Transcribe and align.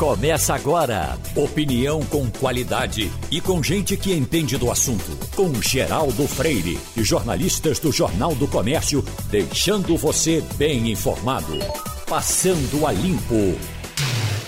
Começa 0.00 0.54
agora. 0.54 1.18
Opinião 1.36 2.00
com 2.06 2.30
qualidade 2.30 3.12
e 3.30 3.38
com 3.38 3.62
gente 3.62 3.98
que 3.98 4.14
entende 4.14 4.56
do 4.56 4.70
assunto. 4.70 5.14
Com 5.36 5.52
Geraldo 5.60 6.26
Freire 6.26 6.80
e 6.96 7.04
jornalistas 7.04 7.78
do 7.78 7.92
Jornal 7.92 8.34
do 8.34 8.48
Comércio, 8.48 9.04
deixando 9.30 9.98
você 9.98 10.42
bem 10.56 10.90
informado. 10.90 11.52
Passando 12.08 12.86
a 12.86 12.92
Limpo. 12.92 13.58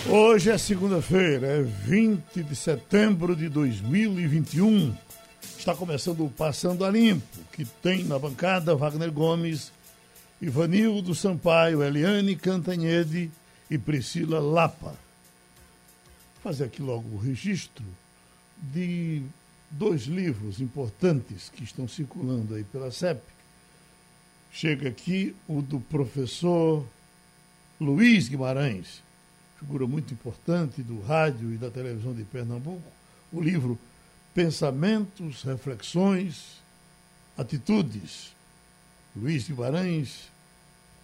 Hoje 0.08 0.50
é 0.50 0.56
segunda-feira, 0.56 1.46
é 1.48 1.62
20 1.62 2.42
de 2.42 2.56
setembro 2.56 3.36
de 3.36 3.50
2021. 3.50 4.94
Está 5.58 5.74
começando 5.74 6.24
o 6.24 6.30
Passando 6.30 6.82
a 6.82 6.90
Limpo, 6.90 7.40
que 7.52 7.66
tem 7.66 8.04
na 8.04 8.18
bancada 8.18 8.74
Wagner 8.74 9.12
Gomes, 9.12 9.70
Ivanildo 10.40 11.14
Sampaio, 11.14 11.82
Eliane 11.82 12.36
Cantanhede 12.36 13.30
e 13.70 13.76
Priscila 13.76 14.40
Lapa. 14.40 14.94
Fazer 16.42 16.64
aqui 16.64 16.82
logo 16.82 17.08
o 17.14 17.18
registro 17.18 17.84
de 18.56 19.22
dois 19.70 20.02
livros 20.02 20.60
importantes 20.60 21.48
que 21.48 21.62
estão 21.62 21.86
circulando 21.86 22.54
aí 22.54 22.64
pela 22.64 22.90
CEP. 22.90 23.22
Chega 24.52 24.88
aqui 24.88 25.36
o 25.46 25.62
do 25.62 25.78
professor 25.78 26.84
Luiz 27.80 28.28
Guimarães, 28.28 29.02
figura 29.58 29.86
muito 29.86 30.12
importante 30.12 30.82
do 30.82 31.00
rádio 31.00 31.52
e 31.52 31.56
da 31.56 31.70
televisão 31.70 32.12
de 32.12 32.24
Pernambuco, 32.24 32.82
o 33.32 33.40
livro 33.40 33.78
Pensamentos, 34.34 35.42
Reflexões, 35.44 36.60
Atitudes. 37.38 38.32
Luiz 39.14 39.46
Guimarães, 39.46 40.28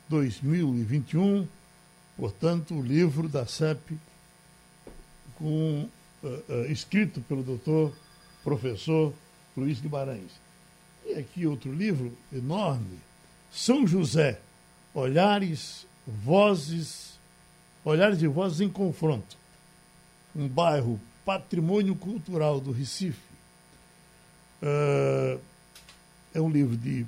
2021, 0.08 1.46
portanto, 2.16 2.74
o 2.74 2.82
livro 2.82 3.28
da 3.28 3.46
CEP, 3.46 3.98
com, 5.38 5.88
uh, 6.22 6.26
uh, 6.26 6.70
escrito 6.70 7.20
pelo 7.22 7.42
doutor 7.42 7.94
professor 8.42 9.12
Luiz 9.56 9.80
Guimarães. 9.80 10.32
E 11.06 11.14
aqui 11.14 11.46
outro 11.46 11.72
livro 11.72 12.12
enorme, 12.32 12.98
São 13.50 13.86
José, 13.86 14.40
Olhares, 14.92 15.86
Vozes, 16.06 17.18
Olhares 17.84 18.20
e 18.20 18.26
Vozes 18.26 18.60
em 18.60 18.68
Confronto. 18.68 19.36
Um 20.34 20.48
bairro 20.48 21.00
patrimônio 21.24 21.94
cultural 21.94 22.60
do 22.60 22.72
Recife. 22.72 23.28
Uh, 24.62 25.40
é 26.34 26.40
um 26.40 26.50
livro 26.50 26.76
de 26.76 27.06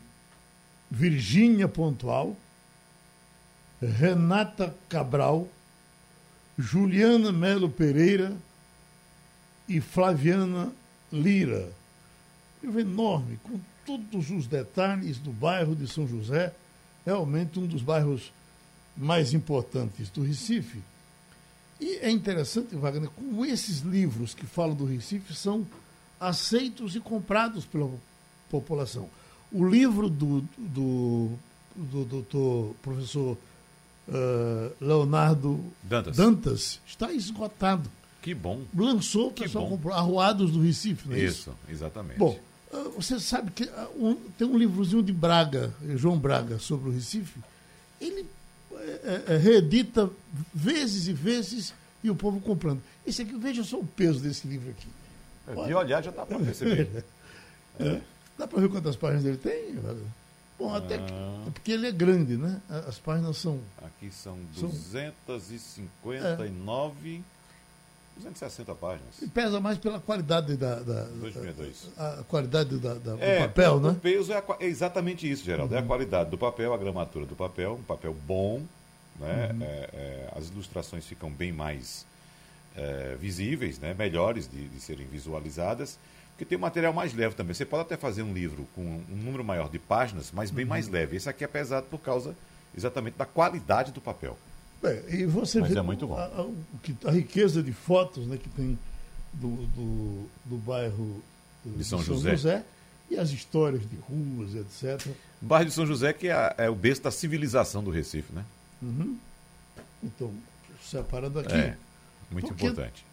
Virgínia 0.90 1.68
Pontual, 1.68 2.36
Renata 3.80 4.74
Cabral, 4.88 5.48
Juliana 6.58 7.32
Melo 7.32 7.68
Pereira 7.68 8.36
e 9.68 9.80
Flaviana 9.80 10.72
Lira. 11.12 11.72
Livro 12.62 12.80
enorme, 12.80 13.38
com 13.42 13.58
todos 13.86 14.30
os 14.30 14.46
detalhes 14.46 15.18
do 15.18 15.32
bairro 15.32 15.74
de 15.74 15.88
São 15.88 16.06
José, 16.06 16.52
realmente 17.06 17.58
um 17.58 17.66
dos 17.66 17.82
bairros 17.82 18.32
mais 18.96 19.32
importantes 19.32 20.10
do 20.10 20.22
Recife. 20.22 20.80
E 21.80 21.96
é 22.02 22.10
interessante, 22.10 22.76
Wagner, 22.76 23.08
como 23.10 23.44
esses 23.46 23.80
livros 23.80 24.34
que 24.34 24.44
falam 24.44 24.74
do 24.74 24.84
Recife 24.84 25.34
são 25.34 25.66
aceitos 26.20 26.94
e 26.94 27.00
comprados 27.00 27.64
pela 27.64 27.90
população. 28.50 29.08
O 29.50 29.66
livro 29.66 30.10
do, 30.10 30.42
do, 30.58 31.30
do 31.74 32.04
doutor 32.04 32.74
professor 32.82 33.38
uh, 34.10 34.72
Leonardo 34.84 35.62
Dantas. 35.82 36.16
Dantas 36.16 36.80
está 36.86 37.12
esgotado. 37.12 37.90
Que 38.22 38.34
bom. 38.34 38.62
Lançou, 38.76 39.28
o 39.28 39.32
Que 39.32 39.44
pessoal 39.44 39.64
bom. 39.64 39.70
comprou. 39.76 39.94
Arruados 39.94 40.50
do 40.52 40.60
Recife, 40.60 41.08
não 41.08 41.16
é 41.16 41.20
isso? 41.20 41.50
Isso, 41.50 41.56
exatamente. 41.68 42.18
Bom, 42.18 42.38
uh, 42.72 42.90
você 42.90 43.18
sabe 43.18 43.50
que 43.50 43.64
uh, 43.64 43.88
um- 43.96 44.16
tem 44.36 44.46
um 44.46 44.58
livrozinho 44.58 45.02
de 45.02 45.12
Braga, 45.12 45.72
eh, 45.88 45.96
João 45.96 46.18
Braga, 46.18 46.58
sobre 46.58 46.90
o 46.90 46.92
Recife. 46.92 47.38
Ele 48.00 48.26
eh, 48.72 49.22
eh, 49.28 49.36
reedita 49.38 50.10
vezes 50.54 51.06
e 51.08 51.12
vezes 51.14 51.72
e 52.04 52.10
o 52.10 52.14
povo 52.14 52.40
comprando. 52.40 52.82
Esse 53.06 53.22
aqui, 53.22 53.34
veja 53.38 53.64
só 53.64 53.78
o 53.78 53.86
peso 53.86 54.20
desse 54.20 54.46
livro 54.46 54.70
aqui. 54.70 54.88
É, 55.48 55.66
de 55.66 55.74
olhar 55.74 56.02
já 56.02 56.10
dá 56.10 56.24
para 56.26 56.38
perceber. 56.38 57.04
É. 57.78 57.98
Dá 58.36 58.46
para 58.46 58.60
ver 58.60 58.68
quantas 58.68 58.94
páginas 58.94 59.24
ele 59.24 59.38
tem? 59.38 59.74
Bom, 60.60 60.74
até 60.74 60.98
que, 60.98 61.12
Ah. 61.12 61.44
é 61.46 61.50
porque 61.50 61.72
ele 61.72 61.86
é 61.88 61.92
grande, 61.92 62.36
né? 62.36 62.60
A- 62.68 62.88
As 62.90 62.98
páginas 62.98 63.36
são. 63.38 63.58
Aqui 63.82 64.10
são 64.12 64.36
São- 64.54 64.68
259, 64.68 67.24
260 68.16 68.74
páginas. 68.74 69.22
E 69.22 69.26
pesa 69.28 69.60
mais 69.60 69.78
pela 69.78 69.98
qualidade 70.00 70.56
da. 70.56 70.74
da 70.80 71.04
262. 71.04 71.88
a 71.96 72.22
qualidade 72.28 72.76
da, 72.78 72.94
da- 72.94 73.14
do 73.14 73.22
É, 73.22 73.40
papel, 73.46 73.74
o 73.76 73.80
né? 73.80 73.88
Uhum. 73.88 73.94
peso 73.94 74.32
é, 74.32 74.36
a 74.36 74.44
é 74.60 74.66
exatamente 74.66 75.30
isso, 75.30 75.42
Geraldo. 75.44 75.74
É 75.74 75.78
a 75.78 75.82
qualidade 75.82 76.30
do 76.30 76.36
papel, 76.38 76.74
a 76.74 76.78
gramatura 76.78 77.24
do 77.24 77.34
papel, 77.34 77.74
um 77.80 77.82
papel 77.82 78.14
bom, 78.26 78.60
né? 79.18 79.50
Uhum. 79.54 79.62
É, 79.62 79.88
é, 79.92 80.28
as 80.36 80.48
ilustrações 80.48 81.06
ficam 81.06 81.30
bem 81.30 81.52
mais 81.52 82.04
é, 82.76 83.16
visíveis, 83.18 83.78
né? 83.80 83.94
melhores 83.94 84.48
de, 84.48 84.68
de 84.68 84.80
serem 84.80 85.04
visualizadas, 85.06 85.98
porque 86.40 86.46
tem 86.46 86.56
um 86.56 86.60
material 86.62 86.90
mais 86.94 87.12
leve 87.12 87.34
também. 87.34 87.52
Você 87.52 87.66
pode 87.66 87.82
até 87.82 87.98
fazer 87.98 88.22
um 88.22 88.32
livro 88.32 88.66
com 88.74 88.80
um 88.80 89.04
número 89.14 89.44
maior 89.44 89.68
de 89.68 89.78
páginas, 89.78 90.30
mas 90.32 90.50
bem 90.50 90.64
Uhum. 90.64 90.70
mais 90.70 90.88
leve. 90.88 91.14
Esse 91.16 91.28
aqui 91.28 91.44
é 91.44 91.46
pesado 91.46 91.86
por 91.90 91.98
causa 92.00 92.34
exatamente 92.74 93.18
da 93.18 93.26
qualidade 93.26 93.92
do 93.92 94.00
papel. 94.00 94.38
É, 94.82 95.04
e 95.10 95.26
você 95.26 95.60
Mas 95.60 95.70
vê 95.70 95.78
é 95.78 95.82
muito 95.82 96.06
bom. 96.06 96.16
A, 96.16 96.24
a- 96.24 97.08
a 97.08 97.12
riqueza 97.12 97.62
de 97.62 97.74
fotos 97.74 98.26
né, 98.26 98.38
que 98.38 98.48
tem 98.48 98.78
do, 99.34 99.48
do, 99.48 100.28
do 100.46 100.56
bairro 100.56 101.22
eh, 101.66 101.70
De 101.76 101.84
São 101.84 102.02
José. 102.02 102.64
e 103.10 103.18
as 103.18 103.28
histórias 103.32 103.82
de 103.82 103.96
ruas, 103.96 104.54
etc. 104.54 105.08
O 105.42 105.44
bairro 105.44 105.66
de 105.66 105.72
São 105.74 105.84
José, 105.84 106.14
que 106.14 106.28
é, 106.28 106.32
a- 106.32 106.54
é 106.56 106.70
o 106.70 106.74
berço 106.74 107.02
da 107.02 107.10
civilização 107.10 107.84
do 107.84 107.90
Recife, 107.90 108.32
né? 108.32 108.46
Então, 110.02 110.32
separando 110.82 111.38
aqui. 111.40 111.52
É, 111.52 111.76
muito 112.30 112.48
Porque- 112.48 112.64
importante. 112.64 113.04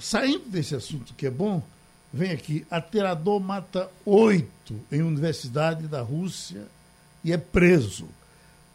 Saindo 0.00 0.48
desse 0.48 0.74
assunto 0.74 1.14
que 1.14 1.24
é 1.26 1.30
bom, 1.30 1.62
vem 2.12 2.30
aqui. 2.30 2.66
Atirador 2.70 3.40
mata 3.40 3.90
oito 4.04 4.74
em 4.90 5.02
universidade 5.02 5.86
da 5.86 6.00
Rússia 6.00 6.66
e 7.24 7.32
é 7.32 7.38
preso. 7.38 8.08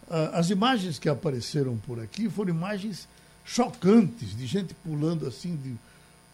Ah, 0.09 0.31
As 0.39 0.49
imagens 0.49 0.99
que 0.99 1.09
apareceram 1.09 1.77
por 1.77 1.99
aqui 1.99 2.29
foram 2.29 2.51
imagens 2.51 3.07
chocantes 3.45 4.35
de 4.35 4.45
gente 4.45 4.73
pulando 4.73 5.27
assim 5.27 5.55
de, 5.55 5.75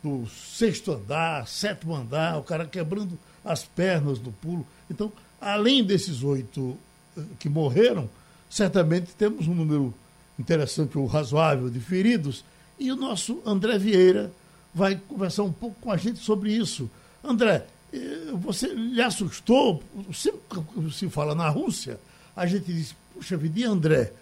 do 0.03 0.27
sexto 0.27 0.91
andar, 0.91 1.47
sétimo 1.47 1.95
andar, 1.95 2.37
o 2.37 2.43
cara 2.43 2.65
quebrando 2.65 3.17
as 3.43 3.63
pernas 3.63 4.19
do 4.19 4.31
pulo. 4.31 4.66
Então, 4.89 5.11
além 5.41 5.83
desses 5.83 6.23
oito 6.23 6.77
eh, 7.17 7.21
que 7.39 7.49
morreram, 7.49 8.09
certamente 8.49 9.13
temos 9.17 9.47
um 9.47 9.55
número 9.55 9.93
interessante 10.37 10.97
ou 10.97 11.05
razoável 11.05 11.69
de 11.69 11.79
feridos. 11.79 12.43
E 12.77 12.91
o 12.91 12.95
nosso 12.95 13.41
André 13.45 13.77
Vieira 13.77 14.31
vai 14.74 14.96
conversar 15.07 15.44
um 15.44 15.52
pouco 15.52 15.75
com 15.81 15.91
a 15.91 15.97
gente 15.97 16.19
sobre 16.19 16.52
isso. 16.53 16.90
André, 17.24 17.66
eh, 17.94 18.31
você 18.34 18.68
lhe 18.68 19.02
assustou? 19.02 19.84
Sempre 20.13 20.40
que 20.74 20.91
se 20.94 21.09
fala 21.09 21.34
na 21.35 21.50
Rússia, 21.50 22.00
a 22.35 22.46
gente 22.46 22.72
diz, 22.72 22.96
puxa 23.13 23.35
vida, 23.38 23.59
e 23.59 23.63
André? 23.63 24.13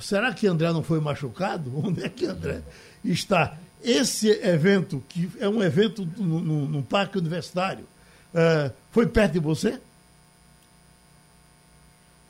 Será 0.00 0.32
que 0.32 0.46
André 0.46 0.72
não 0.72 0.82
foi 0.82 1.00
machucado? 1.00 1.70
Onde 1.86 2.04
é 2.04 2.08
que 2.08 2.24
André 2.26 2.62
está? 3.04 3.56
Esse 3.82 4.28
evento, 4.28 5.02
que 5.08 5.30
é 5.38 5.48
um 5.48 5.62
evento 5.62 6.06
no, 6.16 6.40
no- 6.40 6.68
no 6.68 6.82
parque 6.82 7.16
universitário, 7.18 7.84
eh, 8.34 8.70
foi 8.90 9.06
perto 9.06 9.32
de 9.34 9.38
você? 9.38 9.78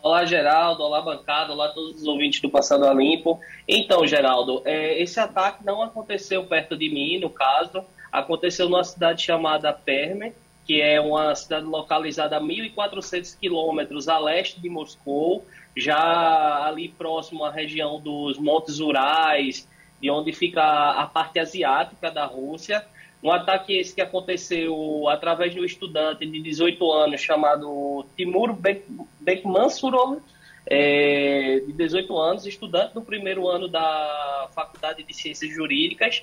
Olá, 0.03 0.25
Geraldo. 0.25 0.83
Olá, 0.83 1.03
bancada. 1.03 1.53
Olá, 1.53 1.69
todos 1.69 2.01
os 2.01 2.07
ouvintes 2.07 2.41
do 2.41 2.49
Passando 2.49 2.87
a 2.87 2.95
Limpo. 2.95 3.39
Então, 3.69 4.07
Geraldo, 4.07 4.63
é, 4.65 4.99
esse 4.99 5.21
ataque 5.21 5.63
não 5.63 5.83
aconteceu 5.83 6.43
perto 6.45 6.75
de 6.75 6.89
mim, 6.89 7.19
no 7.19 7.29
caso. 7.29 7.85
Aconteceu 8.11 8.67
numa 8.67 8.83
cidade 8.83 9.23
chamada 9.23 9.71
Perme, 9.75 10.33
que 10.65 10.81
é 10.81 10.99
uma 10.99 11.35
cidade 11.35 11.67
localizada 11.67 12.39
a 12.39 12.41
1.400 12.41 13.39
quilômetros 13.39 14.09
a 14.09 14.19
leste 14.19 14.59
de 14.59 14.71
Moscou, 14.71 15.45
já 15.77 16.65
ali 16.67 16.89
próximo 16.89 17.45
à 17.45 17.51
região 17.51 18.01
dos 18.01 18.39
Montes 18.39 18.81
Urais, 18.81 19.69
de 20.01 20.11
onde 20.11 20.33
fica 20.33 20.63
a 20.63 21.07
parte 21.07 21.39
asiática 21.39 22.11
da 22.11 22.25
Rússia. 22.25 22.83
Um 23.23 23.31
ataque 23.31 23.79
esse 23.79 23.95
que 23.95 24.01
aconteceu 24.01 25.07
através 25.09 25.53
de 25.53 25.61
um 25.61 25.65
estudante 25.65 26.25
de 26.25 26.41
18 26.41 26.93
anos 26.93 27.21
chamado 27.21 28.05
Timur 28.17 28.53
Bek- 28.55 28.85
Bekmansurov, 29.21 30.19
é, 30.67 31.63
de 31.67 31.73
18 31.73 32.17
anos, 32.17 32.47
estudante 32.47 32.95
do 32.95 33.03
primeiro 33.03 33.49
ano 33.49 33.69
da 33.69 34.49
Faculdade 34.55 35.03
de 35.03 35.15
Ciências 35.15 35.53
Jurídicas, 35.53 36.23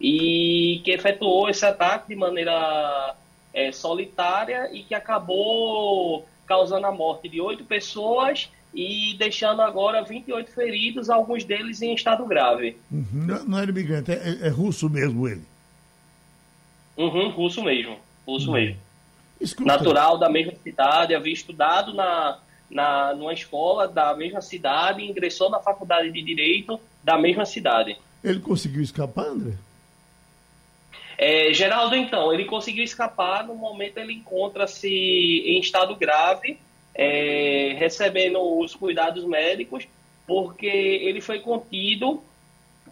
e 0.00 0.80
que 0.84 0.90
efetuou 0.92 1.48
esse 1.48 1.64
ataque 1.64 2.08
de 2.08 2.16
maneira 2.16 3.14
é, 3.52 3.72
solitária 3.72 4.70
e 4.72 4.82
que 4.82 4.94
acabou 4.94 6.26
causando 6.46 6.86
a 6.86 6.92
morte 6.92 7.28
de 7.28 7.40
oito 7.40 7.64
pessoas 7.64 8.50
e 8.74 9.14
deixando 9.18 9.62
agora 9.62 10.02
28 10.02 10.50
feridos, 10.52 11.08
alguns 11.08 11.44
deles 11.44 11.80
em 11.80 11.94
estado 11.94 12.26
grave. 12.26 12.76
Uhum. 12.92 13.06
Não, 13.12 13.44
não 13.46 13.58
é 13.58 13.64
imigrante, 13.64 14.12
é, 14.12 14.38
é, 14.42 14.48
russo 14.48 14.90
mesmo 14.90 15.26
ele. 15.26 15.42
Uhum, 16.96 17.28
russo 17.28 17.62
mesmo, 17.62 17.98
russo 18.26 18.48
uhum. 18.48 18.54
mesmo. 18.54 18.76
Escuta. 19.40 19.66
Natural 19.66 20.18
da 20.18 20.28
mesma 20.28 20.54
cidade, 20.62 21.14
havia 21.14 21.32
estudado 21.32 21.92
na, 21.92 22.38
na, 22.70 23.14
numa 23.14 23.32
escola 23.32 23.86
da 23.86 24.14
mesma 24.14 24.40
cidade, 24.40 25.04
ingressou 25.04 25.50
na 25.50 25.60
faculdade 25.60 26.10
de 26.10 26.22
Direito 26.22 26.80
da 27.04 27.18
mesma 27.18 27.44
cidade. 27.44 27.96
Ele 28.24 28.40
conseguiu 28.40 28.82
escapar, 28.82 29.26
André? 29.26 29.52
É, 31.18 31.52
Geraldo, 31.52 31.96
então, 31.96 32.32
ele 32.32 32.44
conseguiu 32.44 32.84
escapar. 32.84 33.46
No 33.46 33.54
momento, 33.54 33.98
ele 33.98 34.12
encontra-se 34.12 34.88
em 34.88 35.60
estado 35.60 35.94
grave, 35.96 36.58
é, 36.94 37.74
recebendo 37.78 38.40
os 38.58 38.74
cuidados 38.74 39.24
médicos, 39.24 39.86
porque 40.26 40.66
ele 40.66 41.20
foi 41.20 41.40
contido 41.40 42.22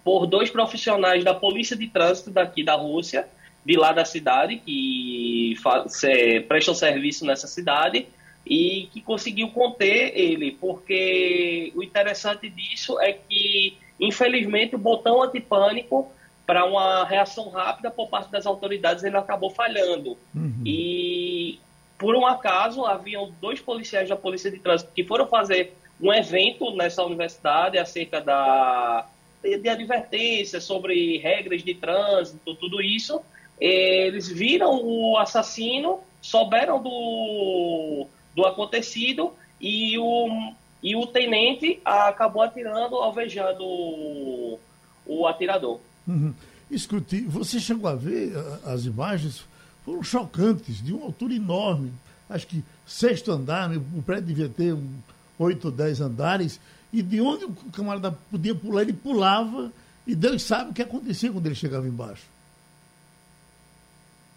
por 0.02 0.26
dois 0.26 0.50
profissionais 0.50 1.24
da 1.24 1.34
Polícia 1.34 1.76
de 1.76 1.88
Trânsito 1.88 2.30
daqui 2.30 2.62
da 2.62 2.74
Rússia, 2.74 3.26
de 3.64 3.76
lá 3.76 3.92
da 3.92 4.04
cidade, 4.04 4.56
que 4.56 5.56
faz, 5.62 6.04
é, 6.04 6.40
prestam 6.40 6.74
serviço 6.74 7.24
nessa 7.24 7.46
cidade, 7.46 8.06
e 8.46 8.88
que 8.92 9.00
conseguiu 9.00 9.48
conter 9.48 10.12
ele, 10.14 10.52
porque 10.52 11.72
o 11.74 11.82
interessante 11.82 12.48
disso 12.48 13.00
é 13.00 13.12
que, 13.12 13.78
infelizmente, 13.98 14.74
o 14.74 14.78
botão 14.78 15.22
antipânico 15.22 16.12
para 16.46 16.64
uma 16.66 17.04
reação 17.04 17.48
rápida 17.48 17.90
por 17.90 18.08
parte 18.08 18.30
das 18.30 18.44
autoridades 18.44 19.02
ele 19.02 19.16
acabou 19.16 19.48
falhando. 19.50 20.18
Uhum. 20.34 20.62
E, 20.64 21.58
por 21.98 22.14
um 22.14 22.26
acaso, 22.26 22.84
haviam 22.84 23.32
dois 23.40 23.60
policiais 23.60 24.10
da 24.10 24.16
Polícia 24.16 24.50
de 24.50 24.58
Trânsito 24.58 24.92
que 24.94 25.04
foram 25.04 25.26
fazer 25.26 25.74
um 25.98 26.12
evento 26.12 26.74
nessa 26.76 27.02
universidade 27.02 27.78
acerca 27.78 28.20
da 28.20 29.06
de 29.42 29.68
advertência 29.68 30.58
sobre 30.58 31.18
regras 31.18 31.62
de 31.62 31.74
trânsito, 31.74 32.54
tudo 32.54 32.80
isso. 32.80 33.20
Eles 33.60 34.28
viram 34.28 34.80
o 34.82 35.16
assassino, 35.18 36.00
souberam 36.20 36.82
do, 36.82 38.06
do 38.34 38.44
acontecido 38.46 39.32
e 39.60 39.98
o, 39.98 40.52
e 40.82 40.96
o 40.96 41.06
tenente 41.06 41.80
acabou 41.84 42.42
atirando, 42.42 42.96
alvejando 42.96 43.62
o, 43.62 44.58
o 45.06 45.26
atirador. 45.26 45.80
Uhum. 46.06 46.34
Escute, 46.70 47.20
você 47.22 47.60
chegou 47.60 47.88
a 47.88 47.94
ver 47.94 48.32
as 48.64 48.84
imagens, 48.84 49.44
foram 49.84 50.02
chocantes, 50.02 50.82
de 50.82 50.92
uma 50.92 51.06
altura 51.06 51.34
enorme. 51.34 51.92
Acho 52.28 52.46
que 52.46 52.64
sexto 52.86 53.30
andar, 53.30 53.68
né? 53.68 53.80
o 53.96 54.02
prédio 54.02 54.26
devia 54.26 54.48
ter 54.48 54.72
um, 54.72 54.94
oito 55.38 55.66
ou 55.66 55.70
dez 55.70 56.00
andares, 56.00 56.58
e 56.92 57.02
de 57.02 57.20
onde 57.20 57.44
o 57.44 57.54
camarada 57.72 58.16
podia 58.30 58.54
pular, 58.54 58.82
ele 58.82 58.92
pulava, 58.92 59.72
e 60.06 60.14
Deus 60.14 60.42
sabe 60.42 60.70
o 60.70 60.74
que 60.74 60.82
acontecia 60.82 61.30
quando 61.30 61.46
ele 61.46 61.54
chegava 61.54 61.86
embaixo. 61.86 62.33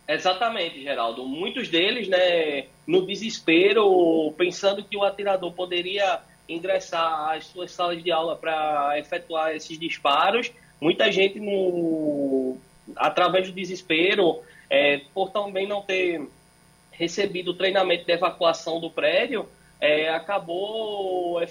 Exatamente, 0.07 0.81
Geraldo. 0.81 1.25
Muitos 1.25 1.67
deles, 1.67 2.07
né, 2.07 2.67
no 2.85 3.05
desespero, 3.05 4.33
pensando 4.37 4.83
que 4.83 4.95
o 4.95 5.03
atirador 5.03 5.51
poderia 5.51 6.21
ingressar 6.47 7.31
às 7.31 7.47
suas 7.47 7.71
salas 7.71 8.01
de 8.01 8.09
aula 8.09 8.35
para 8.37 8.97
efetuar 8.97 9.53
esses 9.53 9.77
disparos, 9.77 10.49
muita 10.79 11.11
gente, 11.11 11.39
no, 11.41 12.57
através 12.95 13.47
do 13.47 13.53
desespero, 13.53 14.41
é, 14.69 15.01
por 15.13 15.29
também 15.31 15.67
não 15.67 15.81
ter 15.81 16.25
recebido 16.91 17.51
o 17.51 17.53
treinamento 17.53 18.05
de 18.05 18.13
evacuação 18.13 18.79
do 18.79 18.89
prédio, 18.89 19.45
é, 19.79 20.09
acabou 20.09 21.41
é, 21.41 21.47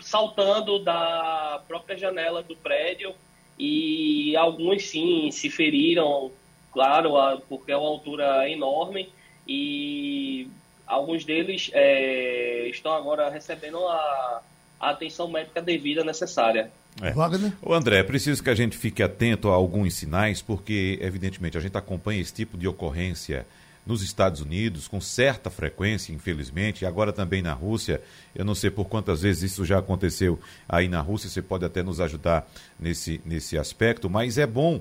saltando 0.00 0.78
da 0.78 1.62
própria 1.66 1.98
janela 1.98 2.42
do 2.42 2.56
prédio 2.56 3.12
e 3.58 4.34
alguns 4.36 4.84
sim 4.84 5.30
se 5.30 5.50
feriram 5.50 6.30
claro, 6.72 7.12
porque 7.48 7.72
é 7.72 7.76
uma 7.76 7.88
altura 7.88 8.48
enorme 8.48 9.12
e 9.46 10.48
alguns 10.86 11.24
deles 11.24 11.70
é, 11.72 12.68
estão 12.68 12.94
agora 12.94 13.28
recebendo 13.30 13.78
a, 13.78 14.42
a, 14.80 14.90
atenção 14.90 15.28
médica 15.28 15.60
devida 15.60 16.04
necessária. 16.04 16.70
É. 17.00 17.10
Wagner? 17.12 17.52
O 17.62 17.72
André, 17.72 17.98
é 17.98 18.02
preciso 18.02 18.42
que 18.42 18.50
a 18.50 18.54
gente 18.54 18.76
fique 18.76 19.02
atento 19.02 19.48
a 19.48 19.54
alguns 19.54 19.94
sinais, 19.94 20.42
porque, 20.42 20.98
evidentemente, 21.00 21.56
a 21.56 21.60
gente 21.60 21.76
acompanha 21.76 22.20
esse 22.20 22.34
tipo 22.34 22.58
de 22.58 22.68
ocorrência 22.68 23.46
nos 23.84 24.02
Estados 24.02 24.40
Unidos 24.40 24.86
com 24.86 25.00
certa 25.00 25.50
frequência, 25.50 26.12
infelizmente, 26.12 26.82
e 26.82 26.86
agora 26.86 27.12
também 27.12 27.42
na 27.42 27.52
Rússia. 27.52 28.00
Eu 28.34 28.44
não 28.44 28.54
sei 28.54 28.70
por 28.70 28.84
quantas 28.86 29.22
vezes 29.22 29.52
isso 29.52 29.64
já 29.64 29.78
aconteceu 29.78 30.38
aí 30.68 30.86
na 30.86 31.00
Rússia, 31.00 31.28
você 31.28 31.42
pode 31.42 31.64
até 31.64 31.82
nos 31.82 32.00
ajudar 32.00 32.48
nesse, 32.78 33.20
nesse 33.24 33.58
aspecto, 33.58 34.08
mas 34.08 34.38
é 34.38 34.46
bom 34.46 34.80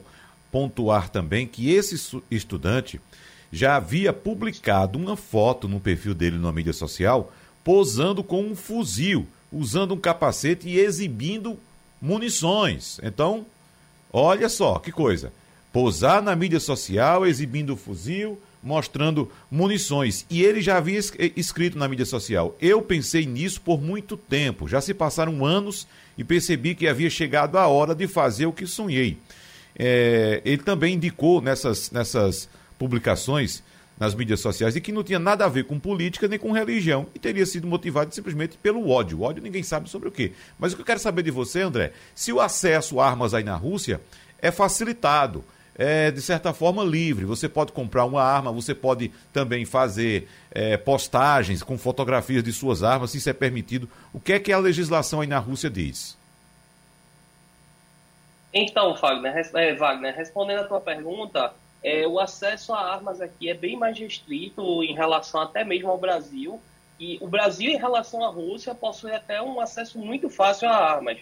pontuar 0.51 1.09
também 1.09 1.47
que 1.47 1.71
esse 1.71 2.19
estudante 2.29 2.99
já 3.51 3.75
havia 3.75 4.13
publicado 4.13 4.97
uma 4.97 5.15
foto 5.15 5.67
no 5.67 5.79
perfil 5.79 6.13
dele 6.13 6.37
na 6.37 6.51
mídia 6.51 6.73
social 6.73 7.31
posando 7.63 8.23
com 8.23 8.43
um 8.43 8.55
fuzil, 8.55 9.27
usando 9.51 9.93
um 9.93 9.99
capacete 9.99 10.67
e 10.67 10.79
exibindo 10.79 11.57
munições. 12.01 12.99
Então, 13.03 13.45
olha 14.11 14.49
só 14.49 14.79
que 14.79 14.91
coisa. 14.91 15.31
Posar 15.71 16.21
na 16.21 16.35
mídia 16.35 16.59
social, 16.59 17.25
exibindo 17.25 17.77
fuzil, 17.77 18.37
mostrando 18.61 19.31
munições. 19.49 20.25
E 20.29 20.43
ele 20.43 20.61
já 20.61 20.77
havia 20.77 20.99
escrito 21.35 21.77
na 21.77 21.87
mídia 21.87 22.05
social: 22.05 22.55
Eu 22.59 22.81
pensei 22.81 23.25
nisso 23.25 23.61
por 23.61 23.81
muito 23.81 24.17
tempo. 24.17 24.67
Já 24.67 24.81
se 24.81 24.93
passaram 24.93 25.45
anos 25.45 25.87
e 26.17 26.23
percebi 26.23 26.75
que 26.75 26.87
havia 26.87 27.09
chegado 27.09 27.57
a 27.57 27.67
hora 27.67 27.95
de 27.95 28.07
fazer 28.07 28.47
o 28.47 28.53
que 28.53 28.65
sonhei 28.65 29.17
é, 29.83 30.43
ele 30.45 30.61
também 30.61 30.93
indicou 30.93 31.41
nessas, 31.41 31.89
nessas 31.89 32.47
publicações 32.77 33.63
nas 33.99 34.13
mídias 34.13 34.39
sociais 34.39 34.75
e 34.75 34.81
que 34.81 34.91
não 34.91 35.03
tinha 35.03 35.17
nada 35.17 35.43
a 35.43 35.49
ver 35.49 35.63
com 35.65 35.79
política 35.79 36.27
nem 36.27 36.37
com 36.37 36.51
religião 36.51 37.07
e 37.15 37.19
teria 37.19 37.45
sido 37.47 37.65
motivado 37.65 38.13
simplesmente 38.13 38.59
pelo 38.59 38.87
ódio. 38.89 39.19
O 39.19 39.21
ódio 39.23 39.41
ninguém 39.41 39.63
sabe 39.63 39.89
sobre 39.89 40.07
o 40.07 40.11
quê. 40.11 40.33
Mas 40.59 40.71
o 40.71 40.75
que 40.75 40.83
eu 40.83 40.85
quero 40.85 40.99
saber 40.99 41.23
de 41.23 41.31
você, 41.31 41.61
André, 41.61 41.93
se 42.13 42.31
o 42.31 42.39
acesso 42.39 42.99
a 42.99 43.09
armas 43.09 43.33
aí 43.33 43.43
na 43.43 43.55
Rússia 43.55 43.99
é 44.39 44.51
facilitado, 44.51 45.43
é 45.73 46.11
de 46.11 46.21
certa 46.21 46.53
forma 46.53 46.83
livre. 46.83 47.25
Você 47.25 47.49
pode 47.49 47.71
comprar 47.71 48.05
uma 48.05 48.21
arma, 48.21 48.51
você 48.51 48.75
pode 48.75 49.11
também 49.33 49.65
fazer 49.65 50.27
é, 50.51 50.77
postagens 50.77 51.63
com 51.63 51.75
fotografias 51.75 52.43
de 52.43 52.53
suas 52.53 52.83
armas, 52.83 53.09
se 53.09 53.17
isso 53.17 53.31
é 53.31 53.33
permitido. 53.33 53.89
O 54.13 54.19
que 54.19 54.33
é 54.33 54.39
que 54.39 54.53
a 54.53 54.59
legislação 54.59 55.21
aí 55.21 55.27
na 55.27 55.39
Rússia 55.39 55.71
diz? 55.71 56.20
Então, 58.53 58.93
Wagner, 58.95 59.49
é, 59.55 59.73
Wagner 59.73 60.15
respondendo 60.15 60.59
a 60.59 60.63
tua 60.65 60.81
pergunta, 60.81 61.53
é, 61.83 62.05
o 62.05 62.19
acesso 62.19 62.73
a 62.73 62.79
armas 62.79 63.21
aqui 63.21 63.49
é 63.49 63.53
bem 63.53 63.77
mais 63.77 63.97
restrito 63.97 64.83
em 64.83 64.93
relação 64.93 65.41
até 65.41 65.63
mesmo 65.63 65.89
ao 65.89 65.97
Brasil. 65.97 66.61
E 66.99 67.17
o 67.21 67.27
Brasil, 67.27 67.71
em 67.71 67.77
relação 67.77 68.23
à 68.23 68.27
Rússia, 68.27 68.75
possui 68.75 69.13
até 69.13 69.41
um 69.41 69.59
acesso 69.59 69.97
muito 69.97 70.29
fácil 70.29 70.69
a 70.69 70.75
armas. 70.75 71.17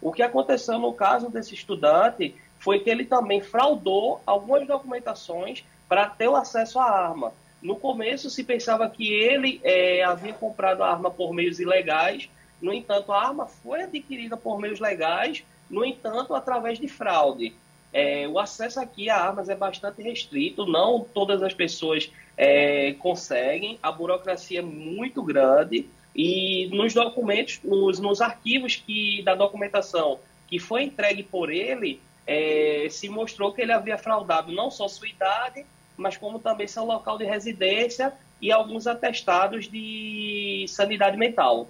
O 0.00 0.12
que 0.12 0.22
aconteceu 0.22 0.78
no 0.78 0.92
caso 0.92 1.30
desse 1.30 1.54
estudante 1.54 2.36
foi 2.58 2.80
que 2.80 2.90
ele 2.90 3.04
também 3.04 3.40
fraudou 3.40 4.20
algumas 4.26 4.66
documentações 4.66 5.64
para 5.88 6.08
ter 6.08 6.28
o 6.28 6.36
acesso 6.36 6.78
à 6.78 6.84
arma. 6.84 7.32
No 7.60 7.76
começo 7.76 8.28
se 8.28 8.44
pensava 8.44 8.88
que 8.88 9.12
ele 9.12 9.60
é, 9.64 10.04
havia 10.04 10.34
comprado 10.34 10.82
a 10.82 10.90
arma 10.90 11.10
por 11.10 11.32
meios 11.32 11.58
ilegais, 11.58 12.28
no 12.60 12.72
entanto, 12.72 13.12
a 13.12 13.22
arma 13.22 13.46
foi 13.46 13.82
adquirida 13.82 14.36
por 14.36 14.58
meios 14.58 14.80
legais 14.80 15.44
no 15.74 15.84
entanto, 15.84 16.34
através 16.34 16.78
de 16.78 16.88
fraude. 16.88 17.52
É, 17.92 18.26
o 18.28 18.38
acesso 18.38 18.80
aqui 18.80 19.10
a 19.10 19.16
armas 19.16 19.48
é 19.48 19.54
bastante 19.54 20.02
restrito, 20.02 20.66
não 20.66 21.06
todas 21.14 21.42
as 21.42 21.52
pessoas 21.52 22.10
é, 22.36 22.92
conseguem, 22.94 23.78
a 23.82 23.92
burocracia 23.92 24.60
é 24.60 24.62
muito 24.62 25.22
grande 25.22 25.86
e 26.14 26.68
nos 26.72 26.94
documentos, 26.94 27.60
nos, 27.62 27.98
nos 27.98 28.20
arquivos 28.20 28.76
que, 28.76 29.22
da 29.22 29.34
documentação 29.34 30.18
que 30.48 30.58
foi 30.58 30.84
entregue 30.84 31.22
por 31.22 31.50
ele, 31.50 32.00
é, 32.26 32.88
se 32.90 33.08
mostrou 33.08 33.52
que 33.52 33.62
ele 33.62 33.72
havia 33.72 33.98
fraudado 33.98 34.52
não 34.52 34.70
só 34.70 34.88
sua 34.88 35.08
idade, 35.08 35.64
mas 35.96 36.16
como 36.16 36.38
também 36.38 36.66
seu 36.66 36.84
local 36.84 37.18
de 37.18 37.24
residência 37.24 38.12
e 38.40 38.50
alguns 38.50 38.86
atestados 38.86 39.68
de 39.68 40.66
sanidade 40.68 41.16
mental. 41.16 41.68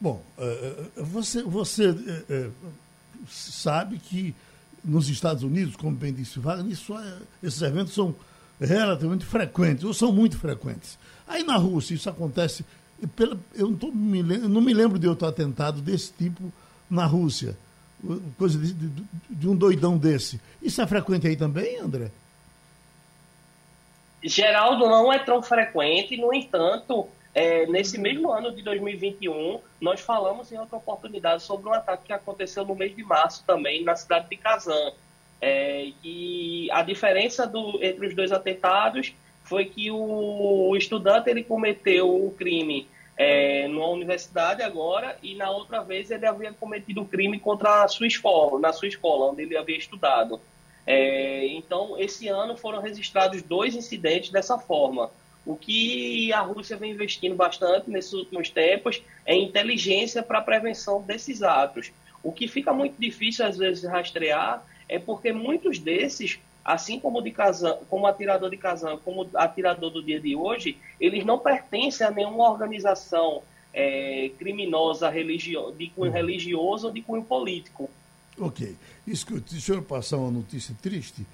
Bom, 0.00 0.22
é, 0.38 0.44
é, 0.96 1.02
você, 1.02 1.42
você 1.42 1.90
é, 2.30 2.48
sabe 3.28 3.98
que 3.98 4.34
nos 4.84 5.08
Estados 5.08 5.42
Unidos, 5.42 5.76
como 5.76 5.94
bem 5.94 6.12
disse 6.12 6.38
Wagner, 6.38 6.72
isso 6.72 6.96
é, 6.98 7.18
esses 7.42 7.60
eventos 7.62 7.94
são 7.94 8.14
relativamente 8.60 9.24
frequentes, 9.24 9.84
ou 9.84 9.92
são 9.92 10.12
muito 10.12 10.38
frequentes. 10.38 10.98
Aí 11.26 11.42
na 11.42 11.56
Rússia 11.56 11.94
isso 11.94 12.08
acontece, 12.08 12.64
pela, 13.14 13.38
eu, 13.54 13.70
não 13.70 13.76
tô, 13.76 13.92
me, 13.92 14.22
não 14.22 14.60
me 14.60 14.72
lembro 14.72 14.98
de 14.98 15.06
outro 15.06 15.26
atentado 15.26 15.80
desse 15.80 16.12
tipo 16.12 16.52
na 16.90 17.06
Rússia, 17.06 17.56
coisa 18.36 18.58
de, 18.58 18.72
de, 18.72 19.04
de 19.28 19.48
um 19.48 19.54
doidão 19.54 19.98
desse. 19.98 20.40
Isso 20.62 20.80
é 20.80 20.86
frequente 20.86 21.26
aí 21.26 21.36
também, 21.36 21.78
André? 21.78 22.10
Geraldo 24.22 24.86
não 24.86 25.12
é 25.12 25.18
tão 25.18 25.42
frequente, 25.42 26.16
no 26.16 26.32
entanto, 26.32 27.08
é, 27.34 27.66
nesse 27.66 27.98
mesmo 27.98 28.32
ano 28.32 28.50
de 28.50 28.62
2021, 28.62 29.60
nós 29.80 30.00
falamos 30.00 30.50
em 30.50 30.58
outra 30.58 30.76
oportunidade 30.76 31.42
sobre 31.42 31.68
um 31.68 31.72
ataque 31.72 32.06
que 32.06 32.12
aconteceu 32.12 32.64
no 32.64 32.74
mês 32.74 32.94
de 32.94 33.02
março 33.04 33.44
também 33.46 33.84
na 33.84 33.94
cidade 33.94 34.28
de 34.28 34.36
Kazan. 34.36 34.92
É, 35.40 35.92
e 36.02 36.68
a 36.72 36.82
diferença 36.82 37.46
do, 37.46 37.82
entre 37.82 38.06
os 38.08 38.14
dois 38.14 38.32
atentados 38.32 39.12
foi 39.44 39.66
que 39.66 39.90
o, 39.90 40.68
o 40.70 40.76
estudante 40.76 41.30
ele 41.30 41.44
cometeu 41.44 42.08
o 42.08 42.32
crime 42.32 42.88
é, 43.16 43.66
numa 43.68 43.88
universidade 43.88 44.62
agora 44.62 45.16
e 45.22 45.34
na 45.34 45.50
outra 45.50 45.82
vez 45.82 46.10
ele 46.10 46.26
havia 46.26 46.52
cometido 46.52 47.02
o 47.02 47.04
crime 47.04 47.38
contra 47.38 47.82
a 47.82 47.88
sua 47.88 48.06
escola, 48.06 48.60
na 48.60 48.72
sua 48.72 48.88
escola 48.88 49.30
onde 49.30 49.42
ele 49.42 49.56
havia 49.56 49.76
estudado. 49.76 50.40
É, 50.86 51.46
então, 51.48 51.98
esse 51.98 52.28
ano 52.28 52.56
foram 52.56 52.80
registrados 52.80 53.42
dois 53.42 53.74
incidentes 53.74 54.30
dessa 54.30 54.58
forma. 54.58 55.10
O 55.48 55.56
que 55.56 56.30
a 56.30 56.42
Rússia 56.42 56.76
vem 56.76 56.92
investindo 56.92 57.34
bastante 57.34 57.88
nesses 57.88 58.12
últimos 58.12 58.50
tempos 58.50 59.02
é 59.24 59.34
inteligência 59.34 60.22
para 60.22 60.40
a 60.40 60.42
prevenção 60.42 61.00
desses 61.00 61.42
atos. 61.42 61.90
O 62.22 62.30
que 62.30 62.46
fica 62.46 62.70
muito 62.70 63.00
difícil, 63.00 63.46
às 63.46 63.56
vezes, 63.56 63.82
rastrear 63.82 64.62
é 64.86 64.98
porque 64.98 65.32
muitos 65.32 65.78
desses, 65.78 66.38
assim 66.62 67.00
como, 67.00 67.22
de 67.22 67.30
Kazan, 67.30 67.78
como 67.88 68.06
atirador 68.06 68.50
de 68.50 68.58
Kazan, 68.58 68.98
como 68.98 69.26
atirador 69.36 69.88
do 69.88 70.02
dia 70.02 70.20
de 70.20 70.36
hoje, 70.36 70.76
eles 71.00 71.24
não 71.24 71.38
pertencem 71.38 72.06
a 72.06 72.10
nenhuma 72.10 72.50
organização 72.50 73.42
é, 73.72 74.30
criminosa 74.38 75.08
religio, 75.08 75.72
de 75.72 75.88
cunho 75.88 76.10
uhum. 76.10 76.14
religioso 76.14 76.88
ou 76.88 76.92
de 76.92 77.00
cunho 77.00 77.24
político. 77.24 77.88
Ok. 78.38 78.76
Escute, 79.06 79.52
deixa 79.52 79.72
eu 79.72 79.82
passar 79.82 80.18
uma 80.18 80.30
notícia 80.30 80.76
triste. 80.82 81.24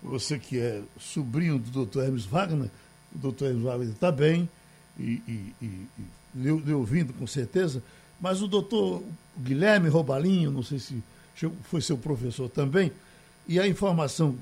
Você 0.00 0.38
que 0.38 0.60
é 0.60 0.80
sobrinho 0.96 1.58
do 1.58 1.84
Dr. 1.84 2.04
Hermes 2.04 2.24
Wagner, 2.24 2.70
o 3.14 3.18
doutor 3.18 3.50
Eduardo 3.50 3.84
está 3.84 4.10
bem 4.10 4.48
e, 4.98 5.22
e, 5.26 5.54
e, 5.62 5.88
e 6.36 6.72
ouvindo 6.72 7.12
com 7.12 7.26
certeza, 7.26 7.82
mas 8.20 8.42
o 8.42 8.48
doutor 8.48 9.02
Guilherme 9.38 9.88
Robalinho, 9.88 10.50
não 10.50 10.62
sei 10.62 10.78
se 10.78 11.02
foi 11.64 11.80
seu 11.80 11.98
professor 11.98 12.48
também, 12.48 12.92
e 13.46 13.58
a 13.58 13.66
informação, 13.66 14.36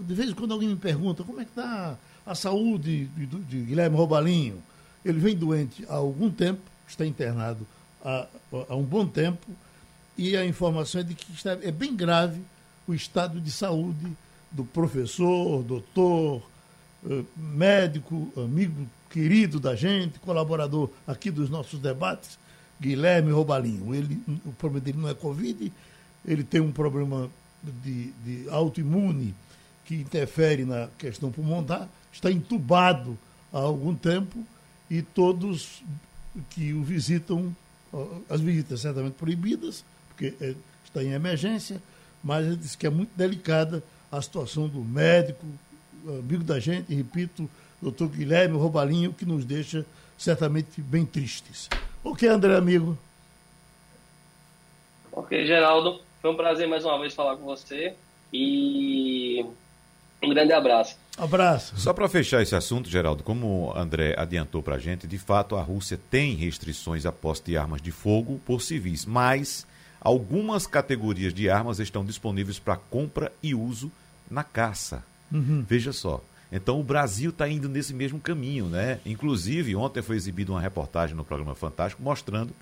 de 0.00 0.14
vez 0.14 0.30
em 0.30 0.34
quando 0.34 0.52
alguém 0.52 0.68
me 0.68 0.76
pergunta 0.76 1.22
como 1.22 1.40
é 1.40 1.44
que 1.44 1.50
está 1.50 1.96
a 2.26 2.34
saúde 2.34 3.06
de, 3.06 3.26
de, 3.26 3.60
Guilherme 3.60 3.96
Robalinho. 3.96 4.62
Ele 5.04 5.18
vem 5.18 5.36
doente 5.36 5.84
há 5.88 5.94
algum 5.94 6.30
tempo, 6.30 6.60
está 6.86 7.06
internado 7.06 7.66
há, 8.04 8.26
há 8.68 8.74
um 8.74 8.82
bom 8.82 9.06
tempo, 9.06 9.46
e 10.16 10.36
a 10.36 10.44
informação 10.44 11.00
é 11.00 11.04
de 11.04 11.14
que 11.14 11.32
está, 11.32 11.52
é 11.52 11.70
bem 11.70 11.94
grave 11.94 12.40
o 12.86 12.94
estado 12.94 13.40
de 13.40 13.50
saúde 13.50 14.16
do 14.50 14.64
professor, 14.64 15.62
doutor, 15.62 16.42
médico, 17.36 18.32
amigo 18.36 18.86
querido 19.10 19.58
da 19.58 19.74
gente, 19.74 20.18
colaborador 20.18 20.90
aqui 21.06 21.30
dos 21.30 21.48
nossos 21.48 21.80
debates, 21.80 22.38
Guilherme 22.80 23.32
Robalinho. 23.32 23.94
Ele, 23.94 24.20
o 24.44 24.52
problema 24.52 24.84
dele 24.84 24.98
não 24.98 25.08
é 25.08 25.14
Covid, 25.14 25.72
ele 26.26 26.44
tem 26.44 26.60
um 26.60 26.72
problema 26.72 27.30
de, 27.82 28.12
de 28.24 28.48
autoimune 28.50 29.34
que 29.84 29.94
interfere 29.94 30.64
na 30.64 30.88
questão 30.98 31.30
pulmonar, 31.30 31.88
está 32.12 32.30
entubado 32.30 33.18
há 33.52 33.58
algum 33.58 33.94
tempo 33.94 34.44
e 34.90 35.02
todos 35.02 35.82
que 36.50 36.72
o 36.72 36.82
visitam, 36.82 37.54
as 38.28 38.40
visitas 38.40 38.80
certamente 38.80 39.14
proibidas, 39.14 39.84
porque 40.08 40.34
é, 40.40 40.54
está 40.84 41.02
em 41.02 41.12
emergência, 41.12 41.80
mas 42.22 42.46
ele 42.46 42.56
disse 42.56 42.76
que 42.76 42.86
é 42.86 42.90
muito 42.90 43.10
delicada 43.16 43.82
a 44.10 44.20
situação 44.20 44.68
do 44.68 44.80
médico, 44.80 45.46
amigo 46.10 46.44
da 46.44 46.58
gente, 46.58 46.94
repito, 46.94 47.48
doutor 47.80 48.08
Guilherme 48.08 48.56
Robalinho, 48.56 49.12
que 49.12 49.24
nos 49.24 49.44
deixa 49.44 49.84
certamente 50.16 50.80
bem 50.80 51.04
tristes. 51.04 51.68
Ok, 52.02 52.28
André, 52.28 52.56
amigo? 52.56 52.96
Ok, 55.12 55.46
Geraldo. 55.46 56.00
Foi 56.20 56.30
um 56.30 56.36
prazer 56.36 56.66
mais 56.66 56.84
uma 56.84 56.98
vez 56.98 57.14
falar 57.14 57.36
com 57.36 57.44
você 57.44 57.94
e 58.32 59.44
um 60.22 60.28
grande 60.28 60.52
abraço. 60.52 60.96
Abraço. 61.16 61.78
Só 61.78 61.92
para 61.92 62.08
fechar 62.08 62.42
esse 62.42 62.54
assunto, 62.54 62.88
Geraldo, 62.88 63.22
como 63.22 63.66
o 63.66 63.76
André 63.76 64.14
adiantou 64.16 64.62
para 64.62 64.76
a 64.76 64.78
gente, 64.78 65.06
de 65.06 65.18
fato 65.18 65.56
a 65.56 65.62
Rússia 65.62 65.98
tem 66.10 66.34
restrições 66.34 67.06
à 67.06 67.12
posse 67.12 67.42
de 67.44 67.56
armas 67.56 67.80
de 67.80 67.90
fogo 67.90 68.40
por 68.44 68.60
civis, 68.62 69.04
mas 69.04 69.66
algumas 70.00 70.66
categorias 70.66 71.32
de 71.32 71.48
armas 71.48 71.78
estão 71.78 72.04
disponíveis 72.04 72.58
para 72.58 72.76
compra 72.76 73.32
e 73.42 73.54
uso 73.54 73.90
na 74.30 74.44
caça. 74.44 75.02
Uhum. 75.32 75.64
Veja 75.68 75.92
só. 75.92 76.22
Então 76.50 76.80
o 76.80 76.82
Brasil 76.82 77.30
está 77.30 77.48
indo 77.48 77.68
nesse 77.68 77.92
mesmo 77.92 78.18
caminho, 78.18 78.66
né? 78.66 79.00
Inclusive, 79.04 79.76
ontem 79.76 80.02
foi 80.02 80.16
exibida 80.16 80.50
uma 80.50 80.60
reportagem 80.60 81.14
no 81.14 81.24
programa 81.24 81.54
Fantástico 81.54 82.02
mostrando 82.02 82.52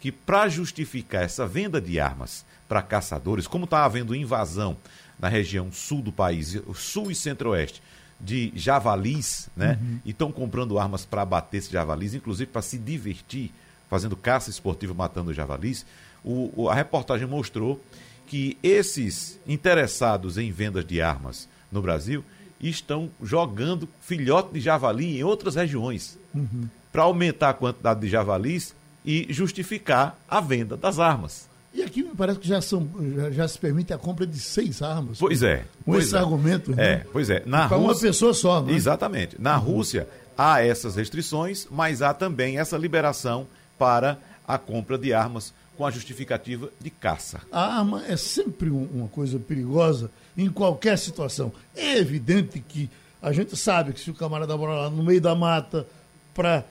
que 0.00 0.10
para 0.10 0.48
justificar 0.48 1.22
essa 1.22 1.46
venda 1.46 1.80
de 1.80 2.00
armas 2.00 2.44
para 2.68 2.82
caçadores, 2.82 3.46
como 3.46 3.64
está 3.64 3.84
havendo 3.84 4.14
invasão 4.14 4.76
na 5.18 5.28
região 5.28 5.70
sul 5.70 6.02
do 6.02 6.12
país, 6.12 6.60
sul 6.74 7.10
e 7.10 7.14
centro-oeste, 7.14 7.82
de 8.18 8.52
javalis, 8.54 9.48
né? 9.56 9.78
Uhum. 9.80 10.00
E 10.04 10.10
estão 10.10 10.32
comprando 10.32 10.78
armas 10.78 11.04
para 11.04 11.22
abater 11.22 11.58
esses 11.58 11.70
javalis, 11.70 12.14
inclusive 12.14 12.50
para 12.50 12.62
se 12.62 12.78
divertir, 12.78 13.52
fazendo 13.90 14.16
caça 14.16 14.48
esportiva 14.50 14.94
matando 14.94 15.34
javalis. 15.34 15.84
O, 16.24 16.50
o, 16.54 16.68
a 16.70 16.74
reportagem 16.74 17.26
mostrou 17.26 17.80
que 18.26 18.56
esses 18.62 19.38
interessados 19.46 20.38
em 20.38 20.50
vendas 20.50 20.86
de 20.86 21.02
armas 21.02 21.48
no 21.74 21.82
Brasil 21.82 22.24
estão 22.60 23.10
jogando 23.22 23.86
filhote 24.00 24.54
de 24.54 24.60
javali 24.60 25.18
em 25.18 25.24
outras 25.24 25.56
regiões 25.56 26.16
uhum. 26.34 26.68
para 26.90 27.02
aumentar 27.02 27.50
a 27.50 27.54
quantidade 27.54 28.00
de 28.00 28.08
javalis 28.08 28.74
e 29.04 29.26
justificar 29.28 30.18
a 30.28 30.40
venda 30.40 30.76
das 30.76 30.98
armas. 30.98 31.46
E 31.74 31.82
aqui 31.82 32.02
me 32.04 32.14
parece 32.14 32.38
que 32.38 32.46
já, 32.46 32.60
são, 32.62 32.88
já, 33.16 33.30
já 33.32 33.48
se 33.48 33.58
permite 33.58 33.92
a 33.92 33.98
compra 33.98 34.24
de 34.24 34.38
seis 34.38 34.80
armas. 34.80 35.18
Pois 35.18 35.42
é. 35.42 35.64
Com 35.84 35.92
pois 35.92 36.06
esse 36.06 36.14
é. 36.14 36.18
argumento. 36.18 36.70
Né? 36.74 36.92
É, 36.92 37.06
pois 37.12 37.28
é. 37.28 37.42
Na 37.44 37.68
Para 37.68 37.78
uma 37.78 37.94
pessoa 37.94 38.32
só, 38.32 38.62
né? 38.62 38.72
Exatamente. 38.72 39.36
Na 39.40 39.58
uhum. 39.58 39.64
Rússia 39.64 40.08
há 40.38 40.62
essas 40.62 40.94
restrições, 40.94 41.66
mas 41.70 42.00
há 42.00 42.14
também 42.14 42.58
essa 42.58 42.78
liberação 42.78 43.46
para 43.76 44.16
a 44.46 44.56
compra 44.56 44.96
de 44.96 45.12
armas 45.12 45.52
com 45.76 45.84
a 45.84 45.90
justificativa 45.90 46.70
de 46.80 46.90
caça. 46.90 47.40
A 47.50 47.78
arma 47.78 48.04
é 48.06 48.16
sempre 48.16 48.70
um, 48.70 48.88
uma 48.94 49.08
coisa 49.08 49.38
perigosa 49.38 50.10
em 50.36 50.48
qualquer 50.48 50.98
situação. 50.98 51.52
É 51.74 51.98
evidente 51.98 52.58
que 52.60 52.90
a 53.22 53.32
gente 53.32 53.56
sabe 53.56 53.92
que 53.92 54.00
se 54.00 54.10
o 54.10 54.14
camarada 54.14 54.56
mora 54.56 54.74
lá 54.74 54.90
no 54.90 55.02
meio 55.02 55.20
da 55.20 55.34
mata 55.34 55.86
para 56.34 56.64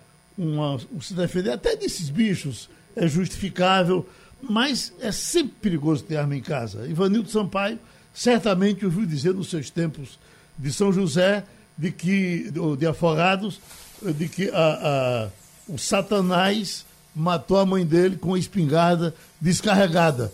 se 1.01 1.13
defender 1.13 1.51
até 1.51 1.75
desses 1.75 2.09
bichos 2.09 2.69
é 2.95 3.07
justificável, 3.07 4.07
mas 4.41 4.93
é 4.99 5.11
sempre 5.11 5.53
perigoso 5.61 6.03
ter 6.03 6.17
arma 6.17 6.35
em 6.35 6.41
casa. 6.41 6.87
Ivanildo 6.87 7.29
Sampaio 7.29 7.79
certamente 8.13 8.85
ouviu 8.85 9.05
dizer 9.05 9.33
nos 9.33 9.49
seus 9.49 9.69
tempos 9.69 10.19
de 10.57 10.71
São 10.71 10.91
José, 10.91 11.43
de 11.77 11.91
que, 11.91 12.51
de 12.77 12.85
Afogados, 12.85 13.59
de 14.01 14.27
que 14.27 14.49
a, 14.51 14.53
a, 14.57 15.29
o 15.67 15.77
Satanás 15.77 16.85
matou 17.15 17.57
a 17.57 17.65
mãe 17.65 17.85
dele 17.85 18.17
com 18.17 18.33
a 18.33 18.39
espingarda 18.39 19.15
descarregada. 19.41 20.31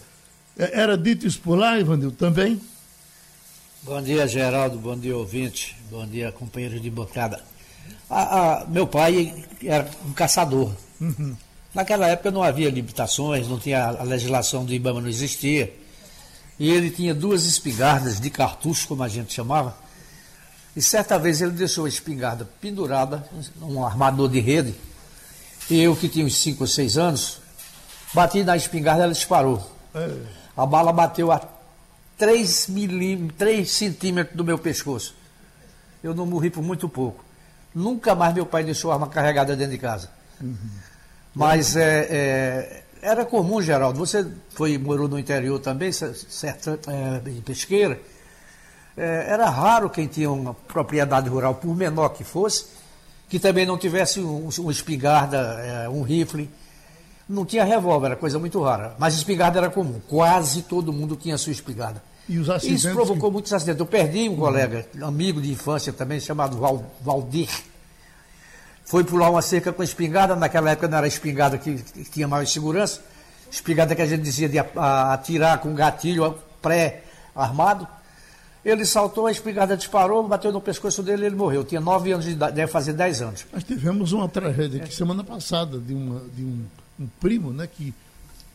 É, 0.57 0.81
era 0.81 0.97
dito 0.97 1.25
isso 1.25 1.39
por 1.39 1.57
lá, 1.57 1.79
Ivanildo, 1.79 2.15
também? 2.15 2.59
Bom 3.81 4.01
dia, 4.01 4.27
Geraldo. 4.27 4.77
Bom 4.77 4.97
dia, 4.97 5.15
ouvinte. 5.15 5.77
Bom 5.89 6.05
dia, 6.05 6.33
companheiros 6.33 6.81
de 6.81 6.89
bancada. 6.89 7.41
Ah, 8.09 8.59
ah, 8.61 8.65
meu 8.67 8.85
pai 8.85 9.45
era 9.63 9.89
um 10.05 10.11
caçador. 10.11 10.73
Uhum. 10.99 11.35
Naquela 11.73 12.07
época 12.07 12.29
não 12.29 12.43
havia 12.43 12.69
limitações, 12.69 13.47
não 13.47 13.57
tinha 13.57 13.85
a 13.85 14.03
legislação 14.03 14.65
do 14.65 14.73
IBAMA 14.73 14.99
não 14.99 15.07
existia. 15.07 15.73
E 16.59 16.69
ele 16.69 16.89
tinha 16.89 17.15
duas 17.15 17.45
espingardas 17.45 18.19
de 18.19 18.29
cartucho, 18.29 18.85
como 18.85 19.01
a 19.01 19.07
gente 19.07 19.33
chamava. 19.33 19.77
E 20.75 20.81
certa 20.81 21.17
vez 21.17 21.41
ele 21.41 21.51
deixou 21.51 21.85
a 21.85 21.89
espingarda 21.89 22.49
pendurada, 22.59 23.25
um 23.61 23.85
armador 23.85 24.27
de 24.27 24.41
rede, 24.41 24.75
e 25.69 25.79
eu, 25.79 25.95
que 25.95 26.09
tinha 26.09 26.25
uns 26.25 26.35
5 26.35 26.63
ou 26.63 26.67
6 26.67 26.97
anos, 26.97 27.37
bati 28.13 28.43
na 28.43 28.57
espingarda 28.57 29.03
e 29.03 29.05
ela 29.05 29.13
disparou. 29.13 29.71
É. 29.95 30.17
A 30.57 30.65
bala 30.65 30.91
bateu 30.91 31.31
a 31.31 31.39
3, 32.19 32.67
milímetros, 32.67 33.37
3 33.37 33.71
centímetros 33.71 34.35
do 34.35 34.43
meu 34.43 34.57
pescoço. 34.59 35.15
Eu 36.03 36.13
não 36.13 36.25
morri 36.25 36.49
por 36.49 36.61
muito 36.61 36.87
pouco. 36.89 37.23
Nunca 37.73 38.13
mais 38.13 38.33
meu 38.33 38.45
pai 38.45 38.63
deixou 38.63 38.91
arma 38.91 39.07
carregada 39.07 39.55
dentro 39.55 39.71
de 39.71 39.77
casa. 39.77 40.09
Uhum. 40.41 40.57
Mas 41.33 41.77
é, 41.77 42.07
é, 42.09 42.83
era 43.01 43.23
comum, 43.23 43.61
Geraldo. 43.61 43.97
Você 43.99 44.27
foi 44.49 44.77
morou 44.77 45.07
no 45.07 45.17
interior 45.17 45.59
também, 45.59 45.91
certo, 45.93 46.77
é, 46.87 47.29
em 47.29 47.41
pesqueira. 47.41 47.99
É, 48.97 49.27
era 49.29 49.49
raro 49.49 49.89
quem 49.89 50.05
tinha 50.05 50.29
uma 50.29 50.53
propriedade 50.53 51.29
rural, 51.29 51.55
por 51.55 51.73
menor 51.73 52.09
que 52.09 52.25
fosse, 52.25 52.65
que 53.29 53.39
também 53.39 53.65
não 53.65 53.77
tivesse 53.77 54.19
um, 54.19 54.49
um 54.59 54.69
espingarda, 54.69 55.37
é, 55.37 55.89
um 55.89 56.01
rifle. 56.01 56.49
Não 57.29 57.45
tinha 57.45 57.63
revólver, 57.63 58.07
era 58.07 58.15
coisa 58.17 58.37
muito 58.39 58.61
rara. 58.61 58.95
Mas 58.99 59.13
espingarda 59.13 59.59
era 59.59 59.69
comum. 59.69 60.01
Quase 60.09 60.63
todo 60.63 60.91
mundo 60.91 61.15
tinha 61.15 61.37
sua 61.37 61.53
espingarda. 61.53 62.08
Isso 62.75 62.91
provocou 62.93 63.29
que... 63.29 63.33
muitos 63.33 63.51
acidentes. 63.51 63.79
Eu 63.79 63.85
perdi 63.87 64.29
um 64.29 64.35
colega, 64.35 64.85
amigo 65.01 65.41
de 65.41 65.51
infância 65.51 65.91
também, 65.91 66.19
chamado 66.19 66.57
Val, 66.57 66.85
Valdir. 67.01 67.49
foi 68.85 69.03
pular 69.03 69.31
uma 69.31 69.41
cerca 69.41 69.73
com 69.73 69.81
espingarda, 69.81 70.35
naquela 70.35 70.69
época 70.69 70.87
não 70.87 70.99
era 70.99 71.07
espingarda 71.07 71.57
que, 71.57 71.75
tinha 72.11 72.27
maior 72.27 72.45
segurança, 72.45 73.01
espingarda 73.51 73.95
que 73.95 74.01
a 74.01 74.05
gente 74.05 74.21
dizia 74.21 74.47
de 74.47 74.59
atirar 74.59 75.57
com 75.59 75.73
gatilho 75.73 76.35
pré-armado. 76.61 77.87
Ele 78.63 78.85
saltou, 78.85 79.25
a 79.25 79.31
espingarda 79.31 79.75
disparou, 79.75 80.27
bateu 80.27 80.51
no 80.51 80.61
pescoço 80.61 81.01
dele 81.01 81.23
e 81.23 81.25
ele 81.27 81.35
morreu. 81.35 81.63
Tinha 81.63 81.79
nove 81.81 82.11
anos 82.11 82.25
de 82.25 82.31
idade, 82.31 82.55
deve 82.55 82.71
fazer 82.71 82.93
dez 82.93 83.21
anos. 83.21 83.45
Nós 83.51 83.63
tivemos 83.63 84.11
uma 84.11 84.27
tragédia 84.27 84.83
aqui 84.83 84.93
semana 84.93 85.23
passada 85.23 85.79
de, 85.79 85.93
uma, 85.93 86.21
de 86.35 86.43
um, 86.43 86.65
um 86.99 87.07
primo, 87.19 87.53
né, 87.53 87.67
que 87.67 87.93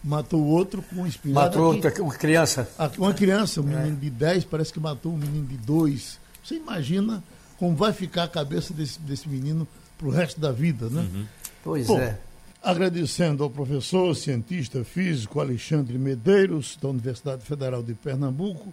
matou 0.05 0.43
o 0.43 0.47
outro 0.47 0.83
com 0.83 0.97
uma 0.97 1.09
espingarda. 1.09 1.49
Matou 1.49 1.75
outra, 1.75 2.03
uma 2.03 2.15
criança. 2.15 2.69
Uma 2.99 3.15
criança, 3.15 3.61
um 3.63 3.65
menino 3.65 3.97
de 3.97 4.11
10, 4.11 4.45
parece 4.45 4.73
que 4.73 4.79
matou 4.79 5.13
um 5.13 5.17
menino 5.17 5.47
de 5.47 5.57
2. 5.57 6.19
Você 6.45 6.57
imagina 6.57 7.25
como 7.59 7.75
vai 7.75 7.93
ficar 7.93 8.25
a 8.25 8.29
cabeça 8.29 8.75
desse, 8.75 9.01
desse 9.01 9.29
menino 9.29 9.67
para 9.97 10.07
o 10.07 10.11
resto 10.11 10.39
da 10.39 10.53
vida, 10.53 10.91
né? 10.91 11.01
Uhum. 11.01 11.27
Pois 11.63 11.87
Bom, 11.87 11.99
é. 11.99 12.19
Agradecendo 12.63 13.43
ao 13.43 13.51
professor, 13.51 14.15
cientista 14.15 14.85
físico 14.85 15.41
Alexandre 15.41 15.99
Medeiros, 15.99 16.79
da 16.81 16.89
Universidade 16.89 17.45
Federal 17.45 17.83
de 17.83 17.95
Pernambuco, 17.95 18.73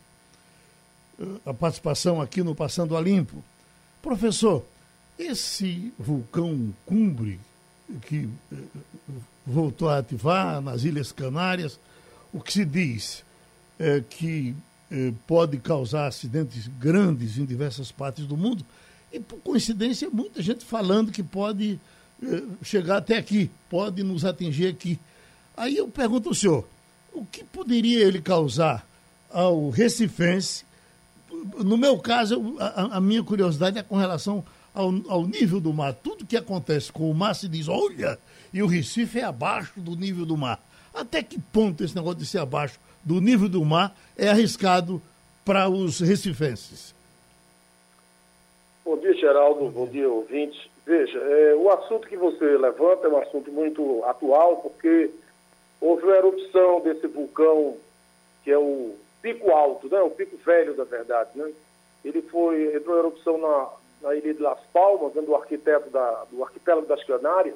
eh, 1.20 1.26
a 1.46 1.54
participação 1.54 2.22
aqui 2.22 2.42
no 2.44 2.56
Passando 2.56 2.96
a 2.96 3.02
Limpo. 3.02 3.44
Professor, 4.02 4.66
esse 5.20 5.94
vulcão 6.00 6.74
Cumbre, 6.86 7.40
que 8.00 8.30
eh, 8.52 8.56
voltou 9.46 9.90
a 9.90 9.98
ativar 9.98 10.62
nas 10.62 10.84
Ilhas 10.84 11.12
Canárias, 11.12 11.80
o 12.34 12.40
que 12.40 12.54
se 12.54 12.66
diz 12.66 13.24
é 13.80 14.02
que 14.02 14.56
é, 14.92 15.14
pode 15.26 15.58
causar 15.58 16.08
acidentes 16.08 16.68
grandes 16.80 17.38
em 17.38 17.46
diversas 17.46 17.92
partes 17.92 18.26
do 18.26 18.38
mundo, 18.38 18.64
e 19.12 19.20
por 19.20 19.40
coincidência, 19.40 20.10
muita 20.10 20.42
gente 20.42 20.64
falando 20.64 21.12
que 21.12 21.24
pode 21.24 21.80
é, 22.22 22.44
chegar 22.64 22.98
até 22.98 23.18
aqui, 23.18 23.50
pode 23.70 24.04
nos 24.04 24.24
atingir 24.24 24.68
aqui. 24.68 25.00
Aí 25.58 25.78
eu 25.78 25.88
pergunto 25.88 26.30
ao 26.30 26.36
senhor, 26.36 26.68
o 27.14 27.26
que 27.26 27.44
poderia 27.44 28.06
ele 28.06 28.22
causar 28.22 28.86
ao 29.30 29.70
recifense? 29.70 30.64
No 31.64 31.78
meu 31.78 31.98
caso, 31.98 32.56
a 32.60 33.00
minha 33.02 33.24
curiosidade 33.24 33.78
é 33.78 33.84
com 33.84 33.96
relação 33.96 34.44
ao, 34.74 34.92
ao, 35.08 35.26
nível 35.26 35.60
do 35.60 35.74
mar. 35.74 35.94
Tudo 35.94 36.26
que 36.26 36.38
acontece 36.38 36.92
com 36.92 37.10
o 37.10 37.14
mar 37.14 37.34
se 37.34 37.48
diz, 37.48 37.68
olha, 37.68 38.18
e 38.54 38.62
o 38.62 38.68
Recife 38.68 39.20
é 39.20 39.24
abaixo 39.24 39.80
do 39.80 39.96
nível 39.96 40.26
do 40.26 40.38
mar. 40.38 40.60
Até 40.94 41.24
que 41.24 41.40
ponto 41.40 41.84
esse 41.84 41.96
negócio 41.96 42.20
de 42.20 42.26
ser 42.26 42.40
abaixo 42.40 42.80
do 43.04 43.20
nível 43.22 43.50
do 43.50 43.64
mar 43.64 43.96
é 44.18 44.30
arriscado 44.30 45.02
para 45.46 45.70
os 45.70 46.00
recifenses? 46.00 46.94
Bom 48.84 48.98
dia, 48.98 49.14
Geraldo. 49.14 49.70
Bom 49.70 49.88
dia, 49.88 50.10
ouvintes. 50.10 50.70
Veja, 50.86 51.18
é, 51.18 51.56
o 51.56 51.70
assunto 51.70 52.08
que 52.08 52.18
você 52.18 52.58
levanta 52.58 53.08
é 53.08 53.10
um 53.10 53.18
assunto 53.18 53.52
muito 53.52 54.04
atual, 54.06 54.58
porque 54.58 55.12
houve 55.80 56.12
a 56.12 56.18
erupção 56.18 56.82
desse 56.82 57.08
vulcão, 57.08 57.78
que 58.44 58.52
é 58.52 58.58
o 58.58 58.96
Pico 59.22 59.52
Alto, 59.52 59.88
né? 59.88 60.02
o 60.02 60.10
Pico 60.10 60.36
Velho, 60.38 60.74
da 60.74 60.84
verdade. 60.84 61.30
Né? 61.36 61.52
Ele 62.04 62.22
foi, 62.24 62.76
entrou 62.76 62.98
em 62.98 63.00
erupção 63.00 63.38
na, 63.38 63.70
na 64.02 64.16
ilha 64.16 64.34
de 64.34 64.42
Las 64.42 64.60
Palmas, 64.74 65.14
do 65.14 65.36
arquiteto 65.36 65.90
da, 65.90 66.26
do 66.32 66.44
arquipélago 66.44 66.88
das 66.88 67.04
Canárias, 67.04 67.56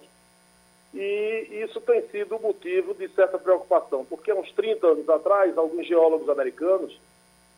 e 0.93 1.61
isso 1.67 1.81
tem 1.81 2.01
sido 2.07 2.39
motivo 2.39 2.93
de 2.93 3.07
certa 3.09 3.37
preocupação, 3.37 4.05
porque 4.05 4.31
uns 4.31 4.51
30 4.53 4.87
anos 4.87 5.09
atrás, 5.09 5.57
alguns 5.57 5.85
geólogos 5.85 6.29
americanos 6.29 6.97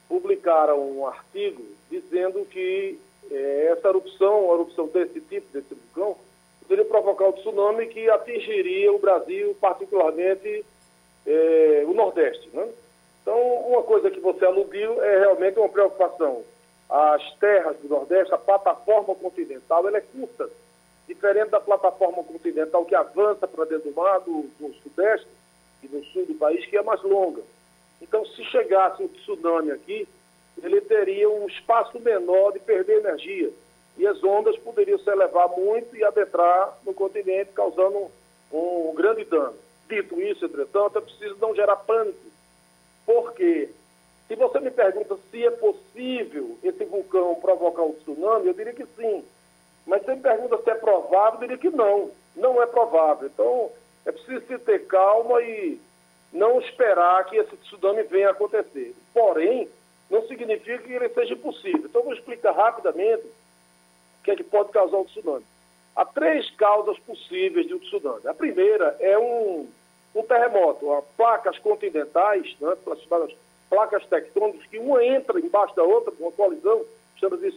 publicaram 0.10 0.82
um 0.82 1.06
artigo 1.06 1.64
dizendo 1.90 2.44
que 2.46 3.00
é, 3.30 3.68
essa 3.72 3.90
erupção, 3.90 4.52
a 4.52 4.56
erupção 4.56 4.88
desse 4.88 5.22
tipo, 5.22 5.48
desse 5.52 5.76
vulcão, 5.76 6.18
poderia 6.62 6.86
provocar 6.86 7.28
um 7.28 7.34
tsunami 7.34 7.88
que 7.88 8.10
atingiria 8.10 8.92
o 8.92 9.00
Brasil, 9.00 9.56
particularmente 9.62 10.66
é, 11.26 11.84
o 11.88 11.94
Nordeste. 11.94 12.50
Né? 12.54 12.68
Então, 13.22 13.40
uma 13.68 13.84
coisa 13.84 14.10
que 14.10 14.20
você 14.20 14.46
aludiu 14.46 15.02
é 15.04 15.20
realmente 15.20 15.60
uma 15.60 15.70
preocupação. 15.70 16.44
As 16.90 17.34
terras 17.36 17.78
do 17.78 17.90
Nordeste, 17.90 18.34
a 18.34 18.38
plataforma 18.38 19.14
continental, 19.16 19.88
ela 19.88 19.98
é 19.98 20.02
curta 20.02 20.50
diferente 21.08 21.50
da 21.50 21.60
plataforma 21.60 22.24
continental 22.24 22.86
que 22.86 22.94
avança 22.94 23.48
para 23.48 23.66
dentro 23.66 23.90
do 23.90 23.96
mar, 23.96 24.20
do, 24.20 24.44
do 24.60 24.74
sudeste 24.84 25.28
e 25.82 25.88
do 25.88 26.04
sul 26.06 26.26
do 26.26 26.36
país, 26.36 26.66
que 26.66 26.78
é 26.78 26.84
mais 26.84 27.02
longa. 27.02 27.42
Então, 28.02 28.26
se 28.26 28.44
chegasse 28.46 29.02
um 29.02 29.08
tsunami 29.08 29.72
aqui, 29.72 30.08
ele 30.62 30.82
teria 30.82 31.30
um 31.30 31.48
espaço 31.48 32.00
menor 32.00 32.52
de 32.52 32.60
perder 32.60 33.00
energia. 33.00 33.52
E 33.98 34.06
as 34.06 34.24
ondas 34.24 34.58
poderiam 34.58 35.00
se 35.00 35.10
elevar 35.10 35.50
muito 35.50 35.96
e 35.96 36.04
adentrar 36.04 36.78
no 36.86 36.94
continente, 36.94 37.52
causando 37.54 38.12
um, 38.52 38.90
um 38.90 38.94
grande 38.94 39.24
dano. 39.24 39.56
Dito 39.90 40.22
isso, 40.22 40.46
entretanto, 40.46 40.98
é 40.98 41.02
preciso 41.02 41.38
não 41.40 41.56
gerar 41.56 41.78
pânico. 41.78 42.20
Porque, 43.06 43.70
se 44.28 44.36
você 44.36 44.60
me 44.60 44.72
pergunta 44.72 45.18
se 45.32 45.46
é 45.46 45.52
possível 45.52 46.58
esse 46.62 46.84
vulcão 46.84 47.36
provocar 47.36 47.84
um 47.84 47.94
tsunami, 47.94 48.48
eu 48.48 48.54
diria 48.54 48.74
que 48.74 48.86
sim. 48.98 49.24
Mas 49.86 50.04
você 50.04 50.16
me 50.16 50.22
pergunta 50.22 50.62
se 50.62 50.70
é 50.70 50.76
provável, 50.76 51.36
eu 51.36 51.48
diria 51.48 51.58
que 51.58 51.70
não. 51.70 52.12
Não 52.36 52.62
é 52.62 52.66
provável. 52.66 53.30
Então, 53.34 53.72
é 54.06 54.12
preciso 54.12 54.46
se 54.46 54.60
ter 54.60 54.86
calma 54.88 55.42
e 55.42 55.80
não 56.34 56.60
esperar 56.60 57.24
que 57.26 57.38
esse 57.38 57.56
tsunami 57.58 58.04
venha 58.04 58.28
a 58.28 58.32
acontecer. 58.32 58.94
Porém, 59.14 59.70
não 60.10 60.28
significa 60.28 60.80
que 60.80 60.92
ele 60.92 61.10
seja 61.10 61.34
impossível. 61.34 61.86
Então, 61.86 62.04
vou 62.04 62.14
explicar 62.14 62.52
rapidamente 62.52 63.26
o 63.26 64.24
que 64.24 64.32
é 64.32 64.36
que 64.36 64.44
pode 64.44 64.72
causar 64.72 64.98
um 64.98 65.06
tsunami. 65.06 65.46
Há 65.96 66.04
três 66.04 66.52
causas 66.52 67.00
possíveis 67.00 67.66
de 67.66 67.74
um 67.74 67.80
tsunami. 67.80 68.28
A 68.28 68.34
primeira 68.34 68.98
é 69.00 69.18
um, 69.18 69.70
um 70.14 70.24
terremoto, 70.24 71.04
placas 71.16 71.58
continentais, 71.60 72.56
né, 72.60 72.76
placas 73.70 74.06
tectônicas, 74.06 74.66
que 74.68 74.80
uma 74.80 75.04
entra 75.04 75.40
embaixo 75.40 75.76
da 75.76 75.84
outra, 75.84 76.14
uma 76.20 76.32
colisão, 76.32 76.84
chama-se 77.18 77.52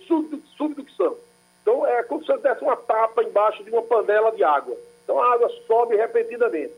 subducção. 0.56 1.16
Então 1.62 1.86
é 1.86 2.02
como 2.02 2.24
se 2.24 2.36
desse 2.38 2.62
uma 2.62 2.76
tapa 2.76 3.22
embaixo 3.22 3.62
de 3.62 3.70
uma 3.70 3.82
panela 3.82 4.32
de 4.32 4.42
água. 4.42 4.76
Então 5.04 5.20
a 5.20 5.34
água 5.34 5.48
sobe 5.66 5.96
repentinamente. 5.96 6.74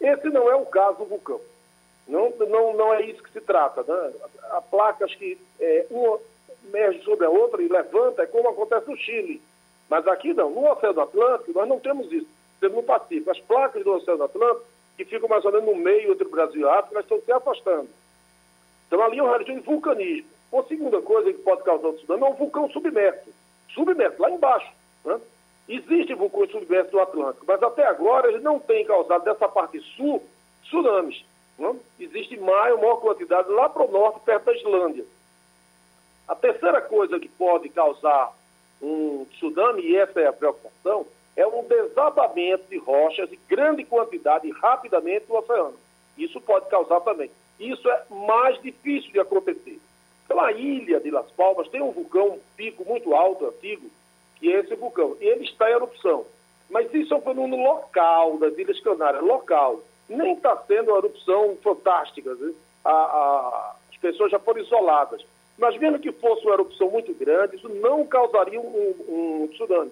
Esse 0.00 0.28
não 0.28 0.50
é 0.50 0.54
o 0.54 0.66
caso 0.66 0.98
do 0.98 1.06
vulcão. 1.06 1.40
Não, 2.06 2.30
não, 2.30 2.74
não 2.74 2.94
é 2.94 3.02
isso 3.02 3.22
que 3.22 3.32
se 3.32 3.40
trata. 3.40 3.82
Né? 3.82 4.12
Há 4.50 4.60
placas 4.62 5.14
que 5.14 5.38
é, 5.60 5.86
uma 5.90 6.18
emerge 6.68 7.02
sobre 7.02 7.26
a 7.26 7.30
outra 7.30 7.62
e 7.62 7.68
levanta, 7.68 8.22
é 8.22 8.26
como 8.26 8.48
acontece 8.48 8.88
no 8.88 8.96
Chile. 8.96 9.42
Mas 9.88 10.06
aqui 10.06 10.32
não. 10.32 10.50
No 10.50 10.70
Oceano 10.70 11.00
Atlântico, 11.00 11.52
nós 11.52 11.68
não 11.68 11.80
temos 11.80 12.10
isso. 12.12 12.28
Temos 12.60 12.76
no 12.76 12.82
Pacífico. 12.82 13.30
As 13.30 13.40
placas 13.40 13.82
do 13.84 13.92
Oceano 13.92 14.24
Atlântico, 14.24 14.66
que 14.96 15.04
ficam 15.04 15.28
mais 15.28 15.44
ou 15.44 15.52
menos 15.52 15.66
no 15.66 15.76
meio 15.76 16.12
entre 16.12 16.26
o 16.26 16.30
Brasil 16.30 16.62
e 16.62 16.64
a 16.64 16.78
África, 16.78 17.00
estão 17.00 17.20
se 17.20 17.32
afastando. 17.32 17.88
Então 18.88 19.00
ali 19.00 19.18
é 19.18 19.22
uma 19.22 19.38
região 19.38 19.56
de 19.56 19.64
vulcanismo. 19.64 20.28
Uma 20.50 20.64
segunda 20.64 21.00
coisa 21.00 21.32
que 21.32 21.38
pode 21.42 21.62
causar 21.62 21.88
o 21.88 21.92
tsunami 21.92 22.24
é 22.24 22.26
um 22.26 22.34
vulcão 22.34 22.68
submerso 22.70 23.30
submerso, 23.78 24.20
lá 24.20 24.30
embaixo. 24.30 24.72
Né? 25.04 25.20
Existem 25.68 26.16
vulcões 26.16 26.50
submersos 26.50 26.92
no 26.92 27.00
Atlântico, 27.00 27.44
mas 27.46 27.62
até 27.62 27.86
agora 27.86 28.28
eles 28.28 28.42
não 28.42 28.58
têm 28.58 28.84
causado 28.84 29.24
dessa 29.24 29.48
parte 29.48 29.78
sul 29.96 30.22
tsunamis. 30.64 31.24
Né? 31.58 31.76
Existe 32.00 32.36
maior, 32.38 32.78
maior 32.78 32.96
quantidade 32.96 33.48
lá 33.50 33.68
para 33.68 33.84
o 33.84 33.90
norte, 33.90 34.20
perto 34.20 34.46
da 34.46 34.54
Islândia. 34.54 35.04
A 36.26 36.34
terceira 36.34 36.80
coisa 36.80 37.18
que 37.18 37.28
pode 37.28 37.68
causar 37.68 38.32
um 38.82 39.26
tsunami, 39.32 39.82
e 39.82 39.96
essa 39.96 40.20
é 40.20 40.26
a 40.26 40.32
preocupação, 40.32 41.06
é 41.36 41.46
um 41.46 41.64
desabamento 41.64 42.64
de 42.68 42.78
rochas 42.78 43.32
em 43.32 43.38
grande 43.48 43.84
quantidade 43.84 44.50
rapidamente 44.50 45.26
no 45.28 45.38
oceano. 45.38 45.74
Isso 46.16 46.40
pode 46.40 46.68
causar 46.68 47.00
também. 47.00 47.30
Isso 47.58 47.88
é 47.90 48.02
mais 48.10 48.60
difícil 48.62 49.10
de 49.12 49.20
acontecer. 49.20 49.80
Então, 50.24 50.40
a 50.40 50.52
ilha 50.52 51.00
de 51.00 51.10
Las 51.10 51.30
Palmas 51.32 51.68
tem 51.68 51.80
um 51.82 51.90
vulcão, 51.90 52.28
um 52.28 52.40
pico 52.56 52.84
muito 52.84 53.14
alto, 53.14 53.46
antigo, 53.46 53.88
que 54.36 54.52
é 54.52 54.60
esse 54.60 54.74
vulcão. 54.76 55.16
E 55.20 55.24
ele 55.24 55.44
está 55.44 55.70
em 55.70 55.74
erupção. 55.74 56.24
Mas 56.70 56.92
isso 56.92 57.14
é 57.14 57.16
um 57.16 57.22
fenômeno 57.22 57.62
local 57.62 58.36
das 58.36 58.56
Ilhas 58.58 58.78
Canárias, 58.80 59.22
local. 59.22 59.80
Nem 60.08 60.34
está 60.34 60.56
sendo 60.66 60.90
uma 60.90 60.98
erupção 60.98 61.56
fantástica. 61.62 62.34
Né? 62.34 62.52
A, 62.84 62.92
a, 62.92 63.76
as 63.90 63.96
pessoas 63.96 64.30
já 64.30 64.38
foram 64.38 64.60
isoladas. 64.60 65.24
Mas 65.56 65.76
mesmo 65.78 65.98
que 65.98 66.12
fosse 66.12 66.44
uma 66.44 66.54
erupção 66.54 66.90
muito 66.90 67.12
grande, 67.14 67.56
isso 67.56 67.68
não 67.68 68.06
causaria 68.06 68.60
um, 68.60 68.94
um 69.08 69.48
tsunami. 69.48 69.90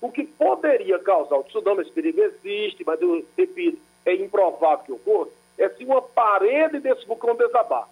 O 0.00 0.10
que 0.10 0.24
poderia 0.24 0.98
causar 0.98 1.36
o 1.36 1.44
tsunami, 1.44 1.82
esse 1.82 1.90
perigo 1.90 2.20
existe, 2.20 2.84
mas 2.86 3.00
eu 3.00 3.24
repito, 3.36 3.78
é 4.06 4.14
improvável 4.14 4.84
que 4.84 4.92
ocorra, 4.92 5.28
é 5.62 5.68
se 5.68 5.84
uma 5.84 6.02
parede 6.02 6.80
desse 6.80 7.06
vulcão 7.06 7.34
desabar. 7.34 7.88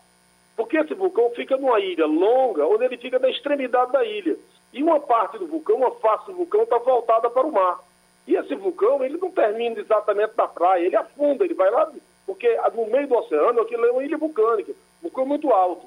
Porque 0.56 0.76
esse 0.76 0.94
vulcão 0.94 1.30
fica 1.30 1.56
numa 1.56 1.78
ilha 1.78 2.06
longa, 2.06 2.66
onde 2.66 2.84
ele 2.84 2.96
fica 2.96 3.18
na 3.18 3.28
extremidade 3.28 3.92
da 3.92 4.04
ilha. 4.04 4.36
E 4.72 4.82
uma 4.82 5.00
parte 5.00 5.38
do 5.38 5.46
vulcão, 5.46 5.76
uma 5.76 5.92
face 5.92 6.26
do 6.26 6.34
vulcão, 6.34 6.62
está 6.62 6.78
voltada 6.78 7.30
para 7.30 7.46
o 7.46 7.52
mar. 7.52 7.78
E 8.26 8.34
esse 8.34 8.54
vulcão, 8.54 9.04
ele 9.04 9.16
não 9.16 9.30
termina 9.30 9.80
exatamente 9.80 10.32
na 10.36 10.48
praia, 10.48 10.84
ele 10.84 10.96
afunda, 10.96 11.44
ele 11.44 11.54
vai 11.54 11.70
lá, 11.70 11.90
porque 12.26 12.58
no 12.74 12.86
meio 12.86 13.06
do 13.06 13.16
oceano, 13.16 13.60
aquilo 13.62 13.86
é 13.86 13.92
uma 13.92 14.04
ilha 14.04 14.18
vulcânica, 14.18 14.72
vulcão 15.00 15.24
muito 15.24 15.50
alto. 15.52 15.86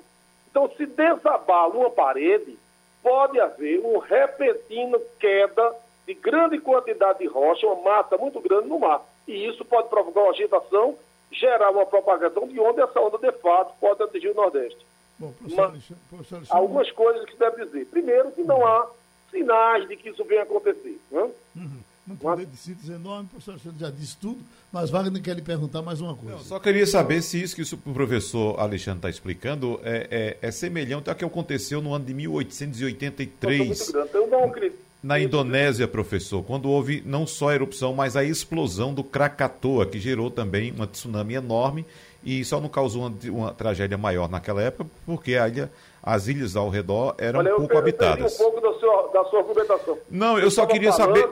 Então, 0.50 0.70
se 0.76 0.86
desabar 0.86 1.70
uma 1.70 1.89
parede, 1.89 2.58
pode 3.04 3.39
haver 3.39 3.80
uma 3.80 4.04
repentina 4.04 5.00
queda 5.20 5.72
de 5.72 5.91
de 6.12 6.13
grande 6.15 6.60
quantidade 6.60 7.20
de 7.20 7.28
rocha, 7.28 7.65
uma 7.65 7.82
massa 7.82 8.17
muito 8.17 8.39
grande 8.41 8.67
no 8.67 8.80
mar. 8.80 9.02
E 9.28 9.48
isso 9.48 9.63
pode 9.63 9.88
provocar 9.88 10.22
uma 10.22 10.32
agitação, 10.32 10.96
gerar 11.32 11.72
uma 11.72 11.86
propagação 11.86 12.48
de 12.48 12.60
onde 12.60 12.82
essa 12.82 13.00
onda 13.00 13.17
de 13.17 13.32
fato 13.39 13.74
pode 13.80 14.04
atingir 14.04 14.30
o 14.30 14.36
Nordeste. 14.36 14.86
Bom, 15.17 15.32
professor, 15.32 15.72
Mas, 15.72 15.84
professor 16.10 16.36
Alexandre... 16.38 16.48
algumas 16.50 16.91
coisas 16.91 17.26
que 17.26 17.34
se 17.34 17.39
deve 17.39 17.65
dizer. 17.65 17.86
Primeiro, 17.86 18.32
que 18.32 18.44
não 18.44 18.65
há 18.65 18.89
sinais 19.30 19.88
de 19.88 19.96
que 19.96 20.10
isso 20.10 20.24
venha 20.26 20.44
acontecer. 20.44 21.00
Né? 21.12 21.30
Uhum. 21.56 21.80
Um 22.10 22.15
poder 22.15 22.46
de 22.48 22.58
síntese 22.58 22.91
enorme, 22.91 23.26
o 23.26 23.30
professor 23.30 23.52
Alexandre 23.52 23.80
já 23.80 23.89
disse 23.91 24.17
tudo, 24.17 24.39
mas 24.72 24.89
Wagner 24.89 25.22
quer 25.22 25.36
lhe 25.36 25.41
perguntar 25.41 25.82
mais 25.82 26.02
uma 26.02 26.15
coisa. 26.15 26.38
Não, 26.38 26.44
só 26.44 26.60
queria 26.60 26.86
saber 26.88 27.22
se 27.22 27.41
isso 27.41 27.56
que 27.56 27.62
o 27.62 27.94
professor 27.94 28.60
Alexandre 28.60 28.98
está 29.00 29.10
explicando 29.10 29.80
é, 29.84 30.08
é, 30.41 30.48
é, 30.48 30.52
semelhante 30.52 31.10
ao 31.10 31.15
que 31.15 31.24
aconteceu 31.24 31.80
no 31.82 31.94
ano 31.94 32.04
de 32.04 32.13
1883. 32.13 33.94
Eu 34.13 34.28
não 34.28 34.46
acredito 34.46 34.90
na 35.04 35.20
Indonésia, 35.20 35.88
professor, 35.88 36.44
quando 36.44 36.70
houve 36.70 37.02
não 37.06 37.26
só 37.26 37.50
a 37.50 37.56
erupção, 37.56 37.94
mas 37.94 38.16
a 38.16 38.24
explosão 38.24 38.94
do 38.94 39.04
Krakatoa, 39.04 39.86
que 39.86 40.00
gerou 40.00 40.30
também 40.30 40.72
uma 40.72 40.86
tsunami 40.86 41.34
enorme 41.34 41.86
e 42.24 42.46
só 42.46 42.62
não 42.62 42.70
causou 42.70 43.08
uma, 43.08 43.14
uma 43.32 43.54
tragédia 43.54 43.98
maior 43.98 44.30
naquela 44.30 44.62
época, 44.62 44.90
porque 45.06 45.36
a 45.36 45.48
ilha, 45.48 45.72
as 46.04 46.28
ilhas 46.28 46.56
ao 46.56 46.70
redor 46.70 47.16
eram 47.18 47.40
Olha, 47.40 47.56
pouco 47.56 47.74
eu 47.74 47.80
habitadas. 47.80 48.36
um 48.36 48.38
pouco 48.38 48.62
da 48.62 48.74
sua, 48.74 49.10
da 49.12 49.24
sua 49.26 49.40
argumentação. 49.40 49.98
Não, 50.10 50.38
eu, 50.38 50.46
eu 50.46 50.52
só 50.52 50.68
queria 50.68 50.92
saber. 50.92 51.28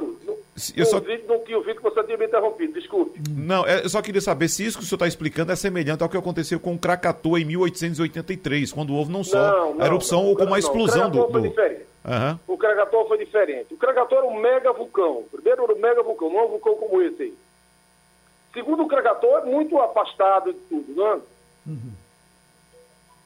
Eu 0.75 0.85
só... 0.87 0.97
no 0.99 1.39
que 1.39 1.53
eu 1.53 1.63
que 1.63 1.81
você 1.81 2.03
tinha 2.03 2.17
me 2.17 2.25
interrompido, 2.25 2.73
desculpe. 2.73 3.21
Não, 3.29 3.65
é, 3.65 3.83
eu 3.83 3.89
só 3.89 4.01
queria 4.01 4.19
saber 4.19 4.49
se 4.49 4.65
isso 4.65 4.79
que 4.79 4.83
o 4.83 4.87
senhor 4.87 4.97
está 4.97 5.07
explicando 5.07 5.51
é 5.51 5.55
semelhante 5.55 6.03
ao 6.03 6.09
que 6.09 6.17
aconteceu 6.17 6.59
com 6.59 6.73
o 6.73 6.79
Krakatoa 6.79 7.39
em 7.39 7.45
1883, 7.45 8.73
quando 8.73 8.93
houve 8.93 9.11
não 9.11 9.23
só 9.23 9.37
não, 9.37 9.75
não, 9.75 9.81
a 9.81 9.85
erupção, 9.85 10.23
não, 10.23 10.29
ou 10.29 10.35
como 10.35 10.55
a 10.55 10.59
explosão 10.59 11.09
do. 11.09 11.27
do... 11.27 11.53
Uhum. 12.05 12.39
O 12.47 12.57
Krakatoa 12.57 13.07
foi 13.07 13.17
diferente. 13.17 13.73
O 13.73 13.77
Krakatoa 13.77 14.19
era 14.19 14.27
um 14.27 14.39
mega 14.39 14.71
vulcão. 14.71 15.25
Primeiro 15.31 15.63
era 15.63 15.73
um 15.73 15.79
mega 15.79 16.01
vulcão, 16.01 16.29
não 16.29 16.45
um 16.45 16.49
vulcão 16.49 16.75
como 16.75 17.01
esse 17.01 17.23
aí. 17.23 17.37
Segundo, 18.53 18.83
o 18.83 18.87
Krakatoa 18.87 19.41
é 19.41 19.45
muito 19.45 19.79
afastado 19.79 20.53
de 20.53 20.59
tudo, 20.61 20.95
não 20.95 21.07
é? 21.07 21.15
Uhum. 21.67 21.93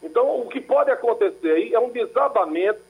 Então, 0.02 0.42
o 0.42 0.50
que 0.50 0.60
pode 0.60 0.92
acontecer 0.92 1.52
aí 1.52 1.74
é 1.74 1.80
um 1.80 1.90
desabamento, 1.90 2.82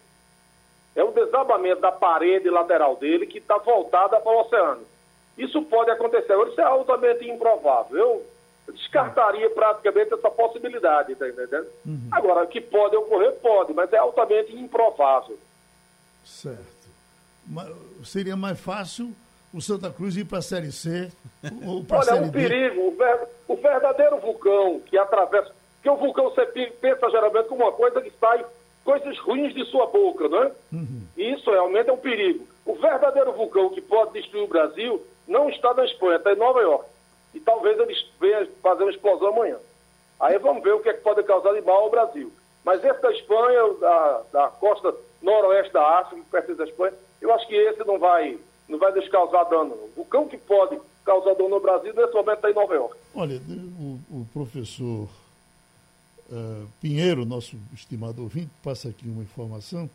é 0.95 1.03
um 1.03 1.11
desabamento 1.11 1.81
da 1.81 1.91
parede 1.91 2.49
lateral 2.49 2.95
dele 2.95 3.27
que 3.27 3.37
está 3.37 3.57
voltada 3.57 4.19
para 4.19 4.31
o 4.31 4.41
oceano. 4.41 4.81
Isso 5.37 5.61
pode 5.63 5.91
acontecer. 5.91 6.33
Agora, 6.33 6.49
isso 6.49 6.61
é 6.61 6.63
altamente 6.63 7.29
improvável. 7.29 7.97
Eu 7.97 8.73
descartaria 8.73 9.49
praticamente 9.49 10.13
essa 10.13 10.29
possibilidade, 10.29 11.15
tá 11.15 11.27
entendendo? 11.27 11.67
Uhum. 11.85 12.07
Agora, 12.11 12.47
que 12.47 12.61
pode 12.61 12.95
ocorrer, 12.95 13.33
pode, 13.33 13.73
mas 13.73 13.91
é 13.93 13.97
altamente 13.97 14.55
improvável. 14.55 15.37
Certo. 16.25 16.89
seria 18.05 18.35
mais 18.35 18.59
fácil 18.59 19.13
o 19.53 19.61
Santa 19.61 19.91
Cruz 19.91 20.17
ir 20.17 20.25
para 20.25 20.39
a 20.39 20.41
Série 20.41 20.71
C 20.71 21.11
ou 21.65 21.83
para 21.83 21.99
a 21.99 22.03
Série 22.03 22.17
é 22.17 22.21
um 22.21 22.29
D? 22.29 22.39
perigo. 22.39 22.93
O 23.47 23.55
verdadeiro 23.55 24.17
vulcão 24.17 24.79
que 24.79 24.97
atravessa... 24.97 25.51
Porque 25.75 25.89
o 25.89 25.97
vulcão 25.97 26.29
você 26.29 26.45
pensa 26.45 27.09
geralmente 27.09 27.49
como 27.49 27.63
uma 27.63 27.71
coisa 27.73 28.01
que 28.01 28.11
sai 28.19 28.43
coisas 28.83 29.17
ruins 29.19 29.53
de 29.53 29.65
sua 29.65 29.85
boca, 29.87 30.27
não 30.27 30.43
é? 30.43 30.51
Uhum. 30.71 31.03
E 31.17 31.33
isso 31.33 31.49
realmente 31.51 31.89
é 31.89 31.93
um 31.93 31.97
perigo. 31.97 32.47
O 32.65 32.75
verdadeiro 32.75 33.33
vulcão 33.33 33.69
que 33.69 33.81
pode 33.81 34.13
destruir 34.13 34.43
o 34.43 34.47
Brasil 34.47 35.05
não 35.27 35.49
está 35.49 35.73
na 35.73 35.85
Espanha, 35.85 36.17
está 36.17 36.31
em 36.33 36.37
Nova 36.37 36.61
York. 36.61 36.85
E 37.33 37.39
talvez 37.39 37.77
eles 37.79 38.05
venham 38.19 38.47
fazer 38.61 38.83
uma 38.83 38.91
explosão 38.91 39.29
amanhã. 39.29 39.57
Aí 40.19 40.37
vamos 40.37 40.63
ver 40.63 40.73
o 40.73 40.79
que, 40.79 40.89
é 40.89 40.93
que 40.93 41.01
pode 41.01 41.23
causar 41.23 41.53
de 41.53 41.61
mal 41.61 41.83
ao 41.83 41.89
Brasil. 41.89 42.31
Mas 42.63 42.83
esse 42.83 43.01
da 43.01 43.11
Espanha, 43.11 43.73
da, 43.79 44.21
da 44.31 44.47
costa 44.47 44.93
noroeste 45.23 45.73
da 45.73 45.99
África, 45.99 46.23
perto 46.29 46.55
da 46.55 46.65
Espanha, 46.65 46.93
eu 47.21 47.33
acho 47.33 47.47
que 47.47 47.55
esse 47.55 47.83
não 47.85 47.97
vai, 47.97 48.37
não 48.67 48.77
vai 48.77 48.91
nos 48.91 49.07
causar 49.07 49.45
dano. 49.45 49.73
O 49.73 49.91
vulcão 49.95 50.27
que 50.27 50.37
pode 50.37 50.77
causar 51.05 51.33
dano 51.33 51.49
no 51.49 51.59
Brasil, 51.59 51.93
nesse 51.95 52.13
momento 52.13 52.35
está 52.35 52.51
em 52.51 52.53
Nova 52.53 52.73
York. 52.73 52.95
Olha, 53.15 53.41
o, 53.79 53.99
o 54.11 54.27
professor 54.33 55.07
uh, 56.29 56.67
Pinheiro, 56.81 57.25
nosso 57.25 57.55
estimado 57.73 58.21
ouvinte, 58.21 58.51
passa 58.61 58.89
aqui 58.89 59.07
uma 59.07 59.23
informação, 59.23 59.89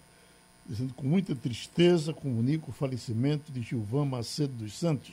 dizendo 0.67 0.95
com 0.95 1.07
muita 1.07 1.35
tristeza 1.35 2.13
comunica 2.13 2.65
o 2.69 2.73
falecimento 2.73 3.53
de 3.53 3.63
Gilvan 3.63 4.07
Macedo 4.07 4.53
dos 4.55 4.79
Santos, 4.79 5.11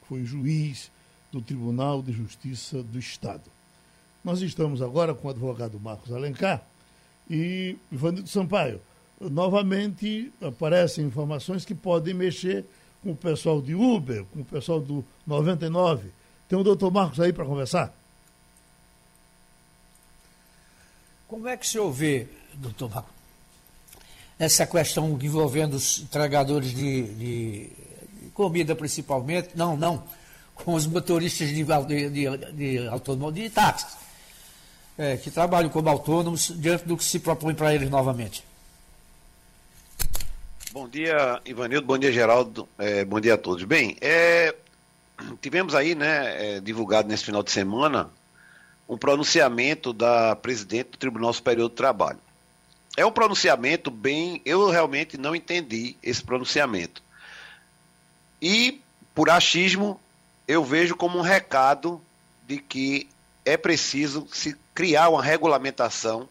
que 0.00 0.08
foi 0.08 0.24
juiz 0.24 0.90
do 1.32 1.40
Tribunal 1.40 2.02
de 2.02 2.12
Justiça 2.12 2.82
do 2.82 2.98
Estado. 2.98 3.44
Nós 4.24 4.42
estamos 4.42 4.82
agora 4.82 5.14
com 5.14 5.28
o 5.28 5.30
advogado 5.30 5.80
Marcos 5.80 6.12
Alencar 6.12 6.62
e 7.28 7.76
Ivanildo 7.90 8.28
Sampaio 8.28 8.80
novamente 9.20 10.32
aparecem 10.40 11.04
informações 11.04 11.64
que 11.64 11.74
podem 11.74 12.14
mexer 12.14 12.64
com 13.02 13.12
o 13.12 13.16
pessoal 13.16 13.60
de 13.60 13.74
Uber, 13.74 14.24
com 14.32 14.40
o 14.40 14.44
pessoal 14.44 14.80
do 14.80 15.04
99. 15.26 16.10
Tem 16.48 16.58
o 16.58 16.64
doutor 16.64 16.90
Marcos 16.90 17.20
aí 17.20 17.32
para 17.32 17.44
conversar? 17.44 17.94
Como 21.28 21.46
é 21.46 21.56
que 21.56 21.64
o 21.64 21.68
senhor 21.68 21.90
vê, 21.92 22.26
doutor 22.54 22.90
Marcos, 22.90 23.12
essa 24.38 24.66
questão 24.66 25.18
envolvendo 25.20 25.74
os 25.74 26.00
entregadores 26.00 26.74
de, 26.74 27.02
de 27.14 27.70
comida 28.32 28.74
principalmente? 28.74 29.50
Não, 29.54 29.76
não. 29.76 30.02
Com 30.54 30.74
os 30.74 30.86
motoristas 30.86 31.48
de, 31.48 31.64
de, 31.64 32.52
de, 32.52 32.88
autônomo, 32.88 33.30
de 33.30 33.48
táxis, 33.48 33.96
é, 34.98 35.16
que 35.16 35.30
trabalham 35.30 35.70
como 35.70 35.88
autônomos 35.88 36.52
diante 36.56 36.84
do 36.84 36.96
que 36.96 37.04
se 37.04 37.18
propõe 37.18 37.54
para 37.54 37.74
eles 37.74 37.88
novamente. 37.88 38.49
Bom 40.72 40.88
dia, 40.88 41.42
Ivanildo. 41.44 41.84
Bom 41.84 41.98
dia, 41.98 42.12
Geraldo. 42.12 42.68
É, 42.78 43.04
bom 43.04 43.18
dia 43.18 43.34
a 43.34 43.36
todos. 43.36 43.64
Bem, 43.64 43.96
é, 44.00 44.54
tivemos 45.42 45.74
aí, 45.74 45.96
né, 45.96 46.58
é, 46.58 46.60
divulgado 46.60 47.08
nesse 47.08 47.24
final 47.24 47.42
de 47.42 47.50
semana, 47.50 48.08
um 48.88 48.96
pronunciamento 48.96 49.92
da 49.92 50.36
presidente 50.36 50.90
do 50.90 50.98
Tribunal 50.98 51.32
Superior 51.32 51.68
do 51.68 51.74
Trabalho. 51.74 52.20
É 52.96 53.04
um 53.04 53.10
pronunciamento 53.10 53.90
bem. 53.90 54.40
Eu 54.44 54.70
realmente 54.70 55.18
não 55.18 55.34
entendi 55.34 55.96
esse 56.00 56.22
pronunciamento. 56.22 57.02
E, 58.40 58.80
por 59.12 59.28
achismo, 59.28 60.00
eu 60.46 60.64
vejo 60.64 60.94
como 60.94 61.18
um 61.18 61.22
recado 61.22 62.00
de 62.46 62.58
que 62.58 63.08
é 63.44 63.56
preciso 63.56 64.24
se 64.32 64.56
criar 64.72 65.08
uma 65.08 65.22
regulamentação 65.22 66.28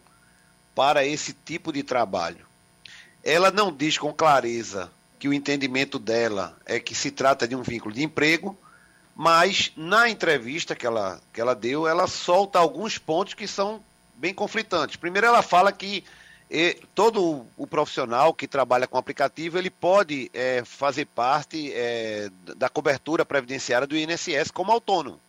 para 0.74 1.04
esse 1.04 1.34
tipo 1.34 1.70
de 1.70 1.82
trabalho 1.82 2.49
ela 3.22 3.50
não 3.50 3.72
diz 3.72 3.98
com 3.98 4.12
clareza 4.12 4.90
que 5.18 5.28
o 5.28 5.34
entendimento 5.34 5.98
dela 5.98 6.56
é 6.64 6.80
que 6.80 6.94
se 6.94 7.10
trata 7.10 7.46
de 7.46 7.54
um 7.54 7.62
vínculo 7.62 7.94
de 7.94 8.02
emprego, 8.02 8.58
mas 9.14 9.70
na 9.76 10.08
entrevista 10.08 10.74
que 10.74 10.86
ela, 10.86 11.20
que 11.32 11.40
ela 11.40 11.54
deu, 11.54 11.86
ela 11.86 12.06
solta 12.06 12.58
alguns 12.58 12.96
pontos 12.96 13.34
que 13.34 13.46
são 13.46 13.82
bem 14.14 14.32
conflitantes. 14.32 14.96
Primeiro, 14.96 15.26
ela 15.26 15.42
fala 15.42 15.70
que 15.72 16.04
eh, 16.50 16.78
todo 16.94 17.46
o 17.56 17.66
profissional 17.66 18.32
que 18.32 18.48
trabalha 18.48 18.86
com 18.86 18.96
aplicativo 18.96 19.58
ele 19.58 19.70
pode 19.70 20.30
eh, 20.32 20.62
fazer 20.64 21.04
parte 21.04 21.70
eh, 21.72 22.30
da 22.56 22.68
cobertura 22.68 23.24
previdenciária 23.24 23.86
do 23.86 23.96
INSS 23.96 24.50
como 24.50 24.72
autônomo. 24.72 25.20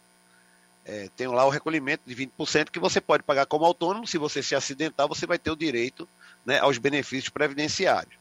tem 1.15 1.27
lá 1.27 1.45
o 1.45 1.49
recolhimento 1.49 2.04
de 2.06 2.15
20% 2.15 2.69
que 2.69 2.80
você 2.80 2.99
pode 2.99 3.23
pagar 3.23 3.45
como 3.45 3.65
autônomo. 3.65 4.08
Se 4.08 4.17
você 4.17 4.41
se 4.41 4.56
acidentar, 4.56 5.08
você 5.08 5.27
vai 5.27 5.38
ter 5.38 5.51
o 5.51 5.56
direito 5.56 6.08
né, 6.45 6.60
aos 6.60 6.77
benefícios 6.77 7.30
previdenciários. 7.30 8.13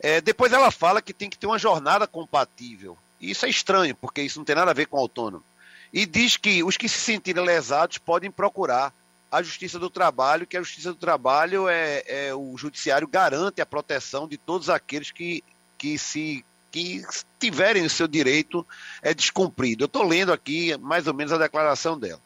É, 0.00 0.20
depois 0.20 0.52
ela 0.52 0.70
fala 0.70 1.00
que 1.00 1.12
tem 1.12 1.30
que 1.30 1.38
ter 1.38 1.46
uma 1.46 1.58
jornada 1.58 2.06
compatível. 2.06 2.98
E 3.20 3.30
isso 3.30 3.46
é 3.46 3.48
estranho, 3.48 3.94
porque 3.94 4.22
isso 4.22 4.38
não 4.38 4.44
tem 4.44 4.56
nada 4.56 4.70
a 4.70 4.74
ver 4.74 4.86
com 4.86 4.98
autônomo. 4.98 5.44
E 5.92 6.04
diz 6.04 6.36
que 6.36 6.62
os 6.62 6.76
que 6.76 6.88
se 6.88 6.98
sentirem 6.98 7.44
lesados 7.44 7.98
podem 7.98 8.30
procurar 8.30 8.92
a 9.30 9.42
Justiça 9.42 9.78
do 9.78 9.90
Trabalho, 9.90 10.46
que 10.46 10.56
a 10.56 10.62
Justiça 10.62 10.92
do 10.92 10.98
Trabalho 10.98 11.68
é, 11.68 12.02
é 12.06 12.34
o 12.34 12.56
judiciário 12.56 13.08
garante 13.08 13.60
a 13.60 13.66
proteção 13.66 14.28
de 14.28 14.36
todos 14.36 14.68
aqueles 14.68 15.10
que, 15.10 15.42
que 15.78 15.98
se 15.98 16.44
que 16.70 17.04
tiverem 17.38 17.84
o 17.84 17.90
seu 17.90 18.08
direito 18.08 18.66
é 19.00 19.14
descumprido. 19.14 19.84
Eu 19.84 19.86
estou 19.86 20.02
lendo 20.02 20.32
aqui 20.32 20.76
mais 20.78 21.06
ou 21.06 21.14
menos 21.14 21.32
a 21.32 21.38
declaração 21.38 21.96
dela. 21.96 22.20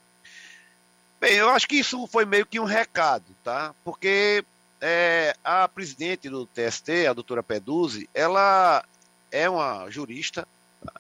Bem, 1.20 1.35
eu 1.35 1.50
acho 1.50 1.68
que 1.68 1.76
isso 1.76 2.07
foi 2.07 2.24
meio 2.24 2.46
que 2.46 2.59
um 2.59 2.64
recado, 2.64 3.26
tá? 3.44 3.74
Porque 3.85 4.42
é, 4.81 5.37
a 5.43 5.67
presidente 5.69 6.29
do 6.29 6.47
TST, 6.47 7.07
a 7.09 7.12
doutora 7.12 7.43
Peduzzi, 7.43 8.09
ela 8.14 8.85
é 9.31 9.49
uma 9.49 9.91
jurista, 9.91 10.47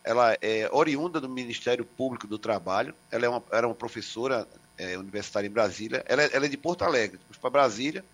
ela 0.04 0.36
é 0.42 0.68
oriunda 0.72 1.20
do 1.20 1.28
Ministério 1.28 1.84
Público 1.84 2.26
do 2.26 2.38
Trabalho, 2.38 2.94
ela 3.10 3.26
é 3.26 3.28
uma, 3.28 3.42
era 3.52 3.66
uma 3.66 3.74
professora 3.74 4.46
é, 4.76 4.98
universitária 4.98 5.46
em 5.46 5.50
Brasília, 5.50 6.04
ela, 6.06 6.22
é, 6.22 6.30
ela 6.32 6.46
é 6.46 6.48
de 6.48 6.56
Porto 6.56 6.82
Alegre, 6.82 7.18
para 7.40 7.50
Brasília, 7.50 8.04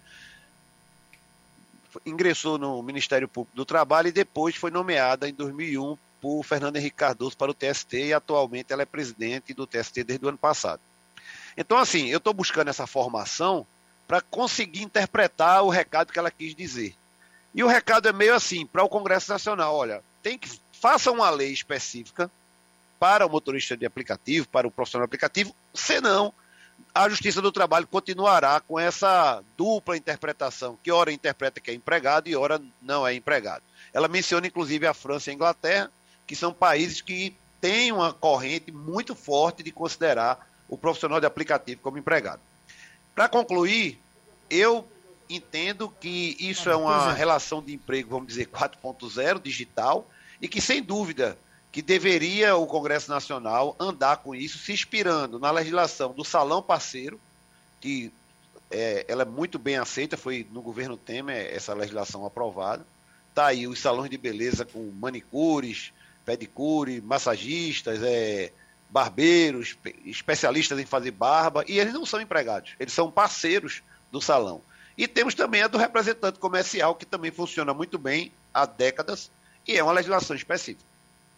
ingressou 2.04 2.58
no 2.58 2.82
Ministério 2.82 3.28
Público 3.28 3.56
do 3.56 3.64
Trabalho 3.64 4.08
e 4.08 4.12
depois 4.12 4.56
foi 4.56 4.70
nomeada 4.70 5.28
em 5.28 5.32
2001 5.32 5.96
por 6.20 6.42
Fernando 6.42 6.76
Henrique 6.76 6.96
Cardoso 6.96 7.36
para 7.36 7.50
o 7.50 7.54
TST 7.54 8.06
e 8.06 8.12
atualmente 8.12 8.72
ela 8.72 8.82
é 8.82 8.86
presidente 8.86 9.54
do 9.54 9.66
TST 9.66 10.02
desde 10.04 10.24
o 10.24 10.28
ano 10.28 10.38
passado. 10.38 10.80
Então, 11.56 11.78
assim, 11.78 12.08
eu 12.08 12.18
estou 12.18 12.34
buscando 12.34 12.68
essa 12.68 12.86
formação 12.86 13.66
para 14.06 14.20
conseguir 14.20 14.82
interpretar 14.82 15.62
o 15.62 15.68
recado 15.68 16.12
que 16.12 16.18
ela 16.18 16.30
quis 16.30 16.54
dizer. 16.54 16.94
E 17.54 17.62
o 17.62 17.68
recado 17.68 18.08
é 18.08 18.12
meio 18.12 18.34
assim, 18.34 18.66
para 18.66 18.82
o 18.82 18.88
Congresso 18.88 19.30
Nacional, 19.30 19.74
olha, 19.74 20.02
tem 20.22 20.38
que 20.38 20.48
faça 20.80 21.10
uma 21.10 21.30
lei 21.30 21.52
específica 21.52 22.30
para 22.98 23.26
o 23.26 23.30
motorista 23.30 23.76
de 23.76 23.86
aplicativo, 23.86 24.48
para 24.48 24.66
o 24.66 24.70
profissional 24.70 25.06
de 25.06 25.10
aplicativo, 25.10 25.54
senão 25.72 26.32
a 26.94 27.08
Justiça 27.08 27.40
do 27.40 27.52
Trabalho 27.52 27.86
continuará 27.86 28.60
com 28.60 28.78
essa 28.78 29.42
dupla 29.56 29.96
interpretação, 29.96 30.78
que 30.82 30.90
ora 30.90 31.12
interpreta 31.12 31.60
que 31.60 31.70
é 31.70 31.74
empregado 31.74 32.28
e 32.28 32.36
ora 32.36 32.60
não 32.82 33.06
é 33.06 33.14
empregado. 33.14 33.62
Ela 33.92 34.08
menciona 34.08 34.46
inclusive 34.46 34.86
a 34.86 34.94
França 34.94 35.30
e 35.30 35.32
a 35.32 35.34
Inglaterra, 35.34 35.90
que 36.26 36.34
são 36.34 36.52
países 36.52 37.00
que 37.00 37.34
têm 37.60 37.92
uma 37.92 38.12
corrente 38.12 38.70
muito 38.72 39.14
forte 39.14 39.62
de 39.62 39.72
considerar 39.72 40.48
o 40.68 40.76
profissional 40.76 41.20
de 41.20 41.26
aplicativo 41.26 41.80
como 41.82 41.98
empregado. 41.98 42.40
Para 43.14 43.28
concluir, 43.28 43.98
eu 44.50 44.86
entendo 45.28 45.88
que 46.00 46.36
isso 46.38 46.68
é 46.68 46.76
uma 46.76 47.12
é. 47.12 47.14
relação 47.14 47.62
de 47.62 47.72
emprego, 47.74 48.10
vamos 48.10 48.28
dizer, 48.28 48.48
4.0, 48.48 49.40
digital, 49.40 50.08
e 50.40 50.48
que, 50.48 50.60
sem 50.60 50.82
dúvida, 50.82 51.38
que 51.72 51.80
deveria 51.80 52.56
o 52.56 52.66
Congresso 52.66 53.10
Nacional 53.10 53.74
andar 53.78 54.18
com 54.18 54.34
isso, 54.34 54.58
se 54.58 54.72
inspirando 54.72 55.38
na 55.38 55.50
legislação 55.50 56.12
do 56.12 56.24
Salão 56.24 56.62
Parceiro, 56.62 57.18
que 57.80 58.12
é, 58.70 59.04
ela 59.08 59.22
é 59.22 59.26
muito 59.26 59.58
bem 59.58 59.76
aceita, 59.76 60.16
foi 60.16 60.46
no 60.50 60.62
governo 60.62 60.96
Temer 60.96 61.52
essa 61.54 61.74
legislação 61.74 62.24
aprovada. 62.26 62.84
Está 63.30 63.46
aí 63.46 63.66
os 63.66 63.80
salões 63.80 64.10
de 64.10 64.18
beleza 64.18 64.64
com 64.64 64.90
manicures, 65.00 65.92
pedicure, 66.24 67.00
massagistas, 67.00 68.00
é, 68.02 68.52
barbeiros, 68.94 69.76
especialistas 70.06 70.78
em 70.78 70.86
fazer 70.86 71.10
barba, 71.10 71.64
e 71.66 71.80
eles 71.80 71.92
não 71.92 72.06
são 72.06 72.20
empregados, 72.20 72.74
eles 72.78 72.92
são 72.92 73.10
parceiros 73.10 73.82
do 74.12 74.20
salão. 74.20 74.60
E 74.96 75.08
temos 75.08 75.34
também 75.34 75.62
a 75.62 75.66
do 75.66 75.76
representante 75.76 76.38
comercial, 76.38 76.94
que 76.94 77.04
também 77.04 77.32
funciona 77.32 77.74
muito 77.74 77.98
bem 77.98 78.30
há 78.54 78.64
décadas, 78.64 79.32
e 79.66 79.76
é 79.76 79.82
uma 79.82 79.90
legislação 79.92 80.36
específica. 80.36 80.84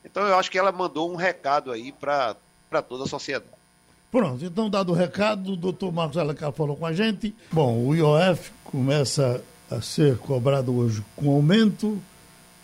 Então 0.05 0.23
eu 0.27 0.39
acho 0.39 0.51
que 0.51 0.59
ela 0.59 0.71
mandou 0.71 1.11
um 1.11 1.17
recado 1.17 1.73
aí 1.73 1.93
para 1.93 2.37
toda 2.87 3.05
a 3.05 3.09
sociedade. 3.09 3.51
Pronto, 4.13 4.45
então 4.45 4.69
dado 4.69 4.93
o 4.93 4.95
recado, 4.95 5.55
o 5.55 5.57
doutor 5.57 5.91
Marcos 5.91 6.19
Alencar 6.19 6.53
falou 6.53 6.77
com 6.77 6.85
a 6.85 6.93
gente. 6.93 7.35
Bom, 7.51 7.87
o 7.87 7.95
IOF 7.95 8.51
começa 8.65 9.43
a 9.71 9.81
ser 9.81 10.19
cobrado 10.19 10.77
hoje 10.77 11.03
com 11.17 11.31
aumento, 11.31 11.99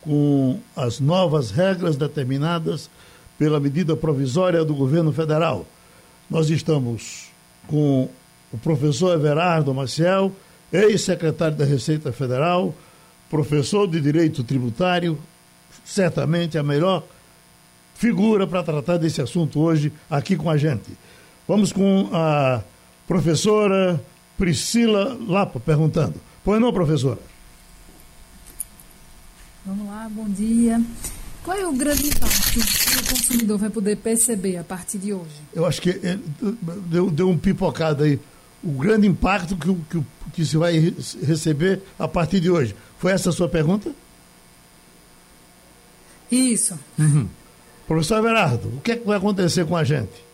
com 0.02 0.61
as 0.76 1.00
novas 1.00 1.50
regras 1.50 1.96
determinadas 1.96 2.90
pela 3.42 3.59
medida 3.59 3.96
provisória 3.96 4.64
do 4.64 4.72
governo 4.72 5.12
federal. 5.12 5.66
Nós 6.31 6.48
estamos 6.48 7.26
com 7.66 8.09
o 8.52 8.59
professor 8.59 9.14
Everardo 9.14 9.74
Maciel, 9.74 10.31
ex-secretário 10.72 11.57
da 11.57 11.64
Receita 11.64 12.12
Federal, 12.12 12.72
professor 13.28 13.88
de 13.88 14.00
Direito 14.00 14.44
Tributário, 14.44 15.18
certamente 15.85 16.57
a 16.57 16.62
melhor 16.62 17.02
figura 17.96 18.46
para 18.46 18.62
tratar 18.62 18.96
desse 18.96 19.20
assunto 19.20 19.59
hoje 19.59 19.92
aqui 20.09 20.37
com 20.37 20.48
a 20.48 20.57
gente. 20.57 20.96
Vamos 21.48 21.72
com 21.72 22.11
a 22.12 22.62
professora 23.09 24.00
Priscila 24.38 25.18
Lapa 25.26 25.59
perguntando. 25.59 26.14
Pois 26.44 26.61
não, 26.61 26.72
professora? 26.72 27.18
Vamos 29.66 29.88
lá, 29.88 30.09
bom 30.09 30.28
dia. 30.28 30.81
Qual 31.44 31.57
é 31.57 31.66
o 31.66 31.72
grande 31.72 32.07
impacto 32.07 32.52
que 32.52 32.59
o 32.61 33.11
consumidor 33.11 33.59
vai 33.59 33.68
poder 33.70 33.96
perceber 33.96 34.57
a 34.59 34.64
partir 34.64 34.98
de 34.98 35.12
hoje? 35.12 35.42
Eu 35.52 35.66
acho 35.66 35.83
que 35.83 35.90
é, 35.90 36.16
deu, 36.87 37.11
deu 37.11 37.28
um 37.28 37.37
pipocado 37.37 38.05
aí. 38.05 38.20
O 38.62 38.70
grande 38.70 39.09
impacto 39.09 39.57
que, 39.57 39.74
que, 39.90 40.05
que 40.35 40.46
se 40.46 40.57
vai 40.57 40.94
receber 41.20 41.83
a 41.98 42.07
partir 42.07 42.38
de 42.38 42.48
hoje. 42.48 42.76
Foi 42.96 43.11
essa 43.11 43.31
a 43.31 43.33
sua 43.33 43.48
pergunta? 43.48 43.92
Isso. 46.31 46.78
Uhum. 46.96 47.28
Professor 47.88 48.18
Everardo, 48.18 48.68
o 48.68 48.81
que, 48.81 48.92
é 48.92 48.96
que 48.96 49.05
vai 49.05 49.18
acontecer 49.18 49.66
com 49.66 49.76
a 49.76 49.83
gente? 49.83 50.24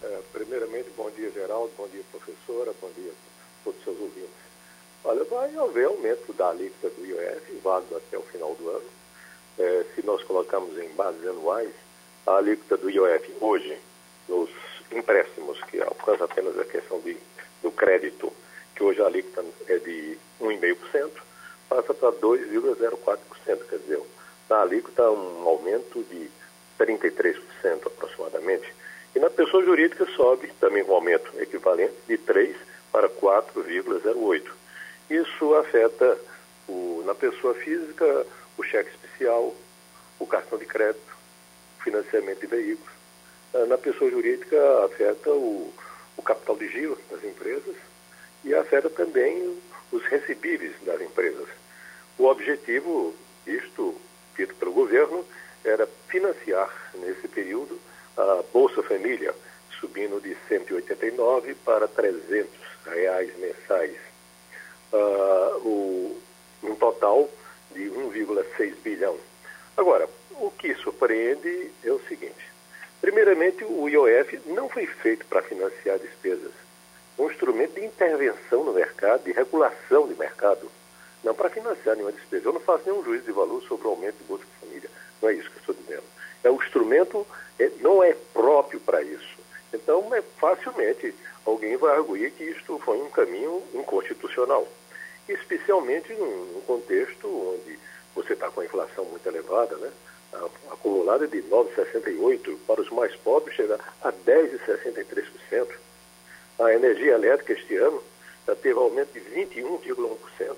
É, 0.00 0.20
primeiramente, 0.32 0.86
bom 0.96 1.10
dia, 1.10 1.30
Geraldo, 1.32 1.72
bom 1.76 1.88
dia, 1.88 2.02
professora, 2.12 2.72
bom 2.80 2.88
dia 2.96 3.10
a 3.10 3.64
todos 3.64 3.78
os 3.80 3.84
seus 3.84 3.98
ouvintes. 3.98 4.30
Olha, 5.02 5.24
vai 5.24 5.56
haver 5.56 5.86
aumento 5.86 6.32
da 6.32 6.50
alíquota 6.50 6.88
do 6.94 7.04
IOF, 7.04 7.60
válido 7.64 7.96
até 7.96 8.16
o 8.16 8.22
final 8.22 8.54
do 8.54 8.70
ano. 8.70 8.99
É, 9.60 9.84
se 9.94 10.06
nós 10.06 10.22
colocarmos 10.22 10.74
em 10.78 10.88
bases 10.94 11.22
anuais, 11.26 11.70
a 12.26 12.38
alíquota 12.38 12.78
do 12.78 12.88
IOF 12.88 13.30
hoje, 13.42 13.76
nos 14.26 14.48
empréstimos, 14.90 15.62
que 15.64 15.82
alcança 15.82 16.24
apenas 16.24 16.58
a 16.58 16.64
questão 16.64 16.98
de, 17.00 17.14
do 17.62 17.70
crédito, 17.70 18.32
que 18.74 18.82
hoje 18.82 19.02
a 19.02 19.04
alíquota 19.04 19.44
é 19.68 19.76
de 19.76 20.16
1,5%, 20.40 21.10
passa 21.68 21.92
para 21.92 22.10
2,04%, 22.10 23.18
quer 23.44 23.78
dizer, 23.80 24.00
na 24.48 24.62
alíquota 24.62 25.10
um 25.10 25.46
aumento 25.46 26.02
de 26.04 26.30
33% 26.78 27.36
aproximadamente. 27.84 28.72
E 29.14 29.18
na 29.18 29.28
pessoa 29.28 29.62
jurídica 29.62 30.06
sobe 30.16 30.50
também 30.58 30.82
um 30.84 30.94
aumento 30.94 31.30
equivalente 31.38 31.92
de 32.08 32.16
3 32.16 32.56
para 32.90 33.10
4,08. 33.10 34.42
Isso 35.10 35.54
afeta 35.56 36.18
o, 36.66 37.02
na 37.04 37.14
pessoa 37.14 37.52
física 37.52 38.26
o 38.56 38.62
cheque 38.62 38.90
o 39.28 40.26
cartão 40.26 40.58
de 40.58 40.66
crédito, 40.66 41.16
financiamento 41.82 42.40
de 42.40 42.46
veículos. 42.46 42.92
Ah, 43.54 43.66
na 43.66 43.78
pessoa 43.78 44.10
jurídica 44.10 44.84
afeta 44.84 45.30
o, 45.30 45.72
o 46.16 46.22
capital 46.22 46.56
de 46.56 46.68
giro 46.68 46.98
das 47.10 47.22
empresas 47.24 47.74
e 48.44 48.54
afeta 48.54 48.88
também 48.88 49.58
os 49.92 50.04
recebíveis 50.04 50.72
das 50.84 51.00
empresas. 51.00 51.48
O 52.18 52.26
objetivo, 52.26 53.14
isto 53.46 53.94
dito 54.36 54.54
pelo 54.54 54.72
governo, 54.72 55.24
era 55.64 55.86
financiar, 56.08 56.70
nesse 56.94 57.28
período, 57.28 57.78
a 58.16 58.42
Bolsa 58.52 58.82
Família, 58.82 59.34
subindo 59.78 60.20
de 60.20 60.36
189 60.48 61.54
para 61.64 61.88
300 61.88 62.48
reais 62.86 63.30
mensais. 63.38 63.96
Uh, 64.92 65.56
o, 65.66 66.20
um 66.62 66.74
total 66.74 67.30
de 67.72 67.90
1,6 67.90 68.74
bilhão. 68.82 69.16
Agora, 69.76 70.08
o 70.32 70.50
que 70.50 70.74
surpreende 70.74 71.70
é 71.84 71.90
o 71.90 72.00
seguinte: 72.08 72.50
primeiramente, 73.00 73.64
o 73.64 73.88
IOF 73.88 74.40
não 74.46 74.68
foi 74.68 74.86
feito 74.86 75.26
para 75.26 75.42
financiar 75.42 75.98
despesas. 75.98 76.52
É 77.18 77.22
um 77.22 77.30
instrumento 77.30 77.74
de 77.74 77.84
intervenção 77.84 78.64
no 78.64 78.72
mercado, 78.72 79.24
de 79.24 79.32
regulação 79.32 80.08
de 80.08 80.14
mercado, 80.14 80.70
não 81.22 81.34
para 81.34 81.50
financiar 81.50 81.96
nenhuma 81.96 82.12
despesa. 82.12 82.48
Eu 82.48 82.52
não 82.52 82.60
faço 82.60 82.84
nenhum 82.86 83.04
juízo 83.04 83.24
de 83.24 83.32
valor 83.32 83.62
sobre 83.62 83.86
o 83.86 83.90
aumento 83.90 84.16
de 84.16 84.24
Bolsa 84.24 84.44
Família. 84.60 84.88
Não 85.20 85.28
é 85.28 85.34
isso 85.34 85.50
que 85.50 85.56
eu 85.56 85.60
estou 85.60 85.74
dizendo. 85.74 86.04
É, 86.42 86.50
o 86.50 86.62
instrumento 86.62 87.26
é, 87.58 87.70
não 87.80 88.02
é 88.02 88.16
próprio 88.32 88.80
para 88.80 89.02
isso. 89.02 89.38
Então, 89.72 90.14
é, 90.14 90.22
facilmente, 90.38 91.14
alguém 91.44 91.76
vai 91.76 91.94
arguir 91.94 92.30
que 92.32 92.44
isto 92.44 92.78
foi 92.78 93.00
um 93.00 93.10
caminho 93.10 93.62
inconstitucional. 93.74 94.66
Especialmente 95.30 96.12
num 96.14 96.60
contexto 96.66 97.28
onde 97.28 97.78
você 98.16 98.32
está 98.32 98.50
com 98.50 98.60
a 98.60 98.64
inflação 98.64 99.04
muito 99.04 99.24
elevada, 99.26 99.76
né? 99.76 99.90
acumulada 100.70 101.28
de 101.28 101.40
9,68%, 101.42 102.58
para 102.66 102.80
os 102.80 102.90
mais 102.90 103.14
pobres 103.16 103.54
chega 103.54 103.78
a 104.02 104.12
10,63%. 104.12 105.68
A 106.58 106.74
energia 106.74 107.14
elétrica 107.14 107.52
este 107.52 107.76
ano 107.76 108.02
já 108.44 108.56
teve 108.56 108.78
aumento 108.78 109.12
de 109.12 109.20
21,1%, 109.20 110.56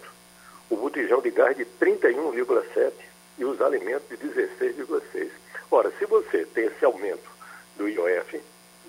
o 0.71 0.77
botijão 0.77 1.21
de 1.21 1.31
gás 1.31 1.55
de 1.55 1.67
31,7% 1.79 2.93
e 3.39 3.45
os 3.45 3.61
alimentos 3.61 4.09
de 4.09 4.17
16,6%. 4.17 5.31
Ora, 5.71 5.93
se 5.99 6.07
você 6.07 6.47
tem 6.47 6.65
esse 6.65 6.85
aumento 6.85 7.31
do 7.77 7.89
IOF 7.89 8.41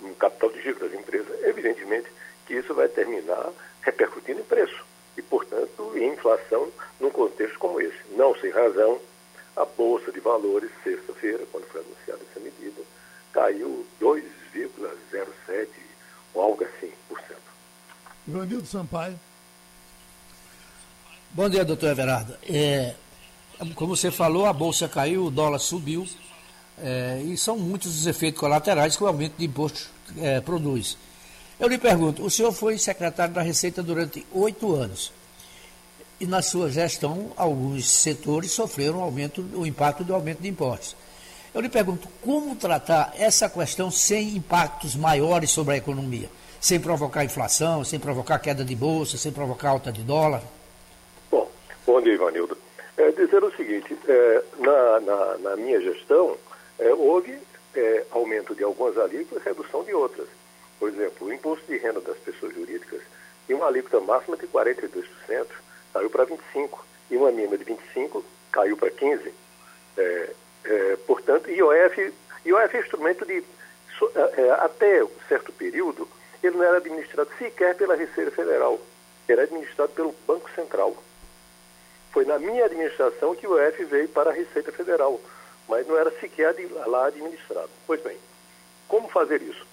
no 0.01 0.15
capital 0.15 0.49
de 0.49 0.61
giro 0.61 0.79
das 0.79 0.93
empresas, 0.93 1.43
evidentemente 1.43 2.07
que 2.45 2.53
isso 2.53 2.73
vai 2.73 2.87
terminar 2.87 3.51
repercutindo 3.81 4.39
em 4.39 4.45
preço 4.45 4.92
e, 5.17 5.21
portanto, 5.21 5.97
inflação 5.97 6.69
num 6.99 7.09
contexto 7.09 7.57
como 7.59 7.79
esse. 7.79 7.97
Não 8.15 8.35
sem 8.35 8.51
razão, 8.51 8.99
a 9.55 9.65
Bolsa 9.65 10.11
de 10.11 10.19
Valores, 10.19 10.71
sexta-feira, 10.83 11.45
quando 11.51 11.65
foi 11.65 11.81
anunciada 11.81 12.21
essa 12.29 12.39
medida, 12.39 12.81
caiu 13.31 13.85
2,07% 14.01 15.67
ou 16.33 16.41
algo 16.41 16.63
assim 16.63 16.91
por 17.07 17.19
cento. 17.19 17.41
Ivanildo 18.27 18.65
Sampaio. 18.65 19.19
Bom 21.31 21.49
dia, 21.49 21.65
doutor 21.65 21.89
Everardo. 21.89 22.35
É, 22.47 22.95
como 23.75 23.95
você 23.95 24.11
falou, 24.11 24.45
a 24.45 24.53
bolsa 24.53 24.87
caiu, 24.87 25.25
o 25.25 25.31
dólar 25.31 25.59
subiu, 25.59 26.07
é, 26.77 27.21
e 27.25 27.37
são 27.37 27.57
muitos 27.57 27.99
os 27.99 28.07
efeitos 28.07 28.39
colaterais 28.39 28.95
que 28.95 29.03
o 29.03 29.07
aumento 29.07 29.37
de 29.37 29.45
imposto 29.45 29.89
é, 30.17 30.41
produz. 30.41 30.97
Eu 31.59 31.67
lhe 31.67 31.77
pergunto, 31.77 32.25
o 32.25 32.29
senhor 32.29 32.51
foi 32.51 32.77
secretário 32.77 33.33
da 33.33 33.41
Receita 33.41 33.83
durante 33.83 34.25
oito 34.33 34.73
anos, 34.73 35.13
e 36.19 36.25
na 36.25 36.41
sua 36.41 36.69
gestão, 36.69 37.31
alguns 37.35 37.89
setores 37.89 38.51
sofreram 38.51 39.01
aumento, 39.01 39.45
o 39.53 39.65
impacto 39.65 40.03
do 40.03 40.13
aumento 40.13 40.41
de 40.41 40.47
impostos. 40.47 40.95
Eu 41.53 41.61
lhe 41.61 41.69
pergunto, 41.69 42.07
como 42.23 42.55
tratar 42.55 43.13
essa 43.17 43.47
questão 43.47 43.91
sem 43.91 44.37
impactos 44.37 44.95
maiores 44.95 45.51
sobre 45.51 45.75
a 45.75 45.77
economia? 45.77 46.29
Sem 46.59 46.79
provocar 46.79 47.23
inflação, 47.23 47.83
sem 47.83 47.99
provocar 47.99 48.39
queda 48.39 48.63
de 48.63 48.75
bolsa, 48.75 49.17
sem 49.17 49.31
provocar 49.31 49.69
alta 49.69 49.91
de 49.91 50.01
dólar? 50.01 50.41
Bom, 51.29 51.47
bom 51.85 52.01
dia, 52.01 52.13
Ivanildo. 52.13 52.57
É 52.97 53.11
dizer 53.11 53.43
o 53.43 53.51
seguinte, 53.55 53.95
é, 54.07 54.43
na, 54.59 54.99
na, 55.01 55.37
na, 55.39 55.55
minha 55.57 55.79
gestão, 55.81 56.37
é, 56.79 56.93
houve 56.93 57.37
é, 57.75 58.03
aumento 58.11 58.55
de 58.55 58.63
algumas 58.63 58.97
alíquotas 58.97 59.45
e 59.45 59.49
redução 59.49 59.83
de 59.83 59.93
outras. 59.93 60.27
Por 60.83 60.89
exemplo, 60.89 61.27
o 61.27 61.33
imposto 61.33 61.65
de 61.65 61.77
renda 61.77 62.01
das 62.01 62.17
pessoas 62.17 62.53
jurídicas 62.53 62.99
tinha 63.45 63.57
uma 63.57 63.67
alíquota 63.67 64.01
máxima 64.01 64.35
de 64.35 64.45
42%, 64.47 65.47
caiu 65.93 66.09
para 66.09 66.25
25%, 66.25 66.77
e 67.09 67.15
uma 67.15 67.31
mínima 67.31 67.57
de 67.57 67.63
25% 67.63 68.21
caiu 68.51 68.75
para 68.75 68.91
15%. 68.91 69.31
É, 69.95 70.29
é, 70.65 70.97
portanto, 71.07 71.49
IOF, 71.49 72.13
IOF 72.45 72.75
é 72.75 72.81
instrumento 72.81 73.25
de, 73.25 73.41
é, 74.35 74.51
até 74.59 75.05
um 75.05 75.09
certo 75.29 75.53
período, 75.53 76.05
ele 76.43 76.57
não 76.57 76.65
era 76.65 76.79
administrado 76.79 77.29
sequer 77.37 77.75
pela 77.75 77.95
Receita 77.95 78.31
Federal, 78.31 78.77
era 79.25 79.43
administrado 79.43 79.93
pelo 79.93 80.13
Banco 80.27 80.51
Central. 80.53 80.97
Foi 82.11 82.25
na 82.25 82.37
minha 82.37 82.65
administração 82.65 83.33
que 83.37 83.47
o 83.47 83.57
IOF 83.57 83.85
veio 83.85 84.09
para 84.09 84.31
a 84.31 84.33
Receita 84.33 84.73
Federal, 84.73 85.17
mas 85.65 85.87
não 85.87 85.97
era 85.97 86.11
sequer 86.19 86.53
lá 86.87 87.07
administrado. 87.07 87.69
Pois 87.87 88.01
bem, 88.01 88.17
como 88.89 89.07
fazer 89.07 89.41
isso? 89.41 89.71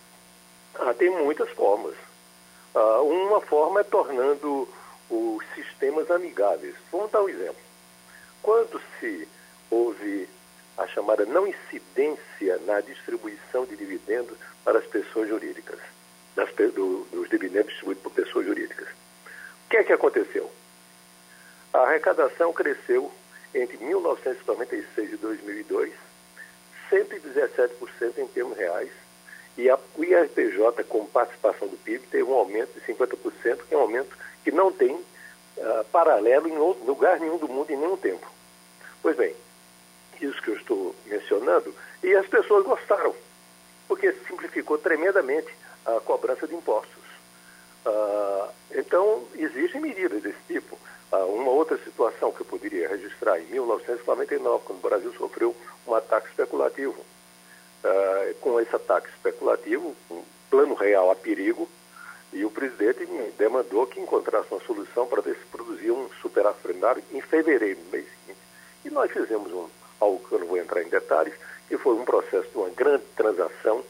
Ah, 0.74 0.94
tem 0.94 1.10
muitas 1.10 1.50
formas. 1.50 1.94
Ah, 2.74 3.00
uma 3.02 3.40
forma 3.40 3.80
é 3.80 3.84
tornando 3.84 4.68
os 5.08 5.44
sistemas 5.54 6.10
amigáveis. 6.10 6.74
Vamos 6.92 7.10
dar 7.10 7.22
um 7.22 7.28
exemplo. 7.28 7.62
Quando 8.42 8.80
se 8.98 9.28
houve 9.70 10.28
a 10.78 10.86
chamada 10.86 11.26
não 11.26 11.46
incidência 11.46 12.58
na 12.66 12.80
distribuição 12.80 13.66
de 13.66 13.76
dividendos 13.76 14.36
para 14.64 14.78
as 14.78 14.86
pessoas 14.86 15.28
jurídicas, 15.28 15.78
das, 16.34 16.48
do, 16.72 17.06
dos 17.10 17.28
dividendos 17.28 17.68
distribuídos 17.68 18.02
por 18.02 18.12
pessoas 18.12 18.46
jurídicas. 18.46 18.88
O 18.88 19.70
que 19.70 19.76
é 19.76 19.84
que 19.84 19.92
aconteceu? 19.92 20.50
A 21.72 21.80
arrecadação 21.80 22.52
cresceu 22.52 23.12
entre 23.54 23.76
1996 23.78 25.12
e 25.12 25.16
2002 25.16 25.92
117% 26.90 28.18
em 28.18 28.26
termos 28.28 28.56
reais 28.56 28.90
e 29.60 29.68
a, 29.68 29.78
o 29.96 30.02
IRPJ, 30.02 30.84
com 30.84 31.04
participação 31.04 31.68
do 31.68 31.76
PIB, 31.76 32.06
teve 32.06 32.24
um 32.24 32.34
aumento 32.34 32.72
de 32.72 32.80
50%, 32.80 33.58
que 33.68 33.74
é 33.74 33.76
um 33.76 33.82
aumento 33.82 34.16
que 34.42 34.50
não 34.50 34.72
tem 34.72 34.94
uh, 34.94 35.84
paralelo 35.92 36.48
em 36.48 36.56
outro, 36.56 36.84
lugar 36.86 37.20
nenhum 37.20 37.36
do 37.36 37.46
mundo 37.46 37.70
em 37.70 37.76
nenhum 37.76 37.96
tempo. 37.96 38.26
Pois 39.02 39.16
bem, 39.16 39.34
isso 40.20 40.40
que 40.42 40.48
eu 40.48 40.56
estou 40.56 40.94
mencionando, 41.06 41.74
e 42.02 42.14
as 42.14 42.26
pessoas 42.26 42.64
gostaram, 42.64 43.14
porque 43.86 44.12
simplificou 44.26 44.78
tremendamente 44.78 45.48
a 45.84 46.00
cobrança 46.00 46.46
de 46.46 46.54
impostos. 46.54 47.04
Uh, 47.84 48.48
então, 48.72 49.24
existem 49.34 49.80
medidas 49.80 50.22
desse 50.22 50.38
tipo. 50.46 50.78
Uh, 51.12 51.26
uma 51.34 51.50
outra 51.50 51.76
situação 51.78 52.32
que 52.32 52.40
eu 52.40 52.46
poderia 52.46 52.88
registrar 52.88 53.38
em 53.40 53.44
1949, 53.46 54.64
quando 54.64 54.78
o 54.78 54.88
Brasil 54.88 55.12
sofreu 55.14 55.54
um 55.86 55.94
ataque 55.94 56.28
especulativo. 56.28 57.04
Uh, 57.82 58.34
com 58.40 58.59
esse 58.70 58.76
ataque 58.76 59.08
especulativo, 59.08 59.96
um 60.10 60.22
plano 60.48 60.74
real 60.74 61.10
a 61.10 61.16
perigo, 61.16 61.68
e 62.32 62.44
o 62.44 62.50
presidente 62.50 63.04
me 63.06 63.30
demandou 63.32 63.86
que 63.86 63.98
encontrasse 63.98 64.46
uma 64.52 64.60
solução 64.60 65.06
para 65.06 65.20
ver 65.20 65.34
se 65.34 65.44
produzia 65.46 65.92
um 65.92 66.08
superafrendário 66.22 67.02
em 67.12 67.20
fevereiro, 67.20 67.80
no 67.80 67.90
mês 67.90 68.06
seguinte. 68.06 68.40
E 68.84 68.90
nós 68.90 69.10
fizemos 69.10 69.52
um, 69.52 69.68
algo 70.00 70.24
que 70.28 70.32
eu 70.32 70.38
não 70.38 70.46
vou 70.46 70.56
entrar 70.56 70.82
em 70.82 70.88
detalhes, 70.88 71.34
que 71.68 71.76
foi 71.76 71.94
um 71.94 72.04
processo 72.04 72.48
de 72.48 72.56
uma 72.56 72.70
grande 72.70 73.04
transação, 73.16 73.84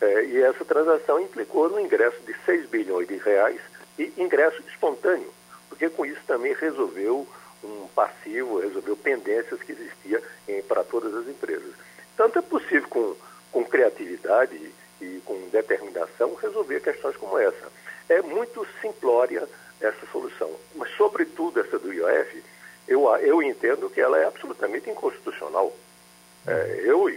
eh, 0.00 0.24
e 0.26 0.42
essa 0.42 0.64
transação 0.64 1.18
implicou 1.20 1.70
no 1.70 1.80
ingresso 1.80 2.20
de 2.26 2.34
6 2.44 2.68
bilhões 2.68 3.08
de 3.08 3.16
reais 3.16 3.60
e 3.98 4.12
ingresso 4.18 4.62
espontâneo, 4.68 5.32
porque 5.70 5.88
com 5.88 6.04
isso 6.04 6.20
também 6.26 6.52
resolveu 6.54 7.26
um 7.62 7.86
passivo, 7.94 8.60
resolveu 8.60 8.94
pendências 8.94 9.62
que 9.62 9.72
existia 9.72 10.22
para 10.68 10.84
todas 10.84 11.14
as 11.14 11.26
empresas. 11.26 11.72
Tanto 12.16 12.38
é 12.38 12.42
possível 12.42 12.88
com, 12.88 13.16
com 13.54 13.64
criatividade 13.64 14.72
e 15.00 15.22
com 15.24 15.48
determinação 15.52 16.34
resolver 16.34 16.80
questões 16.80 17.16
como 17.16 17.38
essa. 17.38 17.72
É 18.08 18.20
muito 18.20 18.66
simplória 18.82 19.48
essa 19.80 20.04
solução, 20.10 20.50
mas 20.74 20.90
sobretudo 20.96 21.60
essa 21.60 21.78
do 21.78 21.92
IOF, 21.92 22.42
eu, 22.88 23.06
eu 23.18 23.40
entendo 23.40 23.88
que 23.88 24.00
ela 24.00 24.18
é 24.18 24.26
absolutamente 24.26 24.90
inconstitucional. 24.90 25.72
É, 26.44 26.80
eu, 26.84 27.08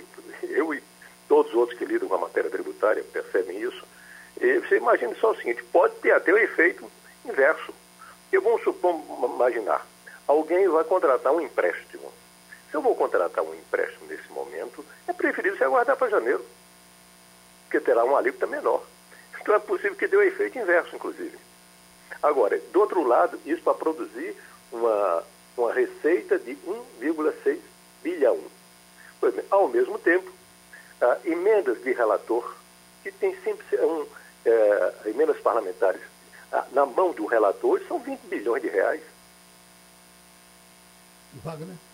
eu 0.43 0.73
e 0.75 0.83
todos 1.27 1.51
os 1.51 1.57
outros 1.57 1.77
que 1.77 1.85
lidam 1.85 2.07
com 2.07 2.15
a 2.15 2.19
matéria 2.19 2.51
tributária 2.51 3.03
percebem 3.11 3.59
isso. 3.59 3.83
E 4.39 4.59
você 4.59 4.77
imagine 4.77 5.15
só 5.15 5.31
o 5.31 5.35
seguinte, 5.35 5.63
pode 5.63 5.95
ter 5.95 6.11
até 6.11 6.31
o 6.31 6.37
efeito 6.37 6.89
inverso. 7.25 7.73
Eu 8.31 8.43
vamos 8.43 8.61
supor, 8.61 9.01
imaginar, 9.33 9.85
alguém 10.27 10.67
vai 10.67 10.83
contratar 10.83 11.33
um 11.33 11.41
empréstimo. 11.41 12.13
Eu 12.77 12.81
vou 12.83 12.93
contratar 12.93 13.43
um 13.43 13.55
empréstimo 13.55 14.05
nesse 14.05 14.31
momento, 14.31 14.85
é 15.07 15.11
preferível 15.11 15.57
você 15.57 15.63
aguardar 15.63 15.97
para 15.97 16.11
janeiro, 16.11 16.45
porque 17.63 17.79
terá 17.79 18.05
uma 18.05 18.19
alíquota 18.19 18.45
menor. 18.45 18.83
Então 19.41 19.55
é 19.55 19.57
possível 19.57 19.95
que 19.95 20.07
dê 20.07 20.15
o 20.15 20.21
efeito 20.21 20.59
inverso, 20.59 20.95
inclusive. 20.95 21.35
Agora, 22.21 22.59
do 22.71 22.79
outro 22.79 23.01
lado, 23.01 23.39
isso 23.47 23.63
para 23.63 23.73
produzir 23.73 24.35
uma, 24.71 25.23
uma 25.57 25.73
receita 25.73 26.37
de 26.37 26.55
1,6 27.01 27.57
bilhão. 28.03 28.39
Pois 29.19 29.33
bem, 29.33 29.45
ao 29.49 29.67
mesmo 29.67 29.97
tempo, 29.97 30.31
ah, 31.01 31.17
emendas 31.25 31.81
de 31.81 31.91
relator, 31.93 32.55
que 33.01 33.11
tem 33.11 33.35
sempre 33.43 33.65
um, 33.77 34.05
é, 34.45 34.93
emendas 35.07 35.39
parlamentares 35.39 36.01
ah, 36.51 36.63
na 36.71 36.85
mão 36.85 37.11
do 37.11 37.25
relator, 37.25 37.81
são 37.87 37.97
20 37.97 38.19
bilhões 38.27 38.61
de 38.61 38.69
reais. 38.69 39.01
Wagner? 41.43 41.86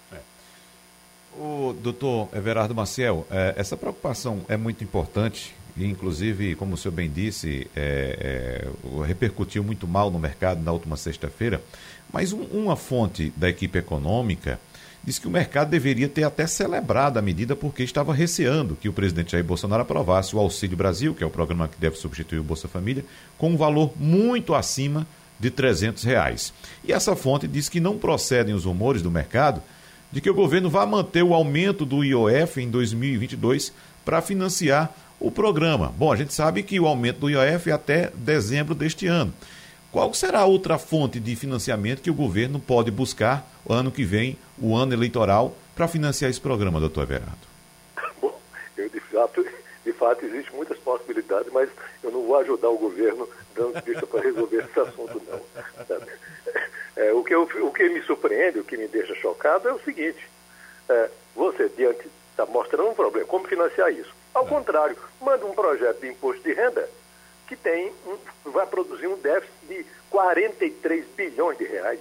O 1.38 1.74
doutor 1.82 2.30
Everardo 2.34 2.76
Maciel, 2.76 3.26
é, 3.32 3.56
essa 3.58 3.76
preocupação 3.76 4.42
é 4.48 4.56
muito 4.56 4.84
importante 4.84 5.56
e, 5.76 5.86
inclusive, 5.86 6.56
como 6.56 6.76
o 6.76 6.78
senhor 6.78 6.94
bem 6.94 7.10
disse, 7.10 7.68
é, 7.76 8.70
é, 8.70 9.04
repercutiu 9.06 9.64
muito 9.64 9.88
mal 9.88 10.12
no 10.12 10.20
mercado 10.20 10.62
na 10.62 10.72
última 10.72 10.96
sexta-feira, 10.96 11.62
mas 12.12 12.32
um, 12.32 12.44
uma 12.44 12.76
fonte 12.76 13.34
da 13.36 13.50
equipe 13.50 13.80
econômica 13.80 14.60
disse 15.04 15.20
que 15.20 15.28
o 15.28 15.32
mercado 15.32 15.70
deveria 15.70 16.08
ter 16.08 16.24
até 16.24 16.46
celebrado 16.46 17.18
a 17.18 17.22
medida 17.22 17.56
porque 17.56 17.84
estava 17.84 18.14
receando 18.14 18.76
que 18.76 18.88
o 18.88 18.94
presidente 18.94 19.32
Jair 19.32 19.44
Bolsonaro 19.44 19.82
aprovasse 19.82 20.36
o 20.36 20.40
Auxílio 20.40 20.78
Brasil, 20.78 21.16
que 21.16 21.24
é 21.24 21.28
o 21.28 21.32
programa 21.32 21.68
que 21.68 21.80
deve 21.80 21.98
substituir 21.98 22.40
o 22.40 22.44
Bolsa 22.44 22.68
Família, 22.68 23.04
com 23.38 23.50
um 23.50 23.58
valor 23.58 23.92
muito 23.98 24.54
acima 24.54 25.06
de 25.40 25.50
300 25.50 26.04
reais. 26.04 26.54
E 26.84 26.94
essa 26.94 27.16
fonte 27.16 27.48
diz 27.48 27.68
que 27.68 27.80
não 27.80 27.98
procedem 27.98 28.54
os 28.54 28.66
rumores 28.66 29.02
do 29.02 29.12
mercado 29.12 29.62
de 30.14 30.22
que 30.22 30.30
o 30.30 30.34
governo 30.36 30.70
vai 30.70 30.86
manter 30.86 31.24
o 31.24 31.34
aumento 31.34 31.88
do 31.88 32.04
IOF 32.04 32.62
em 32.62 32.70
2022 32.70 33.74
para 34.06 34.22
financiar 34.22 34.94
o 35.20 35.32
programa. 35.32 35.92
Bom, 35.98 36.14
a 36.14 36.16
gente 36.16 36.36
sabe 36.36 36.62
que 36.62 36.80
o 36.80 36.86
aumento 36.86 37.22
do 37.22 37.32
IOF 37.32 37.72
é 37.72 37.74
até 37.74 38.12
dezembro 38.14 38.76
deste 38.76 39.08
ano. 39.08 39.34
Qual 39.92 40.14
será 40.14 40.46
outra 40.46 40.78
fonte 40.78 41.20
de 41.20 41.36
financiamento 41.36 42.04
que 42.04 42.12
o 42.12 42.14
governo 42.14 42.60
pode 42.60 42.92
buscar 42.92 43.44
ano 43.68 43.92
que 43.92 44.04
vem, 44.04 44.38
o 44.62 44.76
ano 44.76 44.94
eleitoral, 44.94 45.58
para 45.76 45.88
financiar 45.88 46.30
esse 46.30 46.40
programa, 46.40 46.80
doutor 46.80 47.06
Everardo? 47.06 47.48
Bom, 48.22 48.40
eu 48.78 48.90
de 48.90 49.00
fato, 49.00 49.44
de 49.84 49.94
fato 49.94 50.26
existem 50.26 50.56
muitas 50.56 50.78
possibilidades, 50.78 51.52
mas 51.52 51.72
eu 52.04 52.12
não 52.12 52.22
vou 52.22 52.38
ajudar 52.38 52.70
o 52.70 52.78
governo 52.78 53.28
dando 53.56 53.82
vista 53.84 54.06
para 54.06 54.22
resolver 54.22 54.64
esse 54.64 54.80
assunto, 54.80 55.20
não. 55.28 55.42
É, 56.96 57.12
o, 57.12 57.24
que 57.24 57.34
eu, 57.34 57.44
o 57.44 57.72
que 57.72 57.90
me 57.90 58.02
surpreende, 58.04 58.60
o 58.60 58.64
que 58.64 58.78
me 58.78 58.88
deixa 58.88 59.16
chocado 59.16 59.68
é 59.68 59.74
o 59.74 59.80
seguinte: 59.80 60.30
é, 60.90 61.10
você 61.36 61.70
diante 61.70 62.08
está 62.32 62.46
mostrando 62.46 62.90
um 62.90 62.94
problema, 62.96 63.28
como 63.28 63.48
financiar 63.48 63.92
isso? 63.92 64.14
Ao 64.34 64.46
é. 64.46 64.50
contrário, 64.50 64.98
manda 65.22 65.46
um 65.46 65.54
projeto 65.54 66.02
de 66.02 66.10
imposto 66.10 66.44
de 66.44 66.54
renda 66.54 66.88
que 67.48 67.56
tem 67.56 67.94
um, 68.06 68.52
vai 68.52 68.66
produzir 68.66 69.08
um 69.08 69.18
déficit 69.18 69.54
de 69.68 69.86
43 70.10 71.06
bilhões 71.16 71.58
de 71.58 71.66
reais, 71.66 72.00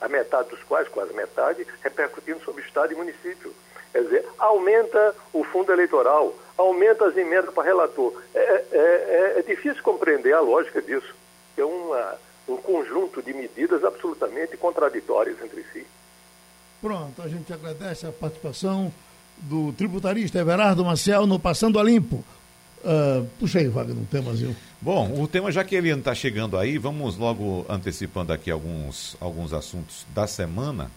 a 0.00 0.08
metade 0.08 0.48
dos 0.50 0.62
quais, 0.64 0.88
quase 0.88 1.12
metade, 1.12 1.66
repercutindo 1.82 2.40
sobre 2.44 2.62
Estado 2.62 2.92
e 2.92 2.96
município. 2.96 3.52
Quer 3.92 4.02
dizer, 4.02 4.28
aumenta 4.38 5.14
o 5.32 5.44
fundo 5.44 5.72
eleitoral, 5.72 6.34
aumenta 6.56 7.06
as 7.06 7.16
emendas 7.16 7.54
para 7.54 7.62
relator. 7.62 8.20
É, 8.34 8.40
é, 8.40 8.64
é, 8.72 9.34
é 9.38 9.42
difícil 9.42 9.82
compreender 9.82 10.32
a 10.32 10.40
lógica 10.40 10.82
disso. 10.82 11.14
É 11.56 11.64
uma, 11.64 12.18
um 12.48 12.56
conjunto 12.56 13.22
de 13.22 13.32
medidas 13.32 13.84
absolutamente 13.84 14.56
contraditórias 14.56 15.36
entre 15.42 15.64
si. 15.72 15.86
Pronto, 16.80 17.22
a 17.22 17.28
gente 17.28 17.52
agradece 17.52 18.06
a 18.06 18.12
participação 18.12 18.92
do 19.38 19.72
tributarista 19.72 20.38
Everardo 20.38 20.84
Maciel 20.84 21.26
no 21.26 21.38
Passando 21.38 21.78
a 21.78 21.82
Limpo. 21.82 22.24
Uh, 22.84 23.26
puxa 23.38 23.60
aí, 23.60 23.68
Wagner, 23.68 23.96
um 23.96 24.04
temazinho. 24.04 24.54
Bom, 24.80 25.18
o 25.18 25.26
tema, 25.26 25.50
já 25.50 25.64
que 25.64 25.74
ele 25.74 25.88
está 25.90 26.14
chegando 26.14 26.58
aí, 26.58 26.76
vamos 26.76 27.16
logo 27.16 27.64
antecipando 27.66 28.32
aqui 28.32 28.50
alguns, 28.50 29.16
alguns 29.18 29.54
assuntos 29.54 30.06
da 30.14 30.26
semana, 30.26 30.90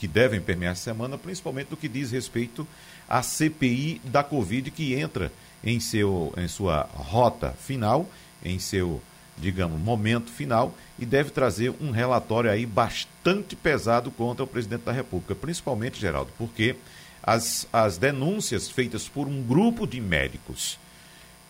que 0.00 0.08
devem 0.08 0.40
permear 0.40 0.72
a 0.72 0.74
semana, 0.74 1.16
principalmente 1.16 1.68
do 1.68 1.76
que 1.76 1.86
diz 1.86 2.10
respeito 2.10 2.66
à 3.08 3.22
CPI 3.22 4.00
da 4.04 4.24
Covid, 4.24 4.70
que 4.72 4.94
entra 4.94 5.30
em, 5.62 5.78
seu, 5.78 6.32
em 6.36 6.48
sua 6.48 6.88
rota 6.92 7.52
final, 7.52 8.08
em 8.44 8.58
seu 8.58 9.00
digamos, 9.40 9.80
momento 9.80 10.30
final 10.30 10.74
e 10.98 11.06
deve 11.06 11.30
trazer 11.30 11.74
um 11.80 11.90
relatório 11.90 12.50
aí 12.50 12.66
bastante 12.66 13.56
pesado 13.56 14.10
contra 14.10 14.44
o 14.44 14.46
presidente 14.46 14.82
da 14.82 14.92
República, 14.92 15.34
principalmente, 15.34 16.00
Geraldo, 16.00 16.30
porque 16.36 16.76
as, 17.22 17.66
as 17.72 17.98
denúncias 17.98 18.70
feitas 18.70 19.08
por 19.08 19.26
um 19.26 19.42
grupo 19.42 19.86
de 19.86 20.00
médicos 20.00 20.78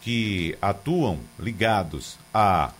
que 0.01 0.57
atuam 0.61 1.19
ligados 1.39 2.19
a 2.33 2.73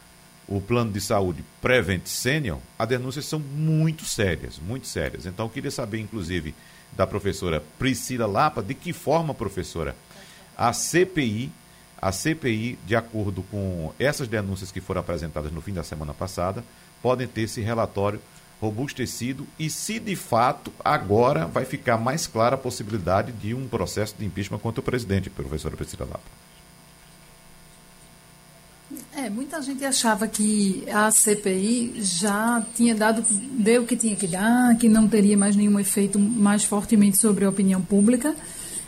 o 0.51 0.61
plano 0.61 0.91
de 0.91 1.01
saúde 1.01 1.45
Prevent 1.63 2.07
Senior, 2.07 2.59
as 2.77 2.89
denúncias 2.89 3.25
são 3.25 3.39
muito 3.39 4.05
sérias, 4.05 4.59
muito 4.59 4.89
sérias. 4.89 5.25
Então, 5.25 5.47
eu 5.47 5.51
queria 5.51 5.71
saber, 5.71 6.01
inclusive, 6.01 6.53
da 6.93 7.07
professora 7.07 7.63
Priscila 7.79 8.27
Lapa, 8.27 8.61
de 8.61 8.75
que 8.75 8.93
forma, 8.93 9.33
professora, 9.33 9.95
a 10.59 10.73
CPI, 10.73 11.53
a 12.01 12.11
CPI, 12.13 12.79
de 12.87 12.97
acordo 12.97 13.43
com 13.51 13.93
essas 13.99 14.27
denúncias 14.27 14.73
que 14.73 14.81
foram 14.81 15.01
apresentadas 15.01 15.53
no 15.53 15.61
fim 15.61 15.73
da 15.73 15.83
semana 15.83 16.15
passada, 16.15 16.65
podem 17.03 17.27
ter 17.27 17.43
esse 17.43 17.61
relatório 17.61 18.21
robustecido 18.61 19.47
e 19.59 19.71
se 19.71 19.99
de 19.99 20.15
fato 20.15 20.73
agora 20.85 21.47
vai 21.47 21.65
ficar 21.65 21.97
mais 21.97 22.27
clara 22.27 22.57
a 22.57 22.59
possibilidade 22.59 23.33
de 23.33 23.55
um 23.55 23.67
processo 23.67 24.15
de 24.19 24.25
impeachment 24.25 24.59
contra 24.59 24.81
o 24.81 24.85
presidente, 24.85 25.31
professora 25.31 25.77
Priscila 25.77 26.07
Lapa. 26.07 26.41
É, 29.17 29.29
muita 29.31 29.61
gente 29.63 29.85
achava 29.85 30.27
que 30.27 30.85
a 30.91 31.11
CPI 31.11 32.03
já 32.03 32.65
tinha 32.75 32.95
dado, 32.95 33.25
deu 33.53 33.83
o 33.83 33.87
que 33.87 33.97
tinha 33.97 34.17
que 34.17 34.27
dar, 34.27 34.77
que 34.79 34.89
não 34.89 35.09
teria 35.09 35.37
mais 35.37 35.55
nenhum 35.55 35.79
efeito 35.79 36.19
mais 36.19 36.65
fortemente 36.65 37.17
sobre 37.19 37.45
a 37.45 37.49
opinião 37.49 37.81
pública. 37.81 38.35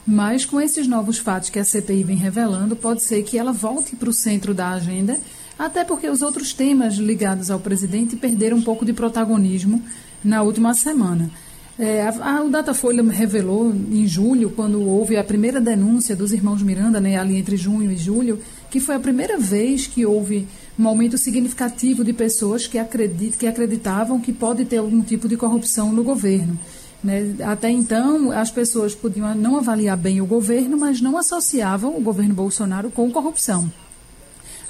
Mas 0.07 0.45
com 0.45 0.61
esses 0.61 0.87
novos 0.87 1.19
fatos 1.19 1.49
que 1.49 1.59
a 1.59 1.65
CPI 1.65 2.03
vem 2.03 2.17
revelando, 2.17 2.75
pode 2.75 3.03
ser 3.03 3.23
que 3.23 3.39
ela 3.39 3.53
volte 3.53 3.95
para 3.95 4.11
o 4.11 4.13
centro 4.13 4.53
da 4.53 4.71
agenda, 4.71 5.17
até 5.59 5.85
porque 5.85 6.09
os 6.09 6.23
outros 6.23 6.53
temas 6.53 6.95
ligados 6.95 7.51
ao 7.51 7.61
presidente 7.61 8.17
perderam 8.17 8.57
um 8.57 8.63
pouco 8.63 8.85
de 8.85 8.93
protagonismo 8.93 9.81
na 10.25 10.43
última 10.43 10.75
semana. 10.75 11.31
É, 11.79 12.03
a, 12.03 12.37
a, 12.37 12.43
o 12.43 12.51
Datafolha 12.51 13.03
revelou 13.03 13.73
em 13.91 14.07
julho, 14.07 14.51
quando 14.51 14.83
houve 14.83 15.17
a 15.17 15.25
primeira 15.25 15.61
denúncia 15.61 16.15
dos 16.15 16.33
irmãos 16.33 16.63
Miranda, 16.63 17.01
né, 17.01 17.17
ali 17.17 17.37
entre 17.37 17.57
junho 17.57 17.91
e 17.91 17.97
julho, 17.97 18.39
que 18.71 18.79
foi 18.79 18.95
a 18.95 19.01
primeira 19.01 19.39
vez 19.39 19.87
que 19.87 20.05
houve 20.05 20.47
um 20.79 20.87
aumento 20.87 21.17
significativo 21.17 22.05
de 22.05 22.13
pessoas 22.13 22.67
que, 22.67 22.79
acredit, 22.79 23.39
que 23.39 23.47
acreditavam 23.47 24.21
que 24.21 24.33
pode 24.33 24.65
ter 24.65 24.79
algum 24.79 25.01
tipo 25.01 25.29
de 25.29 25.37
corrupção 25.37 25.93
no 25.93 26.03
governo. 26.03 26.59
Né? 27.03 27.35
Até 27.45 27.71
então, 27.71 28.31
as 28.31 28.51
pessoas 28.51 28.95
podiam 28.95 29.35
não 29.35 29.57
avaliar 29.57 29.97
bem 29.97 30.21
o 30.21 30.27
governo, 30.27 30.77
mas 30.77 31.01
não 31.01 31.17
associavam 31.17 31.97
o 31.97 32.01
governo 32.01 32.35
Bolsonaro 32.35 32.91
com 32.91 33.11
corrupção. 33.11 33.71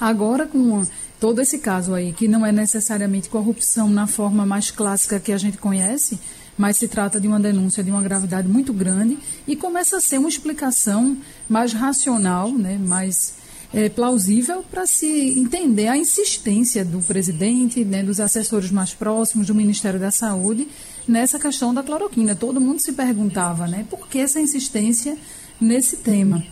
Agora, 0.01 0.47
com 0.47 0.83
todo 1.21 1.41
esse 1.41 1.59
caso 1.59 1.95
aí, 1.95 2.13
que 2.13 2.27
não 2.27 2.45
é 2.45 2.51
necessariamente 2.51 3.29
corrupção 3.29 3.89
na 3.89 4.07
forma 4.07 4.45
mais 4.45 4.71
clássica 4.71 5.21
que 5.21 5.33
a 5.33 5.39
gente 5.39 5.59
conhece, 5.59 6.19
mas 6.57 6.77
se 6.77 6.89
trata 6.89 7.21
de 7.21 7.29
uma 7.29 7.39
denúncia 7.39 7.85
de 7.85 7.91
uma 7.91 8.03
gravidade 8.03 8.49
muito 8.49 8.73
grande 8.73 9.19
e 9.47 9.55
começa 9.55 9.97
a 9.97 10.01
ser 10.01 10.19
uma 10.19 10.29
explicação 10.29 11.17
mais 11.49 11.73
racional, 11.73 12.51
né, 12.51 12.79
mais 12.79 13.35
é, 13.75 13.89
plausível 13.89 14.65
para 14.71 14.87
se 14.87 15.07
entender 15.39 15.89
a 15.89 15.97
insistência 15.97 16.85
do 16.85 17.01
presidente, 17.01 17.85
né, 17.85 18.03
dos 18.03 18.21
assessores 18.21 18.71
mais 18.71 18.93
próximos, 18.93 19.47
do 19.47 19.55
Ministério 19.55 19.99
da 19.99 20.11
Saúde, 20.11 20.69
nessa 21.09 21.39
questão 21.39 21.73
da 21.73 21.83
cloroquina. 21.83 22.35
Todo 22.35 22.61
mundo 22.61 22.81
se 22.81 22.93
perguntava 22.93 23.67
né, 23.67 23.87
por 23.89 24.09
que 24.09 24.19
essa 24.19 24.41
insistência 24.41 25.17
nesse 25.61 25.97
tema. 25.97 26.43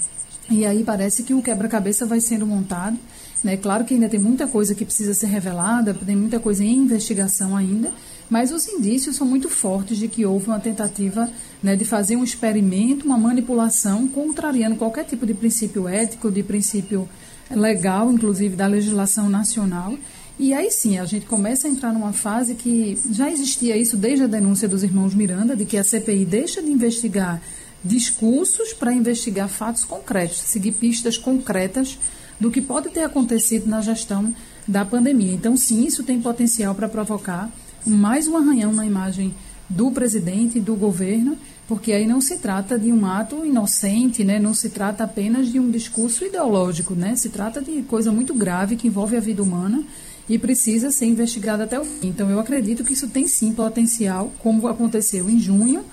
E 0.50 0.64
aí 0.64 0.82
parece 0.82 1.22
que 1.22 1.34
o 1.34 1.42
quebra-cabeça 1.42 2.06
vai 2.06 2.20
sendo 2.20 2.46
montado. 2.46 2.98
Né? 3.44 3.56
Claro 3.56 3.84
que 3.84 3.94
ainda 3.94 4.08
tem 4.08 4.20
muita 4.20 4.46
coisa 4.46 4.74
que 4.74 4.84
precisa 4.84 5.14
ser 5.14 5.26
revelada, 5.26 5.94
tem 5.94 6.16
muita 6.16 6.40
coisa 6.40 6.64
em 6.64 6.76
investigação 6.78 7.56
ainda, 7.56 7.92
mas 8.30 8.52
os 8.52 8.68
indícios 8.68 9.16
são 9.16 9.26
muito 9.26 9.48
fortes 9.48 9.98
de 9.98 10.06
que 10.06 10.24
houve 10.24 10.46
uma 10.46 10.60
tentativa 10.60 11.28
né, 11.60 11.74
de 11.74 11.84
fazer 11.84 12.14
um 12.14 12.22
experimento, 12.22 13.04
uma 13.04 13.18
manipulação, 13.18 14.06
contrariando 14.06 14.76
qualquer 14.76 15.04
tipo 15.04 15.26
de 15.26 15.34
princípio 15.34 15.88
ético, 15.88 16.30
de 16.30 16.44
princípio 16.44 17.08
legal, 17.50 18.12
inclusive 18.12 18.54
da 18.54 18.68
legislação 18.68 19.28
nacional. 19.28 19.98
E 20.38 20.54
aí 20.54 20.70
sim, 20.70 20.96
a 20.96 21.04
gente 21.04 21.26
começa 21.26 21.66
a 21.66 21.70
entrar 21.70 21.92
numa 21.92 22.12
fase 22.12 22.54
que 22.54 22.96
já 23.10 23.28
existia 23.28 23.76
isso 23.76 23.96
desde 23.96 24.24
a 24.24 24.28
denúncia 24.28 24.68
dos 24.68 24.84
irmãos 24.84 25.12
Miranda, 25.12 25.56
de 25.56 25.64
que 25.64 25.76
a 25.76 25.84
CPI 25.84 26.24
deixa 26.24 26.62
de 26.62 26.70
investigar 26.70 27.42
discursos 27.84 28.72
para 28.72 28.92
investigar 28.92 29.48
fatos 29.48 29.84
concretos, 29.84 30.38
seguir 30.38 30.72
pistas 30.72 31.18
concretas 31.18 31.98
do 32.38 32.50
que 32.50 32.60
pode 32.60 32.90
ter 32.90 33.02
acontecido 33.02 33.68
na 33.68 33.82
gestão 33.82 34.34
da 34.66 34.84
pandemia. 34.84 35.34
Então, 35.34 35.56
sim, 35.56 35.84
isso 35.84 36.04
tem 36.04 36.20
potencial 36.20 36.74
para 36.74 36.88
provocar 36.88 37.50
mais 37.86 38.26
um 38.26 38.36
arranhão 38.36 38.72
na 38.72 38.86
imagem 38.86 39.34
do 39.68 39.90
presidente 39.90 40.58
e 40.58 40.60
do 40.60 40.74
governo, 40.74 41.36
porque 41.68 41.92
aí 41.92 42.06
não 42.06 42.20
se 42.20 42.38
trata 42.38 42.76
de 42.76 42.90
um 42.90 43.06
ato 43.06 43.46
inocente, 43.46 44.24
né? 44.24 44.40
não 44.40 44.52
se 44.52 44.70
trata 44.70 45.04
apenas 45.04 45.50
de 45.50 45.60
um 45.60 45.70
discurso 45.70 46.24
ideológico, 46.24 46.94
né? 46.94 47.14
se 47.14 47.28
trata 47.28 47.62
de 47.62 47.82
coisa 47.82 48.10
muito 48.10 48.34
grave 48.34 48.74
que 48.74 48.88
envolve 48.88 49.16
a 49.16 49.20
vida 49.20 49.42
humana 49.42 49.84
e 50.28 50.38
precisa 50.38 50.90
ser 50.90 51.06
investigada 51.06 51.64
até 51.64 51.78
o 51.78 51.84
fim. 51.84 52.08
Então, 52.08 52.28
eu 52.28 52.40
acredito 52.40 52.84
que 52.84 52.92
isso 52.92 53.08
tem 53.08 53.28
sim 53.28 53.52
potencial, 53.52 54.32
como 54.40 54.66
aconteceu 54.66 55.30
em 55.30 55.38
junho, 55.38 55.84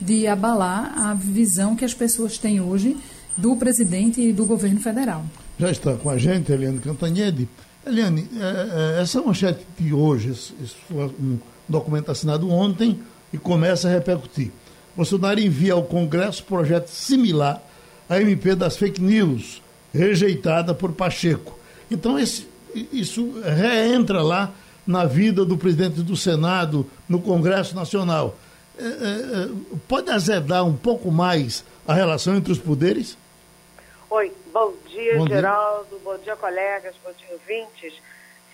de 0.00 0.26
abalar 0.26 0.92
a 0.98 1.14
visão 1.14 1.76
que 1.76 1.84
as 1.84 1.94
pessoas 1.94 2.36
têm 2.36 2.60
hoje 2.60 2.96
do 3.36 3.56
presidente 3.56 4.20
e 4.20 4.32
do 4.32 4.44
governo 4.44 4.80
federal. 4.80 5.24
Já 5.58 5.70
está 5.70 5.94
com 5.94 6.10
a 6.10 6.18
gente, 6.18 6.52
Eliane 6.52 6.78
Cantanhede. 6.78 7.48
Eliane, 7.84 8.28
é, 8.36 8.98
é, 8.98 9.02
essa 9.02 9.20
manchete 9.20 9.66
de 9.78 9.92
hoje, 9.92 10.30
isso 10.30 10.76
foi 10.88 11.06
um 11.06 11.38
documento 11.68 12.10
assinado 12.10 12.48
ontem 12.48 13.00
e 13.32 13.38
começa 13.38 13.88
a 13.88 13.90
repercutir. 13.90 14.52
Bolsonaro 14.94 15.40
envia 15.40 15.72
ao 15.72 15.82
Congresso 15.82 16.44
projeto 16.44 16.88
similar 16.88 17.60
à 18.08 18.20
MP 18.20 18.54
das 18.54 18.76
fake 18.76 19.00
news, 19.00 19.60
rejeitada 19.92 20.74
por 20.74 20.92
Pacheco. 20.92 21.58
Então, 21.90 22.18
esse, 22.18 22.46
isso 22.92 23.34
reentra 23.42 24.22
lá 24.22 24.52
na 24.86 25.04
vida 25.04 25.44
do 25.44 25.56
presidente 25.56 26.02
do 26.02 26.16
Senado, 26.16 26.86
no 27.08 27.20
Congresso 27.20 27.74
Nacional. 27.74 28.36
É, 28.78 28.84
é, 28.84 29.48
pode 29.88 30.10
azedar 30.10 30.64
um 30.64 30.76
pouco 30.76 31.10
mais 31.10 31.64
a 31.86 31.94
relação 31.94 32.36
entre 32.36 32.52
os 32.52 32.58
poderes? 32.58 33.16
Oi, 34.10 34.30
bom 34.52 34.72
dia, 34.92 35.16
bom 35.16 35.26
Geraldo. 35.26 35.88
Dia. 35.88 35.98
Bom 36.04 36.18
dia, 36.18 36.36
colegas. 36.36 36.94
Bom 37.02 37.12
dia, 37.12 37.28
ouvintes. 37.32 37.94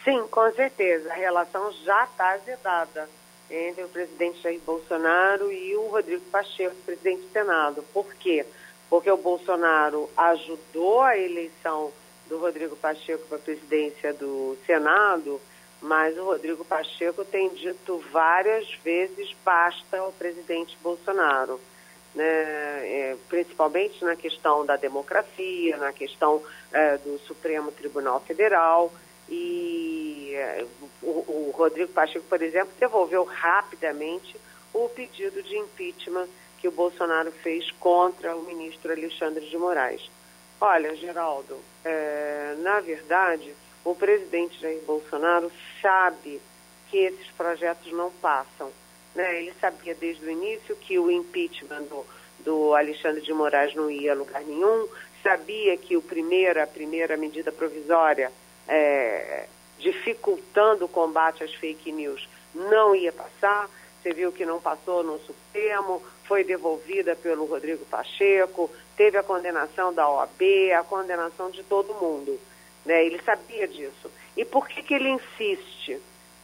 Sim, 0.04 0.26
com 0.30 0.52
certeza. 0.52 1.12
A 1.12 1.16
relação 1.16 1.72
já 1.84 2.04
está 2.04 2.30
azedada 2.30 3.08
entre 3.50 3.84
o 3.84 3.88
presidente 3.88 4.40
Jair 4.42 4.60
Bolsonaro 4.60 5.50
e 5.50 5.74
o 5.76 5.88
Rodrigo 5.88 6.24
Pacheco, 6.30 6.74
presidente 6.86 7.22
do 7.22 7.32
Senado. 7.32 7.84
Por 7.92 8.06
quê? 8.14 8.44
Porque 8.88 9.10
o 9.10 9.16
Bolsonaro 9.16 10.08
ajudou 10.16 11.02
a 11.02 11.18
eleição 11.18 11.90
do 12.28 12.38
Rodrigo 12.38 12.76
Pacheco 12.76 13.26
para 13.26 13.38
a 13.38 13.40
presidência 13.40 14.12
do 14.12 14.56
Senado, 14.66 15.40
mas 15.80 16.16
o 16.18 16.24
Rodrigo 16.24 16.64
Pacheco 16.64 17.24
tem 17.24 17.48
dito 17.50 18.02
várias 18.12 18.70
vezes 18.84 19.34
basta 19.44 19.98
ao 19.98 20.12
presidente 20.12 20.76
Bolsonaro 20.82 21.58
né, 22.18 22.24
é, 22.24 23.16
principalmente 23.28 24.04
na 24.04 24.16
questão 24.16 24.66
da 24.66 24.74
democracia, 24.74 25.76
na 25.76 25.92
questão 25.92 26.42
é, 26.72 26.98
do 26.98 27.16
Supremo 27.20 27.70
Tribunal 27.70 28.18
Federal. 28.20 28.92
E 29.28 30.32
é, 30.34 30.66
o, 31.00 31.06
o, 31.06 31.54
Rodrigo 31.56 31.92
Pacheco, 31.92 32.24
por 32.28 32.42
exemplo, 32.42 32.72
devolveu 32.80 33.22
rapidamente 33.22 34.36
o 34.74 34.88
pedido 34.88 35.40
de 35.44 35.56
impeachment 35.56 36.26
que 36.60 36.66
o 36.66 36.72
Bolsonaro 36.72 37.30
fez 37.30 37.70
contra 37.78 38.34
o 38.34 38.42
ministro 38.42 38.90
Alexandre 38.90 39.46
de 39.46 39.56
Moraes. 39.56 40.10
Olha, 40.60 40.96
Geraldo, 40.96 41.56
é, 41.84 42.56
na 42.58 42.80
verdade, 42.80 43.54
o 43.84 43.94
presidente 43.94 44.60
Jair 44.60 44.82
Bolsonaro 44.82 45.52
sabe 45.80 46.40
que 46.90 46.98
esses 46.98 47.30
projetos 47.36 47.92
não 47.92 48.10
passam 48.10 48.72
né? 49.18 49.42
Ele 49.42 49.52
sabia 49.60 49.96
desde 49.96 50.24
o 50.24 50.30
início 50.30 50.76
que 50.76 50.96
o 50.96 51.10
impeachment 51.10 51.82
do, 51.82 52.06
do 52.38 52.74
Alexandre 52.74 53.20
de 53.20 53.32
Moraes 53.32 53.74
não 53.74 53.90
ia 53.90 54.12
a 54.12 54.14
lugar 54.14 54.40
nenhum, 54.42 54.88
sabia 55.24 55.76
que 55.76 55.96
o 55.96 56.00
primeiro, 56.00 56.62
a 56.62 56.66
primeira 56.68 57.16
medida 57.16 57.50
provisória 57.50 58.30
é, 58.68 59.46
dificultando 59.80 60.84
o 60.84 60.88
combate 60.88 61.42
às 61.42 61.52
fake 61.52 61.90
news 61.90 62.28
não 62.54 62.94
ia 62.94 63.12
passar. 63.12 63.68
Você 64.00 64.12
viu 64.12 64.30
que 64.30 64.46
não 64.46 64.60
passou 64.60 65.02
no 65.02 65.18
Supremo, 65.18 66.00
foi 66.24 66.44
devolvida 66.44 67.16
pelo 67.16 67.44
Rodrigo 67.44 67.84
Pacheco, 67.86 68.70
teve 68.96 69.18
a 69.18 69.24
condenação 69.24 69.92
da 69.92 70.08
OAB, 70.08 70.40
a 70.78 70.84
condenação 70.84 71.50
de 71.50 71.64
todo 71.64 71.92
mundo. 71.94 72.38
Né? 72.86 73.04
Ele 73.04 73.20
sabia 73.22 73.66
disso. 73.66 74.08
E 74.36 74.44
por 74.44 74.68
que, 74.68 74.80
que 74.84 74.94
ele 74.94 75.08
insiste? 75.08 76.00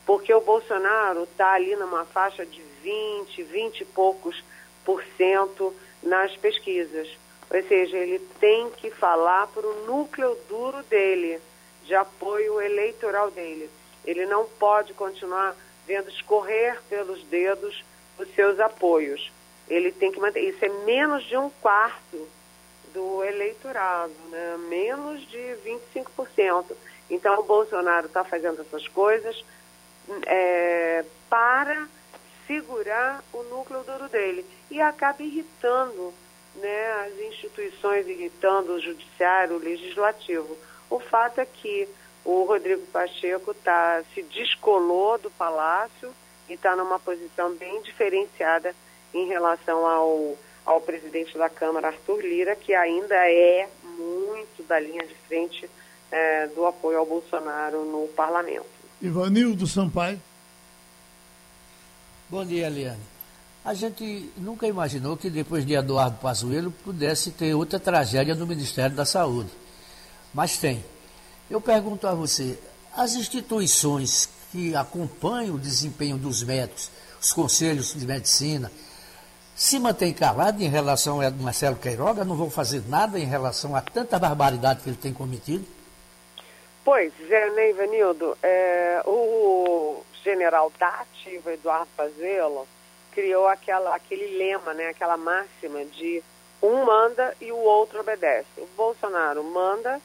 Porque 0.07 0.33
o 0.33 0.41
Bolsonaro 0.41 1.25
está 1.25 1.53
ali 1.53 1.75
numa 1.77 2.05
faixa 2.05 2.45
de 2.45 2.63
20, 2.83 3.43
20 3.43 3.81
e 3.81 3.85
poucos 3.87 4.43
por 4.85 5.03
cento 5.17 5.75
nas 6.03 6.37
pesquisas. 6.37 7.09
Ou 7.51 7.63
seja, 7.63 7.97
ele 7.97 8.19
tem 8.41 8.71
que 8.71 8.91
falar 8.91 9.47
para 9.49 9.67
o 9.67 9.87
núcleo 9.87 10.37
duro 10.49 10.83
dele. 10.85 11.41
de 11.85 11.95
apoio 11.95 12.63
eleitoral 12.63 13.31
dele. 13.31 13.69
Ele 14.07 14.25
não 14.25 14.47
pode 14.47 14.95
continuar 14.95 15.55
vendo 15.87 16.09
escorrer 16.09 16.81
pelos 16.89 17.23
dedos 17.25 17.85
os 18.19 18.35
seus 18.35 18.59
apoios. 18.59 19.31
Ele 19.69 19.93
tem 19.93 20.11
que 20.11 20.19
manter. 20.19 20.41
Isso 20.41 20.65
é 20.65 20.69
menos 20.87 21.25
de 21.25 21.37
um 21.37 21.51
quarto 21.61 22.27
do 22.95 23.23
eleitorado, 23.23 24.15
né? 24.31 24.57
menos 24.69 25.21
de 25.29 25.57
25%. 25.67 26.65
Então, 27.11 27.39
o 27.41 27.43
Bolsonaro 27.43 28.07
está 28.07 28.25
fazendo 28.25 28.63
essas 28.63 28.89
coisas 28.89 29.45
é, 30.27 31.05
para 31.29 31.89
segurar 32.47 33.23
o 33.33 33.43
núcleo 33.45 33.83
duro 33.85 34.09
dele 34.09 34.45
e 34.71 34.81
acaba 34.81 35.23
irritando 35.23 36.13
né, 36.57 36.93
as 37.07 37.19
instituições, 37.21 38.07
irritando 38.07 38.75
o 38.75 38.81
judiciário, 38.81 39.57
o 39.57 39.59
legislativo. 39.59 40.57
O 40.91 41.01
fato 41.01 41.41
é 41.41 41.47
que 41.47 41.89
o 42.25 42.45
Rodrigo 42.45 42.87
Pacheco 42.87 43.53
tá, 43.55 44.03
se 44.15 44.23
descolou 44.23 45.19
do 45.19 45.31
palácio 45.31 46.15
e 46.49 46.55
está 46.55 46.77
numa 46.77 46.99
posição 46.99 47.55
bem 47.55 47.83
diferenciada 47.83 48.75
em 49.13 49.27
relação 49.27 49.87
ao, 49.87 50.37
ao 50.65 50.81
presidente 50.81 51.37
da 51.37 51.49
Câmara, 51.49 51.89
Arthur 51.89 52.21
Lira, 52.21 52.57
que 52.57 52.75
ainda 52.75 53.15
é 53.31 53.69
muito 53.83 54.63
da 54.65 54.79
linha 54.79 55.07
de 55.07 55.15
frente 55.27 55.69
é, 56.11 56.47
do 56.49 56.67
apoio 56.67 56.99
ao 56.99 57.07
Bolsonaro 57.07 57.85
no 57.85 58.09
parlamento. 58.09 58.74
Ivanildo 59.05 59.67
Sampaio. 59.67 60.19
Bom 62.31 62.43
dia, 62.43 62.69
Eliane. 62.69 63.03
A 63.63 63.75
gente 63.75 64.31
nunca 64.39 64.67
imaginou 64.67 65.15
que 65.15 65.29
depois 65.29 65.67
de 65.67 65.75
Eduardo 65.75 66.17
Pazuello 66.17 66.71
pudesse 66.71 67.31
ter 67.31 67.55
outra 67.55 67.79
tragédia 67.79 68.35
no 68.35 68.47
Ministério 68.47 68.97
da 68.97 69.05
Saúde. 69.05 69.51
Mas 70.33 70.57
tem. 70.57 70.83
Eu 71.51 71.61
pergunto 71.61 72.07
a 72.07 72.15
você, 72.15 72.59
as 72.97 73.15
instituições 73.15 74.27
que 74.51 74.75
acompanham 74.75 75.57
o 75.57 75.59
desempenho 75.59 76.17
dos 76.17 76.43
médicos, 76.43 76.91
os 77.21 77.31
conselhos 77.31 77.93
de 77.93 78.07
medicina, 78.07 78.73
se 79.55 79.79
mantêm 79.79 80.15
calados 80.15 80.63
em 80.63 80.69
relação 80.69 81.21
a 81.21 81.31
Marcelo 81.31 81.77
Queiroga, 81.77 82.25
não 82.25 82.37
vão 82.37 82.49
fazer 82.49 82.83
nada 82.89 83.21
em 83.21 83.27
relação 83.27 83.77
a 83.77 83.83
tanta 83.83 84.19
barbaridade 84.19 84.81
que 84.81 84.89
ele 84.89 84.97
tem 84.97 85.13
cometido? 85.13 85.67
Pois, 86.85 87.13
é, 87.31 87.51
né, 87.51 87.71
Ivanildo, 87.71 88.37
é, 88.43 89.03
o 89.07 90.05
general 90.23 90.71
da 90.79 90.89
ativa, 90.89 91.55
Eduardo 91.55 91.89
Pazuello, 91.97 92.69
criou 93.13 93.49
aquela, 93.49 93.95
aquele 93.95 94.37
lema, 94.37 94.75
né, 94.75 94.89
aquela 94.89 95.17
máxima 95.17 95.83
de 95.87 96.23
um 96.63 96.85
manda 96.85 97.35
e 97.41 97.51
o 97.51 97.57
outro 97.57 98.01
obedece. 98.01 98.49
O 98.59 98.67
Bolsonaro 98.77 99.43
manda 99.45 99.99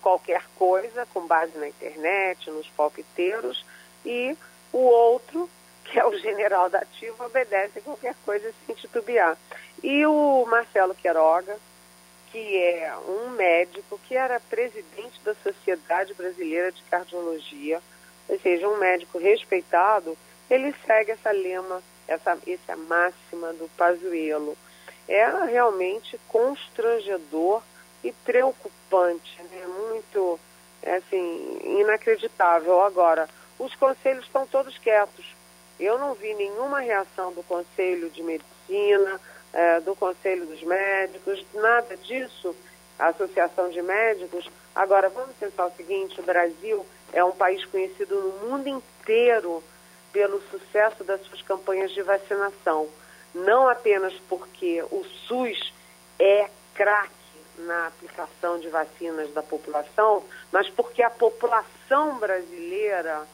qualquer 0.00 0.42
coisa 0.56 1.06
com 1.12 1.26
base 1.26 1.56
na 1.58 1.68
internet, 1.68 2.50
nos 2.50 2.66
palpiteiros, 2.68 3.64
e 4.04 4.34
o 4.72 4.78
outro, 4.78 5.50
que 5.84 5.98
é 5.98 6.06
o 6.06 6.16
general 6.18 6.70
da 6.70 6.78
ativa, 6.78 7.26
obedece 7.26 7.82
qualquer 7.82 8.14
coisa 8.24 8.54
sem 8.64 8.74
titubear. 8.74 9.36
E 9.82 10.06
o 10.06 10.46
Marcelo 10.46 10.94
Queiroga, 10.94 11.58
que 12.32 12.56
é 12.56 12.96
um 13.06 13.30
médico 13.30 14.00
que 14.08 14.16
era 14.16 14.40
presidente 14.40 15.20
da 15.22 15.34
Sociedade 15.34 16.14
Brasileira 16.14 16.72
de 16.72 16.82
Cardiologia, 16.84 17.80
ou 18.26 18.40
seja, 18.40 18.66
um 18.66 18.78
médico 18.78 19.18
respeitado, 19.18 20.16
ele 20.50 20.74
segue 20.86 21.12
essa 21.12 21.30
lema, 21.30 21.82
essa, 22.08 22.38
essa 22.46 22.76
máxima 22.76 23.52
do 23.52 23.68
Pazuello. 23.76 24.56
É 25.06 25.26
realmente 25.44 26.18
constrangedor 26.28 27.62
e 28.02 28.10
preocupante, 28.24 29.42
né? 29.42 29.66
muito 29.66 30.40
assim, 30.86 31.58
inacreditável. 31.80 32.80
Agora, 32.80 33.28
os 33.58 33.74
conselhos 33.74 34.24
estão 34.24 34.46
todos 34.46 34.78
quietos. 34.78 35.26
Eu 35.78 35.98
não 35.98 36.14
vi 36.14 36.32
nenhuma 36.34 36.80
reação 36.80 37.32
do 37.32 37.42
Conselho 37.42 38.08
de 38.10 38.22
Medicina, 38.22 39.20
é, 39.52 39.80
do 39.80 39.94
Conselho 39.94 40.46
dos 40.46 40.62
Médicos, 40.62 41.44
nada 41.54 41.96
disso, 41.96 42.54
a 42.98 43.08
Associação 43.08 43.68
de 43.70 43.82
Médicos. 43.82 44.48
Agora, 44.74 45.08
vamos 45.08 45.34
pensar 45.36 45.66
o 45.66 45.72
seguinte: 45.72 46.20
o 46.20 46.24
Brasil 46.24 46.84
é 47.12 47.22
um 47.22 47.32
país 47.32 47.64
conhecido 47.66 48.14
no 48.20 48.48
mundo 48.48 48.68
inteiro 48.68 49.62
pelo 50.12 50.40
sucesso 50.50 51.02
das 51.04 51.20
suas 51.22 51.42
campanhas 51.42 51.90
de 51.92 52.02
vacinação. 52.02 52.88
Não 53.34 53.68
apenas 53.68 54.12
porque 54.28 54.82
o 54.90 55.04
SUS 55.26 55.72
é 56.18 56.48
craque 56.74 57.12
na 57.58 57.86
aplicação 57.86 58.58
de 58.58 58.68
vacinas 58.68 59.32
da 59.32 59.42
população, 59.42 60.24
mas 60.50 60.68
porque 60.70 61.02
a 61.02 61.10
população 61.10 62.18
brasileira 62.18 63.26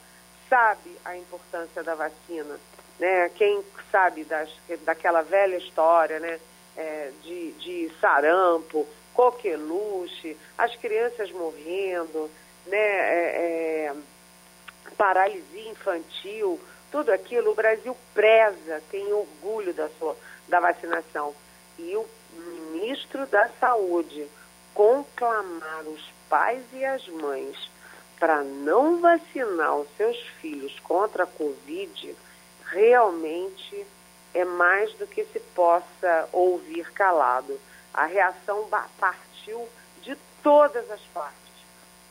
sabe 0.49 0.97
a 1.05 1.17
importância 1.17 1.83
da 1.83 1.95
vacina. 1.95 2.59
Né? 2.99 3.29
Quem 3.29 3.63
sabe 3.91 4.23
das, 4.23 4.49
daquela 4.83 5.21
velha 5.21 5.55
história 5.57 6.19
né? 6.19 6.39
É, 6.77 7.11
de, 7.23 7.51
de 7.53 7.91
sarampo, 7.99 8.87
coqueluche, 9.13 10.37
as 10.57 10.75
crianças 10.77 11.31
morrendo, 11.31 12.29
né? 12.65 12.77
É, 12.77 13.91
é, 13.91 13.95
paralisia 14.97 15.71
infantil, 15.71 16.59
tudo 16.91 17.11
aquilo, 17.11 17.51
o 17.51 17.55
Brasil 17.55 17.95
preza, 18.13 18.81
tem 18.89 19.11
orgulho 19.13 19.73
da, 19.73 19.89
sua, 19.99 20.15
da 20.47 20.59
vacinação. 20.59 21.33
E 21.77 21.95
o 21.95 22.05
ministro 22.73 23.25
da 23.27 23.49
Saúde 23.59 24.27
conclamar 24.73 25.83
os 25.85 26.03
pais 26.29 26.63
e 26.73 26.83
as 26.83 27.07
mães 27.07 27.57
para 28.19 28.43
não 28.43 28.99
vacinar 28.99 29.77
os 29.77 29.87
seus 29.95 30.17
filhos 30.41 30.77
contra 30.81 31.23
a 31.23 31.27
Covid, 31.27 32.15
realmente 32.71 33.85
é 34.33 34.45
mais 34.45 34.93
do 34.93 35.07
que 35.07 35.23
se 35.25 35.39
possa 35.55 36.29
ouvir 36.31 36.91
calado. 36.91 37.59
A 37.93 38.05
reação 38.05 38.67
partiu 38.99 39.67
de 40.01 40.15
todas 40.43 40.89
as 40.91 41.01
partes, 41.13 41.53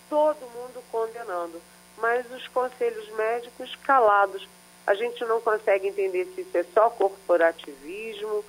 todo 0.08 0.40
mundo 0.40 0.82
condenando, 0.90 1.60
mas 1.96 2.30
os 2.32 2.46
conselhos 2.48 3.08
médicos 3.10 3.74
calados. 3.76 4.46
A 4.86 4.94
gente 4.94 5.22
não 5.24 5.40
consegue 5.40 5.88
entender 5.88 6.26
se 6.34 6.40
isso 6.40 6.56
é 6.56 6.64
só 6.74 6.90
corporativismo, 6.90 8.44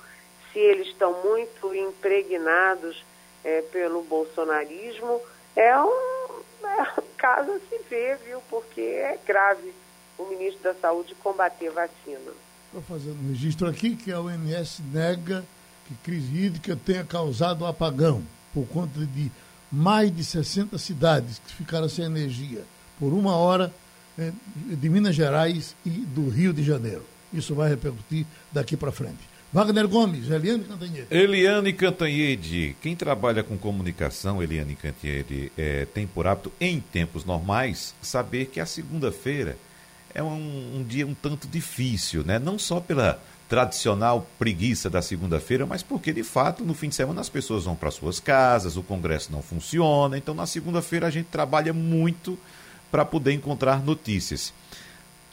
se 0.52 0.58
eles 0.58 0.88
estão 0.88 1.12
muito 1.22 1.74
impregnados 1.74 3.04
é, 3.44 3.62
pelo 3.62 4.02
bolsonarismo, 4.02 5.20
é 5.54 5.78
um, 5.78 6.42
é 6.64 6.82
um 6.98 7.04
caso 7.16 7.52
a 7.52 7.58
se 7.60 7.78
ver, 7.88 8.16
viu? 8.18 8.42
Porque 8.48 8.80
é 8.80 9.18
grave 9.24 9.72
o 10.20 10.28
ministro 10.28 10.62
da 10.62 10.74
Saúde 10.74 11.14
combater 11.22 11.70
vacina. 11.70 12.32
Estou 12.66 12.82
fazendo 12.82 13.18
um 13.24 13.28
registro 13.28 13.68
aqui 13.68 13.96
que 13.96 14.12
a 14.12 14.20
OMS 14.20 14.82
nega 14.92 15.44
que 15.86 15.94
crise 16.04 16.44
hídrica 16.44 16.76
tenha 16.76 17.04
causado 17.04 17.66
apagão 17.66 18.22
por 18.54 18.66
conta 18.66 19.00
de 19.00 19.30
mais 19.72 20.14
de 20.14 20.22
60 20.22 20.76
cidades 20.78 21.40
que 21.44 21.54
ficaram 21.54 21.88
sem 21.88 22.04
energia 22.04 22.62
por 22.98 23.12
uma 23.12 23.34
hora 23.36 23.72
é, 24.18 24.32
de 24.54 24.88
Minas 24.88 25.14
Gerais 25.16 25.74
e 25.84 25.90
do 25.90 26.28
Rio 26.28 26.52
de 26.52 26.62
Janeiro. 26.62 27.04
Isso 27.32 27.54
vai 27.54 27.68
repercutir 27.68 28.26
daqui 28.52 28.76
para 28.76 28.92
frente. 28.92 29.30
Wagner 29.52 29.88
Gomes, 29.88 30.30
Eliane 30.30 30.62
Cantanhede. 30.62 31.06
Eliane 31.10 31.72
Cantanhede, 31.72 32.76
quem 32.80 32.94
trabalha 32.94 33.42
com 33.42 33.58
comunicação, 33.58 34.40
Eliane 34.40 34.76
Cantanhede, 34.76 35.50
é, 35.58 35.86
tem 35.86 36.06
por 36.06 36.26
hábito, 36.26 36.52
em 36.60 36.80
tempos 36.80 37.24
normais, 37.24 37.94
saber 38.00 38.46
que 38.46 38.60
a 38.60 38.66
segunda-feira 38.66 39.56
é 40.14 40.22
um, 40.22 40.78
um, 40.78 40.84
dia 40.86 41.06
um 41.06 41.14
tanto 41.14 41.46
difícil, 41.48 42.24
né? 42.24 42.38
Não 42.38 42.58
só 42.58 42.80
pela 42.80 43.20
tradicional 43.48 44.26
preguiça 44.38 44.88
da 44.88 45.02
segunda-feira, 45.02 45.66
mas 45.66 45.82
porque, 45.82 46.12
de 46.12 46.22
fato, 46.22 46.64
no 46.64 46.72
fim 46.72 46.88
de 46.88 46.94
semana 46.94 47.20
as 47.20 47.28
pessoas 47.28 47.64
vão 47.64 47.74
para 47.74 47.90
suas 47.90 48.20
casas, 48.20 48.76
o 48.76 48.82
Congresso 48.82 49.32
não 49.32 49.42
funciona, 49.42 50.16
então 50.16 50.34
na 50.34 50.46
segunda-feira 50.46 51.08
a 51.08 51.10
gente 51.10 51.26
trabalha 51.26 51.72
muito 51.72 52.38
para 52.90 53.04
poder 53.04 53.32
encontrar 53.32 53.82
notícias. 53.84 54.52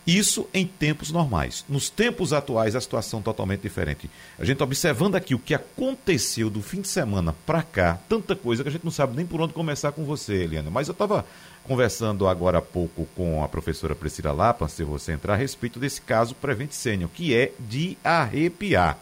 Isso 0.07 0.47
em 0.53 0.65
tempos 0.65 1.11
normais. 1.11 1.65
Nos 1.67 1.89
tempos 1.89 2.31
atuais, 2.31 2.77
a 2.77 2.81
situação 2.81 3.19
é 3.19 3.23
totalmente 3.23 3.59
diferente. 3.59 4.09
A 4.39 4.45
gente 4.45 4.63
observando 4.63 5.15
aqui 5.15 5.35
o 5.35 5.39
que 5.39 5.53
aconteceu 5.53 6.49
do 6.49 6.61
fim 6.61 6.79
de 6.79 6.87
semana 6.87 7.35
para 7.45 7.61
cá, 7.61 7.99
tanta 8.07 8.33
coisa 8.33 8.63
que 8.63 8.69
a 8.69 8.71
gente 8.71 8.85
não 8.85 8.91
sabe 8.91 9.17
nem 9.17 9.25
por 9.25 9.41
onde 9.41 9.51
começar 9.51 9.91
com 9.91 10.05
você, 10.05 10.43
Eliana. 10.43 10.71
Mas 10.71 10.87
eu 10.87 10.93
estava 10.93 11.25
conversando 11.67 12.27
agora 12.27 12.59
há 12.59 12.61
pouco 12.61 13.05
com 13.15 13.43
a 13.43 13.47
professora 13.47 13.93
Priscila 13.93 14.31
Lapa, 14.31 14.67
de 14.67 14.83
você 14.83 15.11
entrar, 15.11 15.33
a 15.33 15.37
respeito 15.37 15.79
desse 15.79 16.01
caso 16.01 16.33
Prevent 16.33 16.71
Senior, 16.71 17.09
que 17.13 17.35
é 17.35 17.51
de 17.59 17.97
arrepiar. 18.03 18.97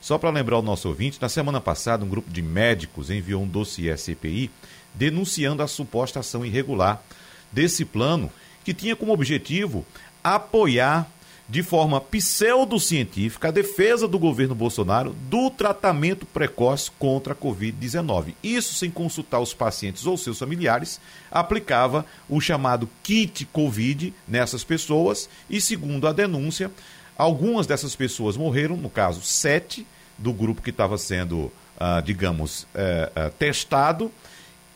Só 0.00 0.18
para 0.18 0.30
lembrar 0.30 0.58
o 0.58 0.62
nosso 0.62 0.88
ouvinte, 0.88 1.20
na 1.20 1.28
semana 1.28 1.60
passada, 1.60 2.04
um 2.04 2.08
grupo 2.08 2.30
de 2.30 2.42
médicos 2.42 3.10
enviou 3.10 3.42
um 3.42 3.48
dossiê 3.48 3.96
CPI 3.96 4.50
denunciando 4.94 5.62
a 5.62 5.66
suposta 5.66 6.20
ação 6.20 6.44
irregular 6.44 7.02
desse 7.50 7.84
plano, 7.84 8.30
que 8.64 8.74
tinha 8.74 8.94
como 8.94 9.12
objetivo 9.12 9.84
apoiar 10.22 11.10
de 11.50 11.64
forma 11.64 12.00
pseudocientífica 12.00 13.48
a 13.48 13.50
defesa 13.50 14.06
do 14.06 14.20
governo 14.20 14.54
Bolsonaro 14.54 15.16
do 15.28 15.50
tratamento 15.50 16.24
precoce 16.24 16.92
contra 16.96 17.32
a 17.32 17.36
Covid-19. 17.36 18.34
Isso 18.40 18.74
sem 18.74 18.88
consultar 18.88 19.40
os 19.40 19.52
pacientes 19.52 20.06
ou 20.06 20.16
seus 20.16 20.38
familiares, 20.38 21.00
aplicava 21.28 22.06
o 22.28 22.40
chamado 22.40 22.88
kit 23.02 23.44
Covid 23.46 24.14
nessas 24.28 24.62
pessoas 24.62 25.28
e, 25.50 25.60
segundo 25.60 26.06
a 26.06 26.12
denúncia, 26.12 26.70
algumas 27.18 27.66
dessas 27.66 27.96
pessoas 27.96 28.36
morreram, 28.36 28.76
no 28.76 28.88
caso, 28.88 29.20
sete 29.20 29.84
do 30.16 30.32
grupo 30.32 30.62
que 30.62 30.70
estava 30.70 30.96
sendo, 30.96 31.50
ah, 31.76 32.00
digamos, 32.00 32.64
eh, 32.74 33.10
eh, 33.16 33.32
testado, 33.38 34.12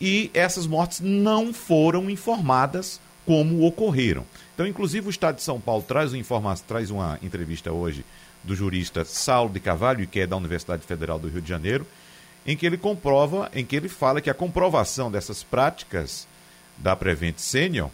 e 0.01 0.29
essas 0.33 0.67
mortes 0.67 0.99
não 0.99 1.53
foram 1.53 2.09
informadas 2.09 2.99
como 3.25 3.65
ocorreram. 3.65 4.25
Então, 4.55 4.65
inclusive, 4.65 5.07
o 5.07 5.09
Estado 5.09 5.35
de 5.35 5.43
São 5.43 5.59
Paulo 5.59 5.83
traz 5.85 6.13
uma, 6.13 6.17
informação, 6.17 6.65
traz 6.65 6.89
uma 6.89 7.19
entrevista 7.21 7.73
hoje 7.73 8.05
do 8.41 8.55
jurista 8.55 9.03
Saulo 9.03 9.51
de 9.51 9.59
Carvalho, 9.59 10.07
que 10.07 10.21
é 10.21 10.25
da 10.25 10.37
Universidade 10.37 10.83
Federal 10.83 11.19
do 11.19 11.27
Rio 11.27 11.41
de 11.41 11.49
Janeiro, 11.49 11.85
em 12.47 12.55
que 12.55 12.65
ele 12.65 12.77
comprova, 12.77 13.51
em 13.53 13.65
que 13.65 13.75
ele 13.75 13.89
fala 13.89 14.21
que 14.21 14.29
a 14.29 14.33
comprovação 14.33 15.11
dessas 15.11 15.43
práticas 15.43 16.25
da 16.77 16.95
Prevent 16.95 17.37
Senior 17.37 17.89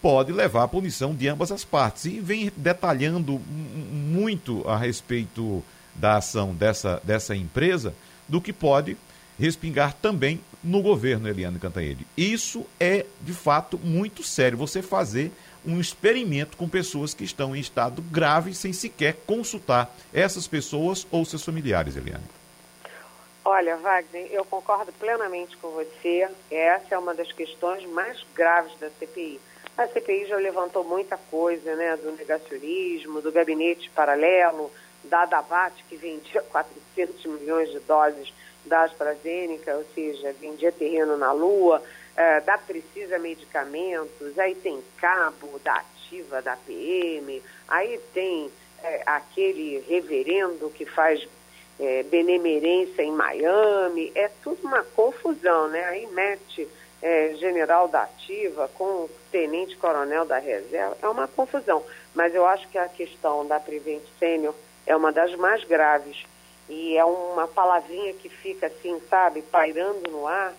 pode 0.00 0.32
levar 0.32 0.62
à 0.62 0.68
punição 0.68 1.14
de 1.14 1.28
ambas 1.28 1.52
as 1.52 1.62
partes. 1.62 2.06
E 2.06 2.20
vem 2.20 2.50
detalhando 2.56 3.38
muito 3.38 4.66
a 4.66 4.78
respeito 4.78 5.62
da 5.94 6.16
ação 6.16 6.54
dessa, 6.54 7.02
dessa 7.04 7.36
empresa, 7.36 7.92
do 8.26 8.40
que 8.40 8.52
pode 8.52 8.96
respingar 9.38 9.94
também 10.00 10.40
no 10.64 10.80
governo, 10.80 11.28
Eliane 11.28 11.58
Cantanhede. 11.58 12.06
Isso 12.16 12.64
é, 12.80 13.04
de 13.20 13.32
fato, 13.32 13.78
muito 13.78 14.22
sério. 14.22 14.56
Você 14.58 14.80
fazer 14.80 15.32
um 15.66 15.80
experimento 15.80 16.56
com 16.56 16.68
pessoas 16.68 17.14
que 17.14 17.24
estão 17.24 17.54
em 17.54 17.60
estado 17.60 18.02
grave 18.02 18.54
sem 18.54 18.72
sequer 18.72 19.16
consultar 19.26 19.94
essas 20.12 20.46
pessoas 20.46 21.06
ou 21.10 21.24
seus 21.24 21.44
familiares, 21.44 21.96
Eliane. 21.96 22.24
Olha, 23.44 23.76
Wagner, 23.76 24.28
eu 24.30 24.44
concordo 24.44 24.92
plenamente 24.92 25.56
com 25.56 25.70
você. 25.70 26.28
Essa 26.50 26.94
é 26.94 26.98
uma 26.98 27.14
das 27.14 27.32
questões 27.32 27.84
mais 27.86 28.22
graves 28.34 28.78
da 28.78 28.90
CPI. 28.90 29.40
A 29.76 29.86
CPI 29.86 30.26
já 30.26 30.36
levantou 30.36 30.84
muita 30.84 31.16
coisa, 31.30 31.74
né, 31.76 31.96
do 31.96 32.12
negacionismo, 32.12 33.22
do 33.22 33.32
gabinete 33.32 33.88
paralelo, 33.90 34.70
da 35.04 35.24
Davat, 35.24 35.72
que 35.88 35.96
vendia 35.96 36.42
400 36.52 37.24
milhões 37.26 37.70
de 37.70 37.80
doses 37.80 38.34
da 38.66 38.82
AstraZeneca, 38.82 39.76
ou 39.76 39.84
seja, 39.94 40.34
vendia 40.40 40.70
terreno 40.70 41.16
na 41.16 41.32
Lua, 41.32 41.82
é, 42.18 42.40
da 42.40 42.58
Precisa 42.58 43.16
Medicamentos, 43.16 44.36
aí 44.36 44.56
tem 44.56 44.82
Cabo, 44.96 45.60
da 45.62 45.76
Ativa, 45.76 46.42
da 46.42 46.56
PM, 46.56 47.40
aí 47.68 48.00
tem 48.12 48.50
é, 48.82 49.04
aquele 49.06 49.84
reverendo 49.88 50.68
que 50.70 50.84
faz 50.84 51.24
é, 51.78 52.02
benemerência 52.02 53.02
em 53.02 53.12
Miami, 53.12 54.10
é 54.16 54.28
tudo 54.42 54.66
uma 54.66 54.82
confusão, 54.82 55.68
né? 55.68 55.84
Aí 55.84 56.08
mete 56.08 56.68
general 57.38 57.86
da 57.86 58.02
Ativa 58.02 58.68
com 58.74 59.08
tenente 59.30 59.76
coronel 59.76 60.24
da 60.24 60.38
reserva, 60.38 60.96
é 61.00 61.06
uma 61.06 61.28
confusão. 61.28 61.84
Mas 62.12 62.34
eu 62.34 62.44
acho 62.44 62.66
que 62.66 62.76
a 62.76 62.88
questão 62.88 63.46
da 63.46 63.60
Prevent 63.60 64.02
Senior 64.18 64.52
é 64.84 64.96
uma 64.96 65.12
das 65.12 65.32
mais 65.36 65.62
graves 65.62 66.24
e 66.68 66.96
é 66.96 67.04
uma 67.04 67.46
palavrinha 67.46 68.12
que 68.14 68.28
fica 68.28 68.66
assim, 68.66 69.00
sabe, 69.08 69.42
pairando 69.42 70.10
no 70.10 70.26
ar, 70.26 70.52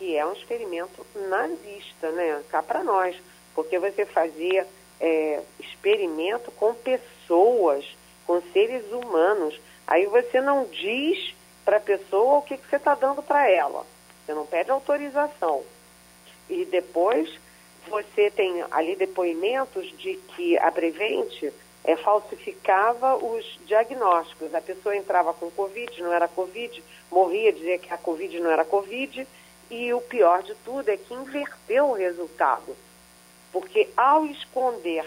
que 0.00 0.16
é 0.16 0.24
um 0.24 0.32
experimento 0.32 1.06
nazista, 1.28 2.10
né? 2.12 2.42
Cá 2.48 2.62
para 2.62 2.82
nós, 2.82 3.14
porque 3.54 3.78
você 3.78 4.06
fazia 4.06 4.66
é, 4.98 5.42
experimento 5.58 6.50
com 6.52 6.72
pessoas, 6.72 7.84
com 8.26 8.40
seres 8.50 8.90
humanos. 8.90 9.60
Aí 9.86 10.06
você 10.06 10.40
não 10.40 10.64
diz 10.64 11.34
para 11.66 11.76
a 11.76 11.80
pessoa 11.80 12.38
o 12.38 12.42
que, 12.42 12.56
que 12.56 12.66
você 12.66 12.76
está 12.76 12.94
dando 12.94 13.22
para 13.22 13.46
ela. 13.50 13.84
Você 14.24 14.32
não 14.32 14.46
pede 14.46 14.70
autorização. 14.70 15.62
E 16.48 16.64
depois 16.64 17.38
você 17.86 18.30
tem 18.30 18.64
ali 18.70 18.96
depoimentos 18.96 19.86
de 19.98 20.14
que 20.34 20.56
a 20.56 20.72
Prevente 20.72 21.52
é, 21.84 21.94
falsificava 21.96 23.16
os 23.16 23.44
diagnósticos. 23.66 24.54
A 24.54 24.62
pessoa 24.62 24.96
entrava 24.96 25.34
com 25.34 25.50
Covid, 25.50 26.02
não 26.02 26.12
era 26.12 26.26
Covid, 26.26 26.82
morria, 27.10 27.52
dizia 27.52 27.78
que 27.78 27.92
a 27.92 27.98
Covid 27.98 28.40
não 28.40 28.50
era 28.50 28.64
Covid, 28.64 29.26
e 29.70 29.92
o 29.94 30.00
pior 30.00 30.42
de 30.42 30.54
tudo 30.64 30.88
é 30.88 30.96
que 30.96 31.14
inverteu 31.14 31.86
o 31.86 31.94
resultado. 31.94 32.76
Porque 33.52 33.88
ao 33.96 34.26
esconder 34.26 35.04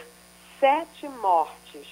sete 0.59 1.07
mortes 1.07 1.87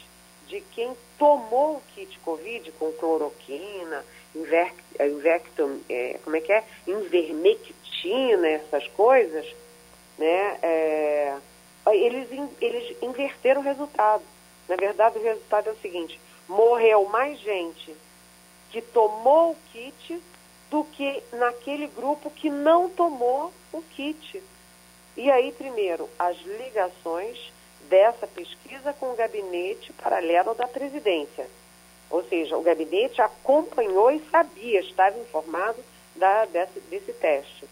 de 0.48 0.62
quem 0.74 0.96
tomou 1.18 1.76
o 1.76 1.82
kit 1.94 2.18
Covid 2.20 2.72
com 2.74 2.92
cloroquina, 2.94 4.04
invectum, 4.36 5.80
é, 5.90 6.20
como 6.24 6.36
é 6.36 6.42
que 6.42 6.52
é? 6.52 6.64
Invermectina, 6.88 8.48
essas 8.48 8.88
coisas, 8.90 9.46
né? 10.18 10.60
É, 10.62 11.38
eles, 11.88 12.28
eles 12.60 12.98
inverteram 13.02 13.62
o 13.62 13.64
resultado. 13.64 14.24
Na 14.68 14.76
verdade, 14.76 15.18
o 15.18 15.24
resultado 15.24 15.70
é 15.70 15.74
o 15.74 15.82
seguinte: 15.82 16.20
morreu 16.48 17.06
mais 17.06 17.40
gente 17.40 17.96
que 18.72 18.82
tomou 18.82 19.52
o 19.52 19.58
kit 19.72 20.22
do 20.72 20.86
que 20.86 21.22
naquele 21.34 21.86
grupo 21.88 22.32
que 22.32 22.50
não 22.50 22.90
tomou 22.90 23.52
o 23.74 23.82
kit. 23.82 24.42
E 25.18 25.30
aí, 25.30 25.52
primeiro, 25.52 26.10
as 26.18 26.38
ligações 26.38 27.52
dessa 27.90 28.26
pesquisa 28.26 28.94
com 28.94 29.12
o 29.12 29.16
gabinete 29.16 29.92
paralelo 29.94 30.56
da 30.56 30.66
presidência. 30.68 31.46
Ou 32.10 32.24
seja, 32.24 32.58
o 32.58 32.64
gabinete 32.64 33.22
acompanhou 33.22 34.12
e 34.12 34.24
sabia, 34.32 34.80
estava 34.80 35.20
informado 35.20 35.84
da, 36.16 36.46
desse, 36.46 36.80
desse 36.90 37.12
teste. 37.14 37.68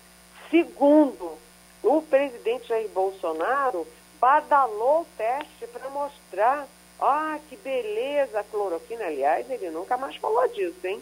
Segundo, 0.51 1.37
o 1.81 2.01
presidente 2.01 2.67
Jair 2.67 2.89
Bolsonaro 2.89 3.87
badalou 4.19 5.01
o 5.01 5.07
teste 5.17 5.67
para 5.67 5.89
mostrar, 5.89 6.67
ah, 6.99 7.39
que 7.47 7.55
beleza 7.55 8.41
a 8.41 8.43
cloroquina. 8.43 9.05
Aliás, 9.05 9.49
ele 9.49 9.69
nunca 9.69 9.95
mais 9.95 10.17
falou 10.17 10.45
disso, 10.49 10.85
hein? 10.85 11.01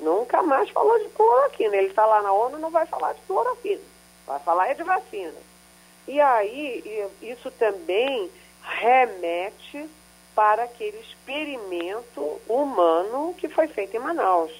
Nunca 0.00 0.42
mais 0.42 0.68
falou 0.70 0.98
de 0.98 1.08
cloroquina. 1.10 1.76
Ele 1.76 1.88
está 1.88 2.04
lá 2.04 2.22
na 2.22 2.32
ONU 2.32 2.58
não 2.58 2.70
vai 2.70 2.86
falar 2.86 3.12
de 3.12 3.20
cloroquina. 3.22 3.82
Vai 4.26 4.38
falar 4.40 4.68
é 4.68 4.74
de 4.74 4.82
vacina. 4.82 5.34
E 6.06 6.20
aí, 6.20 7.08
isso 7.22 7.50
também 7.52 8.30
remete 8.62 9.88
para 10.34 10.64
aquele 10.64 10.98
experimento 10.98 12.40
humano 12.48 13.34
que 13.38 13.48
foi 13.48 13.68
feito 13.68 13.96
em 13.96 14.00
Manaus. 14.00 14.52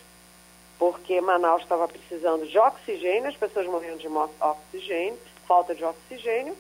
Porque 0.79 1.21
Manaus 1.21 1.63
estava 1.63 1.87
precisando 1.89 2.47
de 2.47 2.59
oxigênio, 2.59 3.29
as 3.29 3.37
pessoas 3.37 3.67
morrendo 3.67 3.99
de 3.99 4.09
oxigênio, 4.09 5.19
falta 5.47 5.75
de 5.75 5.85
oxigênio, 5.85 6.57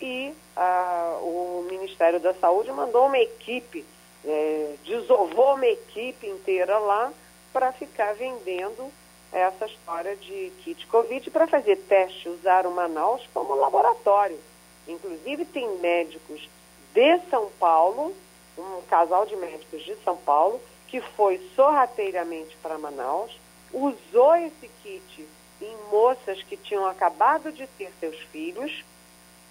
e 0.00 0.32
ah, 0.56 1.18
o 1.22 1.66
Ministério 1.68 2.20
da 2.20 2.34
Saúde 2.34 2.70
mandou 2.72 3.06
uma 3.06 3.18
equipe, 3.18 3.84
é, 4.24 4.74
desovou 4.84 5.54
uma 5.54 5.66
equipe 5.66 6.26
inteira 6.26 6.78
lá 6.78 7.12
para 7.52 7.72
ficar 7.72 8.14
vendendo 8.14 8.90
essa 9.32 9.66
história 9.66 10.16
de 10.16 10.52
kit 10.62 10.86
Covid 10.86 11.30
para 11.30 11.46
fazer 11.46 11.76
teste, 11.88 12.28
usar 12.28 12.66
o 12.66 12.74
Manaus 12.74 13.22
como 13.32 13.54
laboratório. 13.54 14.38
Inclusive 14.86 15.44
tem 15.44 15.68
médicos 15.78 16.48
de 16.94 17.20
São 17.30 17.50
Paulo, 17.58 18.14
um 18.56 18.82
casal 18.88 19.26
de 19.26 19.36
médicos 19.36 19.82
de 19.84 19.94
São 20.02 20.16
Paulo, 20.16 20.60
que 20.88 21.00
foi 21.00 21.38
sorrateiramente 21.54 22.56
para 22.62 22.78
Manaus, 22.78 23.38
usou 23.72 24.34
esse 24.36 24.68
kit 24.82 25.28
em 25.60 25.76
moças 25.90 26.42
que 26.42 26.56
tinham 26.56 26.86
acabado 26.86 27.52
de 27.52 27.66
ter 27.66 27.92
seus 28.00 28.18
filhos 28.32 28.84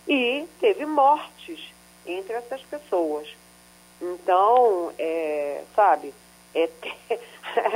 e 0.08 0.48
teve 0.60 0.86
mortes 0.86 1.72
entre 2.06 2.34
essas 2.34 2.62
pessoas. 2.62 3.28
Então, 4.02 4.92
é, 4.98 5.64
sabe, 5.76 6.14
é, 6.58 7.20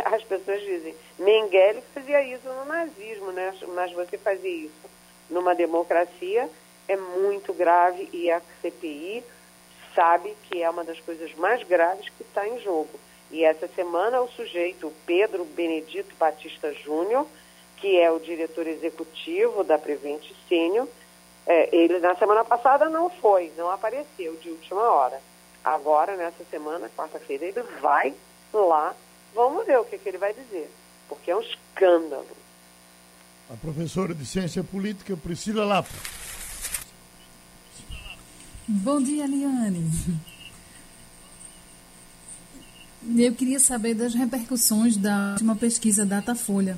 as 0.16 0.24
pessoas 0.24 0.62
dizem, 0.62 0.96
Mengele 1.20 1.84
fazia 1.94 2.24
isso 2.24 2.48
no 2.48 2.66
nazismo, 2.66 3.32
né? 3.32 3.54
mas 3.76 3.92
você 3.94 4.18
fazer 4.18 4.50
isso 4.50 4.90
numa 5.30 5.54
democracia 5.54 6.50
é 6.88 6.98
muito 6.98 7.54
grave 7.54 8.10
e 8.12 8.32
a 8.32 8.42
CPI 8.62 9.24
sabe 9.94 10.36
que 10.44 10.62
é 10.62 10.70
uma 10.70 10.84
das 10.84 11.00
coisas 11.00 11.34
mais 11.36 11.64
graves 11.64 12.10
que 12.10 12.24
está 12.24 12.48
em 12.48 12.60
jogo. 12.60 13.00
E 13.30 13.46
essa 13.46 13.68
semana 13.70 14.22
o 14.22 14.30
sujeito 14.30 14.92
Pedro 15.06 15.46
Benedito 15.46 16.14
Batista 16.16 16.74
Júnior, 16.74 17.26
que 17.78 18.00
é 18.00 18.12
o 18.12 18.20
diretor 18.20 18.68
executivo 18.68 19.64
da 19.64 19.78
Prevent 19.78 20.24
Senior, 20.50 20.88
é, 21.46 21.76
ele 21.76 22.00
na 22.00 22.16
semana 22.16 22.44
passada 22.44 22.90
não 22.90 23.10
foi, 23.10 23.52
não 23.58 23.72
apareceu 23.72 24.36
de 24.38 24.50
última 24.50 24.82
hora. 24.82 25.22
Agora, 25.64 26.16
nessa 26.16 26.44
semana, 26.50 26.90
quarta-feira, 26.96 27.46
ele 27.46 27.62
vai 27.80 28.14
lá, 28.54 28.96
vamos 29.34 29.66
ver 29.66 29.78
o 29.80 29.86
que, 29.86 29.98
que 29.98 30.10
ele 30.10 30.18
vai 30.18 30.34
dizer, 30.34 30.70
porque 31.08 31.32
é 31.32 31.36
um 31.36 31.42
escândalo. 31.42 32.28
A 33.50 33.56
professora 33.56 34.14
de 34.14 34.26
Ciência 34.26 34.64
Política, 34.64 35.16
Priscila 35.18 35.66
Lapa. 35.66 35.90
Bom 38.68 39.02
dia, 39.02 39.28
Liane. 39.28 39.92
eu 43.18 43.34
queria 43.34 43.60
saber 43.60 43.94
das 43.94 44.14
repercussões 44.14 44.96
da 44.96 45.32
última 45.32 45.56
pesquisa 45.56 46.06
Datafolha. 46.06 46.78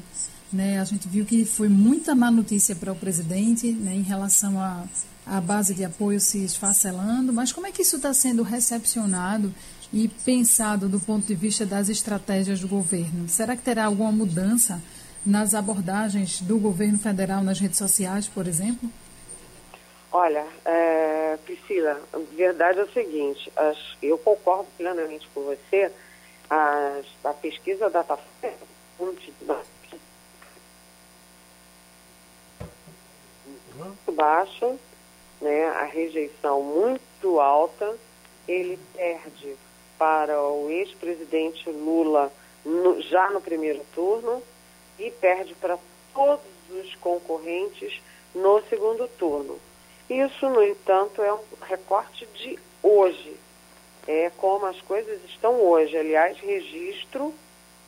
Né, 0.51 0.79
a 0.79 0.83
gente 0.83 1.07
viu 1.07 1.25
que 1.25 1.45
foi 1.45 1.67
muita 1.67 2.13
má 2.13 2.29
notícia 2.29 2.75
para 2.75 2.91
o 2.91 2.95
presidente 2.95 3.71
né, 3.71 3.95
em 3.95 4.03
relação 4.03 4.59
à, 4.59 4.85
à 5.25 5.41
base 5.41 5.73
de 5.73 5.83
apoio 5.83 6.19
se 6.19 6.43
esfacelando, 6.43 7.33
mas 7.33 7.51
como 7.51 7.65
é 7.65 7.71
que 7.71 7.81
isso 7.81 7.95
está 7.95 8.13
sendo 8.13 8.43
recepcionado 8.43 9.53
e 9.93 10.07
pensado 10.07 10.89
do 10.89 10.99
ponto 10.99 11.27
de 11.27 11.35
vista 11.35 11.65
das 11.65 11.87
estratégias 11.87 12.59
do 12.59 12.67
governo? 12.67 13.29
Será 13.29 13.55
que 13.55 13.61
terá 13.61 13.85
alguma 13.85 14.11
mudança 14.11 14.81
nas 15.23 15.53
abordagens 15.53 16.41
do 16.41 16.57
governo 16.57 16.97
federal 16.97 17.43
nas 17.43 17.59
redes 17.59 17.77
sociais, 17.77 18.27
por 18.27 18.47
exemplo? 18.47 18.89
Olha, 20.11 20.45
é, 20.65 21.37
Priscila, 21.45 22.01
a 22.11 22.17
verdade 22.35 22.79
é 22.79 22.83
o 22.83 22.91
seguinte, 22.91 23.51
as, 23.55 23.77
eu 24.01 24.17
concordo 24.17 24.67
plenamente 24.77 25.27
com 25.33 25.41
você, 25.41 25.91
as, 26.49 27.05
a 27.23 27.33
pesquisa 27.33 27.89
Datafolha 27.89 28.53
muito 28.99 29.33
baixa, 34.11 34.75
né, 35.41 35.65
a 35.67 35.85
rejeição 35.85 36.61
muito 36.61 37.39
alta, 37.39 37.97
ele 38.47 38.77
perde 38.93 39.55
para 40.03 40.37
o 40.41 40.69
ex-presidente 40.69 41.69
Lula 41.69 42.29
no, 42.65 43.01
já 43.03 43.29
no 43.29 43.39
primeiro 43.39 43.79
turno 43.95 44.43
e 44.99 45.09
perde 45.09 45.55
para 45.55 45.79
todos 46.13 46.43
os 46.69 46.93
concorrentes 46.95 48.01
no 48.35 48.61
segundo 48.63 49.07
turno. 49.17 49.57
Isso, 50.09 50.49
no 50.49 50.61
entanto, 50.61 51.21
é 51.21 51.33
um 51.33 51.39
recorte 51.61 52.25
de 52.35 52.59
hoje. 52.83 53.37
É 54.05 54.29
como 54.35 54.65
as 54.65 54.81
coisas 54.81 55.23
estão 55.23 55.61
hoje. 55.61 55.97
Aliás, 55.97 56.37
registro 56.37 57.33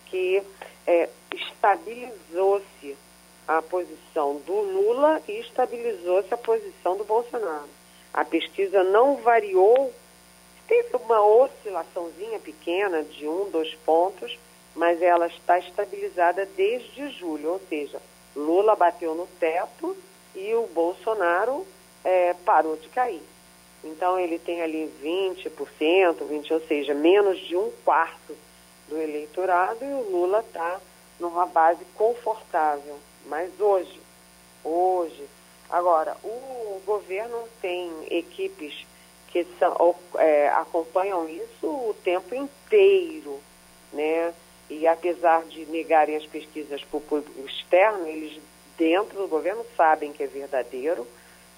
que 0.05 0.41
é, 0.87 1.09
estabilizou-se 1.33 2.95
a 3.45 3.61
posição 3.61 4.37
do 4.37 4.53
Lula 4.53 5.21
e 5.27 5.33
estabilizou-se 5.41 6.33
a 6.33 6.37
posição 6.37 6.95
do 6.95 7.03
Bolsonaro. 7.03 7.67
A 8.13 8.23
pesquisa 8.23 8.85
não 8.85 9.17
variou, 9.17 9.93
teve 10.67 10.95
uma 10.97 11.21
oscilaçãozinha 11.21 12.39
pequena 12.39 13.03
de 13.03 13.27
um, 13.27 13.49
dois 13.49 13.73
pontos, 13.85 14.37
mas 14.75 15.01
ela 15.01 15.27
está 15.27 15.57
estabilizada 15.59 16.45
desde 16.57 17.09
julho, 17.11 17.53
ou 17.53 17.61
seja, 17.69 18.01
Lula 18.35 18.75
bateu 18.75 19.15
no 19.15 19.27
teto 19.39 19.95
e 20.35 20.53
o 20.53 20.67
Bolsonaro 20.67 21.65
é, 22.03 22.33
parou 22.45 22.75
de 22.75 22.89
cair. 22.89 23.23
Então 23.83 24.19
ele 24.19 24.39
tem 24.39 24.61
ali 24.61 24.91
20%, 25.01 26.25
20, 26.27 26.53
ou 26.53 26.61
seja, 26.67 26.93
menos 26.93 27.39
de 27.39 27.55
um 27.55 27.71
quarto 27.85 28.35
do 28.89 28.97
eleitorado 28.97 29.83
e 29.83 29.93
o 29.93 30.09
Lula 30.09 30.39
está 30.39 30.79
numa 31.19 31.45
base 31.45 31.85
confortável. 31.95 32.97
Mas 33.27 33.49
hoje, 33.59 33.99
hoje, 34.63 35.25
agora, 35.69 36.17
o 36.23 36.81
governo 36.85 37.47
tem 37.61 37.91
equipes 38.09 38.85
são, 39.59 39.95
é, 40.17 40.47
acompanham 40.49 41.27
isso 41.27 41.67
o 41.67 41.95
tempo 42.03 42.33
inteiro, 42.33 43.39
né? 43.91 44.33
E 44.69 44.87
apesar 44.87 45.43
de 45.45 45.65
negarem 45.65 46.15
as 46.15 46.25
pesquisas 46.25 46.83
para 46.83 46.97
o 46.97 47.01
público 47.01 47.45
externo, 47.45 48.07
eles 48.07 48.39
dentro 48.77 49.17
do 49.17 49.27
governo 49.27 49.65
sabem 49.75 50.11
que 50.11 50.23
é 50.23 50.27
verdadeiro, 50.27 51.07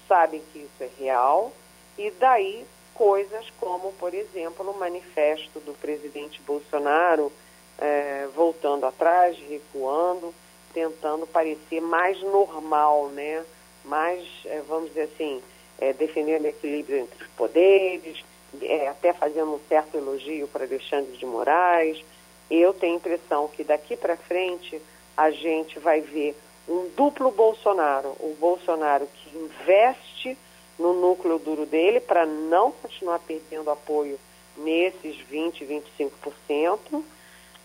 sabem 0.06 0.42
que 0.52 0.60
isso 0.60 0.82
é 0.82 0.88
real, 0.98 1.52
e 1.96 2.10
daí 2.12 2.64
coisas 2.94 3.48
como, 3.60 3.92
por 3.92 4.12
exemplo, 4.12 4.68
o 4.68 4.78
manifesto 4.78 5.60
do 5.60 5.72
presidente 5.74 6.40
Bolsonaro 6.42 7.32
é, 7.78 8.26
voltando 8.34 8.84
atrás, 8.86 9.38
recuando, 9.48 10.34
tentando 10.74 11.26
parecer 11.26 11.80
mais 11.80 12.20
normal, 12.22 13.08
né? 13.08 13.44
Mais, 13.84 14.26
é, 14.44 14.60
vamos 14.68 14.88
dizer 14.88 15.08
assim, 15.14 15.40
é, 15.78 15.92
defendendo 15.92 16.46
equilíbrio 16.46 16.98
entre 16.98 17.22
os 17.22 17.30
poderes, 17.30 18.24
é, 18.62 18.88
até 18.88 19.12
fazendo 19.12 19.54
um 19.54 19.60
certo 19.68 19.96
elogio 19.96 20.48
para 20.48 20.64
Alexandre 20.64 21.16
de 21.16 21.26
Moraes. 21.26 22.02
Eu 22.50 22.72
tenho 22.72 22.94
a 22.94 22.96
impressão 22.96 23.48
que 23.48 23.62
daqui 23.62 23.96
para 23.96 24.16
frente 24.16 24.80
a 25.16 25.30
gente 25.30 25.78
vai 25.78 26.00
ver 26.00 26.36
um 26.68 26.88
duplo 26.96 27.30
Bolsonaro, 27.30 28.10
o 28.20 28.36
Bolsonaro 28.38 29.06
que 29.06 29.36
investe 29.36 30.36
no 30.78 30.92
núcleo 30.92 31.38
duro 31.38 31.66
dele 31.66 31.98
para 31.98 32.24
não 32.24 32.70
continuar 32.70 33.18
perdendo 33.20 33.70
apoio 33.70 34.18
nesses 34.56 35.16
20, 35.16 35.64
25%, 35.64 37.02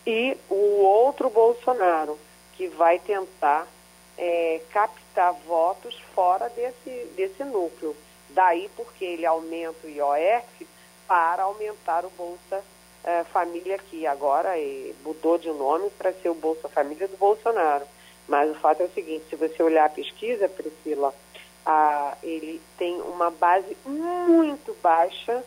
e 0.05 0.38
o 0.49 0.84
outro 0.84 1.30
Bolsonaro 1.30 2.18
que 2.53 2.68
vai 2.68 2.99
tentar 2.99 3.68
é, 4.18 4.61
captar 4.72 5.34
votos 5.45 5.99
fora 6.14 6.49
desse, 6.49 7.05
desse 7.16 7.43
núcleo. 7.43 7.95
Daí 8.30 8.70
porque 8.76 9.05
ele 9.05 9.26
aumenta 9.26 9.86
o 9.86 9.89
IOF 9.89 10.68
para 11.07 11.43
aumentar 11.43 12.05
o 12.05 12.09
Bolsa 12.11 12.64
é, 13.03 13.24
Família 13.26 13.76
aqui. 13.76 14.07
Agora 14.07 14.57
é, 14.57 14.93
mudou 15.03 15.38
de 15.38 15.49
nome 15.49 15.89
para 15.91 16.14
ser 16.14 16.30
o 16.30 16.36
Bolsa 16.36 16.68
Família 16.70 17.07
do 17.07 17.18
Bolsonaro. 17.18 17.86
Mas 18.28 18.49
o 18.49 18.55
fato 18.55 18.82
é 18.82 18.86
o 18.86 18.93
seguinte, 18.93 19.26
se 19.30 19.36
você 19.36 19.61
olhar 19.61 19.86
a 19.86 19.89
pesquisa, 19.89 20.47
Priscila, 20.47 21.14
a, 21.66 22.18
ele 22.24 22.61
tem 22.78 23.01
uma 23.01 23.30
base 23.30 23.78
muito 23.86 24.76
baixa 24.82 25.43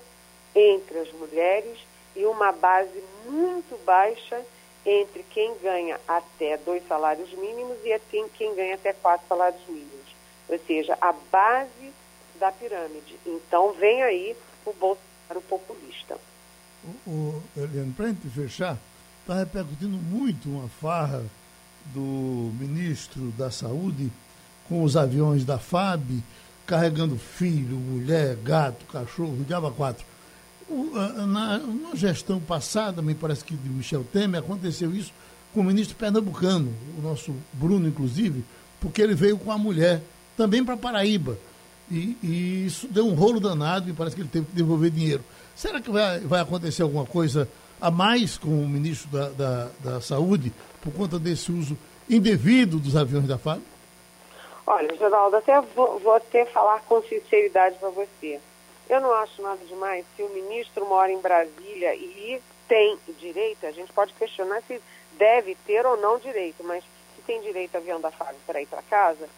entre 0.54 0.98
as 0.98 1.12
mulheres 1.12 1.78
e 2.14 2.24
uma 2.26 2.52
base 2.52 3.02
muito 3.26 3.76
baixa 3.84 4.44
entre 4.86 5.24
quem 5.24 5.52
ganha 5.58 5.98
até 6.06 6.56
dois 6.58 6.86
salários 6.86 7.30
mínimos 7.32 7.76
e 7.84 7.98
quem, 8.08 8.28
quem 8.28 8.54
ganha 8.54 8.76
até 8.76 8.92
quatro 8.92 9.26
salários 9.28 9.60
mínimos. 9.68 10.06
Ou 10.48 10.58
seja, 10.64 10.96
a 11.00 11.12
base 11.12 11.92
da 12.38 12.52
pirâmide. 12.52 13.18
Então 13.26 13.72
vem 13.72 14.02
aí 14.02 14.36
o 14.64 14.72
Bolsonaro 14.72 15.40
populista. 15.48 16.16
O, 17.04 17.10
o 17.10 17.42
Eliane, 17.56 17.92
para 17.92 18.06
a 18.06 18.08
gente 18.08 18.28
fechar, 18.28 18.78
está 19.20 19.34
repercutindo 19.34 19.96
muito 19.96 20.48
uma 20.48 20.68
farra 20.68 21.24
do 21.86 22.52
ministro 22.58 23.32
da 23.32 23.50
Saúde 23.50 24.10
com 24.68 24.84
os 24.84 24.96
aviões 24.96 25.44
da 25.44 25.58
FAB, 25.58 26.22
carregando 26.64 27.16
filho, 27.16 27.76
mulher, 27.76 28.36
gato, 28.36 28.84
cachorro, 28.86 29.44
diabo 29.44 29.70
quatro. 29.72 30.04
Na, 30.68 31.58
na, 31.58 31.94
gestão 31.94 32.40
passada, 32.40 33.00
me 33.00 33.14
parece 33.14 33.44
que 33.44 33.54
de 33.54 33.68
Michel 33.68 34.04
Temer, 34.12 34.40
aconteceu 34.40 34.92
isso 34.94 35.12
com 35.54 35.60
o 35.60 35.64
ministro 35.64 35.96
pernambucano, 35.96 36.72
o 36.98 37.02
nosso 37.02 37.32
Bruno, 37.52 37.86
inclusive, 37.86 38.44
porque 38.80 39.00
ele 39.00 39.14
veio 39.14 39.38
com 39.38 39.52
a 39.52 39.58
mulher 39.58 40.02
também 40.36 40.64
para 40.64 40.76
Paraíba. 40.76 41.38
E, 41.90 42.16
e, 42.22 42.66
isso 42.66 42.88
deu 42.88 43.06
um 43.06 43.14
rolo 43.14 43.38
danado 43.38 43.88
e 43.88 43.92
parece 43.92 44.16
que 44.16 44.22
ele 44.22 44.28
teve 44.28 44.46
que 44.46 44.56
devolver 44.56 44.90
dinheiro. 44.90 45.22
Será 45.54 45.80
que 45.80 45.90
vai, 45.90 46.18
vai 46.20 46.40
acontecer 46.40 46.82
alguma 46.82 47.06
coisa 47.06 47.48
a 47.80 47.90
mais 47.90 48.36
com 48.36 48.48
o 48.48 48.68
ministro 48.68 49.08
da, 49.10 49.28
da, 49.30 49.70
da 49.82 50.00
Saúde 50.00 50.52
por 50.82 50.92
conta 50.92 51.18
desse 51.18 51.52
uso 51.52 51.78
indevido 52.08 52.78
dos 52.78 52.96
aviões 52.96 53.26
da 53.26 53.38
FAB? 53.38 53.60
Olha, 54.66 54.96
Geraldo, 54.96 55.36
até 55.36 55.60
vou, 55.60 55.98
vou 56.00 56.14
até 56.14 56.44
falar 56.46 56.80
com 56.82 57.00
sinceridade 57.02 57.76
para 57.78 57.90
você. 57.90 58.40
Eu 58.88 59.00
não 59.00 59.12
acho 59.12 59.42
nada 59.42 59.64
demais 59.64 60.04
se 60.14 60.22
o 60.22 60.28
ministro 60.28 60.86
mora 60.86 61.10
em 61.10 61.20
Brasília 61.20 61.94
e 61.94 62.40
tem 62.68 62.98
direito, 63.18 63.66
a 63.66 63.72
gente 63.72 63.92
pode 63.92 64.12
questionar 64.14 64.62
se 64.62 64.80
deve 65.12 65.54
ter 65.66 65.84
ou 65.86 65.96
não 65.96 66.18
direito, 66.18 66.62
mas 66.62 66.84
se 67.14 67.22
tem 67.22 67.40
direito 67.40 67.74
a 67.74 67.78
avião 67.78 68.00
da 68.00 68.10
FAB 68.10 68.34
para 68.46 68.60
ir 68.60 68.66
para 68.66 68.82
casa, 68.82 69.28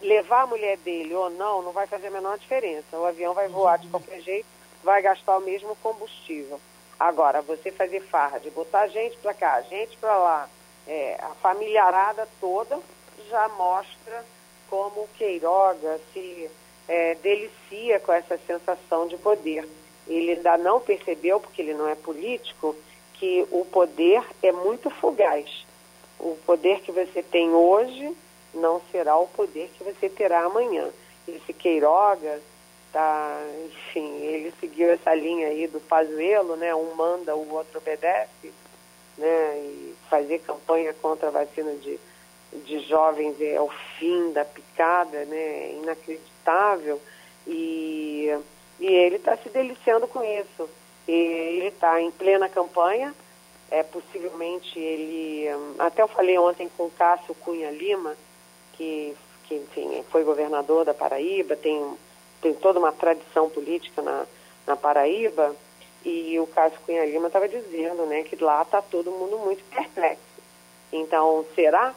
levar 0.00 0.42
a 0.42 0.46
mulher 0.46 0.76
dele 0.78 1.14
ou 1.14 1.30
não, 1.30 1.62
não 1.62 1.72
vai 1.72 1.86
fazer 1.86 2.08
a 2.08 2.10
menor 2.10 2.38
diferença. 2.38 2.96
O 2.96 3.06
avião 3.06 3.34
vai 3.34 3.48
voar 3.48 3.78
de 3.78 3.88
qualquer 3.88 4.20
jeito, 4.20 4.46
vai 4.82 5.02
gastar 5.02 5.38
o 5.38 5.42
mesmo 5.42 5.74
combustível. 5.76 6.60
Agora, 6.98 7.42
você 7.42 7.70
fazer 7.70 8.00
farra 8.00 8.38
de 8.38 8.50
botar 8.50 8.88
gente 8.88 9.16
para 9.18 9.34
cá, 9.34 9.60
gente 9.62 9.96
para 9.98 10.16
lá, 10.16 10.48
é, 10.86 11.16
a 11.20 11.28
familiarada 11.36 12.28
toda 12.40 12.78
já 13.28 13.48
mostra 13.50 14.24
como 14.68 15.08
Queiroga 15.16 16.00
se 16.12 16.50
é, 16.88 17.14
delicia 17.16 18.00
com 18.00 18.12
essa 18.12 18.38
sensação 18.46 19.06
de 19.06 19.16
poder. 19.18 19.68
Ele 20.06 20.32
ainda 20.32 20.56
não 20.56 20.80
percebeu, 20.80 21.38
porque 21.38 21.60
ele 21.60 21.74
não 21.74 21.86
é 21.86 21.94
político, 21.94 22.74
que 23.14 23.46
o 23.50 23.64
poder 23.66 24.24
é 24.42 24.50
muito 24.50 24.88
fugaz. 24.88 25.66
O 26.18 26.36
poder 26.46 26.80
que 26.80 26.90
você 26.90 27.22
tem 27.22 27.50
hoje 27.50 28.16
não 28.54 28.80
será 28.90 29.16
o 29.16 29.28
poder 29.28 29.70
que 29.76 29.84
você 29.84 30.08
terá 30.08 30.44
amanhã. 30.44 30.88
Esse 31.26 31.52
Queiroga, 31.52 32.40
tá, 32.92 33.40
enfim, 33.66 34.16
ele 34.22 34.52
seguiu 34.58 34.90
essa 34.90 35.14
linha 35.14 35.48
aí 35.48 35.66
do 35.66 35.80
Pazuelo, 35.80 36.56
né? 36.56 36.74
Um 36.74 36.94
manda, 36.94 37.36
o 37.36 37.52
outro 37.52 37.78
obedece, 37.78 38.52
né? 39.16 39.58
E 39.58 39.94
fazer 40.08 40.38
campanha 40.40 40.94
contra 40.94 41.28
a 41.28 41.32
vacina 41.32 41.72
de, 41.74 41.98
de 42.64 42.78
jovens 42.80 43.40
é 43.40 43.60
o 43.60 43.68
fim 43.98 44.32
da 44.32 44.44
picada, 44.44 45.24
né? 45.26 45.36
É 45.36 45.72
inacreditável. 45.72 46.37
E, 47.46 48.36
e 48.80 48.86
ele 48.86 49.16
está 49.16 49.36
se 49.36 49.48
deliciando 49.48 50.06
com 50.06 50.22
isso. 50.22 50.68
E 51.06 51.12
ele 51.12 51.68
está 51.68 52.00
em 52.00 52.10
plena 52.10 52.48
campanha, 52.48 53.14
é, 53.70 53.82
possivelmente 53.82 54.78
ele. 54.78 55.54
Hum, 55.54 55.74
até 55.78 56.02
eu 56.02 56.08
falei 56.08 56.38
ontem 56.38 56.70
com 56.76 56.84
o 56.84 56.90
Cássio 56.90 57.34
Cunha 57.36 57.70
Lima, 57.70 58.14
que, 58.74 59.16
que 59.44 59.54
enfim, 59.54 60.04
foi 60.10 60.24
governador 60.24 60.84
da 60.84 60.92
Paraíba, 60.92 61.56
tem, 61.56 61.96
tem 62.42 62.54
toda 62.54 62.78
uma 62.78 62.92
tradição 62.92 63.48
política 63.48 64.02
na, 64.02 64.26
na 64.66 64.76
Paraíba, 64.76 65.56
e 66.04 66.38
o 66.38 66.46
Cássio 66.46 66.80
Cunha 66.84 67.04
Lima 67.04 67.26
estava 67.26 67.48
dizendo 67.48 68.06
né, 68.06 68.22
que 68.22 68.36
lá 68.42 68.62
está 68.62 68.80
todo 68.82 69.10
mundo 69.10 69.38
muito 69.38 69.64
perplexo. 69.70 70.22
Então, 70.92 71.44
será 71.54 71.94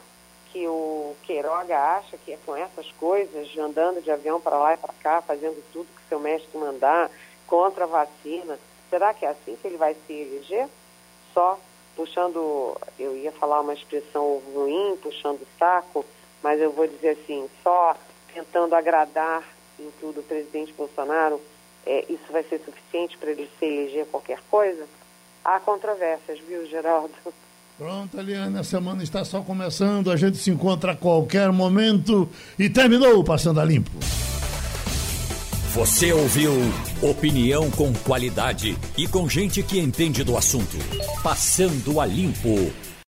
que 0.52 0.66
o 0.68 1.16
Queiroga 1.22 1.78
acha 1.78 2.18
que 2.18 2.32
é 2.32 2.38
com 2.44 2.54
essas 2.54 2.90
coisas, 2.92 3.48
andando 3.56 4.02
de 4.02 4.10
avião 4.10 4.38
para 4.38 4.58
lá 4.58 4.74
e 4.74 4.76
para 4.76 4.92
cá, 5.02 5.22
fazendo 5.22 5.62
tudo 5.72 5.86
que 5.86 6.08
seu 6.08 6.20
mestre 6.20 6.56
mandar, 6.58 7.10
contra 7.46 7.84
a 7.84 7.86
vacina, 7.86 8.58
será 8.90 9.14
que 9.14 9.24
é 9.24 9.30
assim 9.30 9.56
que 9.56 9.66
ele 9.66 9.78
vai 9.78 9.94
se 10.06 10.12
eleger? 10.12 10.68
Só 11.32 11.58
puxando, 11.96 12.76
eu 12.98 13.16
ia 13.16 13.32
falar 13.32 13.60
uma 13.60 13.74
expressão 13.74 14.42
ruim, 14.54 14.96
puxando 15.02 15.40
o 15.40 15.46
saco, 15.58 16.04
mas 16.42 16.60
eu 16.60 16.70
vou 16.70 16.86
dizer 16.86 17.18
assim, 17.22 17.48
só 17.62 17.96
tentando 18.32 18.74
agradar 18.74 19.42
em 19.78 19.90
tudo 20.00 20.20
o 20.20 20.24
presidente 20.24 20.72
Bolsonaro, 20.72 21.40
é, 21.84 22.04
isso 22.08 22.30
vai 22.30 22.42
ser 22.44 22.60
suficiente 22.60 23.16
para 23.18 23.30
ele 23.30 23.50
se 23.58 23.64
eleger 23.64 24.06
qualquer 24.06 24.40
coisa? 24.50 24.86
Há 25.44 25.58
controvérsias, 25.60 26.38
viu, 26.40 26.66
Geraldo? 26.66 27.14
Pronto, 27.82 28.16
Eliane, 28.16 28.60
a 28.60 28.62
semana 28.62 29.02
está 29.02 29.24
só 29.24 29.40
começando, 29.40 30.12
a 30.12 30.16
gente 30.16 30.38
se 30.38 30.52
encontra 30.52 30.92
a 30.92 30.96
qualquer 30.96 31.50
momento 31.50 32.28
e 32.56 32.70
terminou 32.70 33.24
Passando 33.24 33.58
a 33.58 33.64
Limpo. 33.64 33.90
Você 35.74 36.12
ouviu 36.12 36.52
opinião 37.02 37.68
com 37.72 37.92
qualidade 37.92 38.78
e 38.96 39.08
com 39.08 39.28
gente 39.28 39.64
que 39.64 39.80
entende 39.80 40.22
do 40.22 40.36
assunto. 40.36 40.76
Passando 41.24 42.00
a 42.00 42.06
Limpo. 42.06 42.70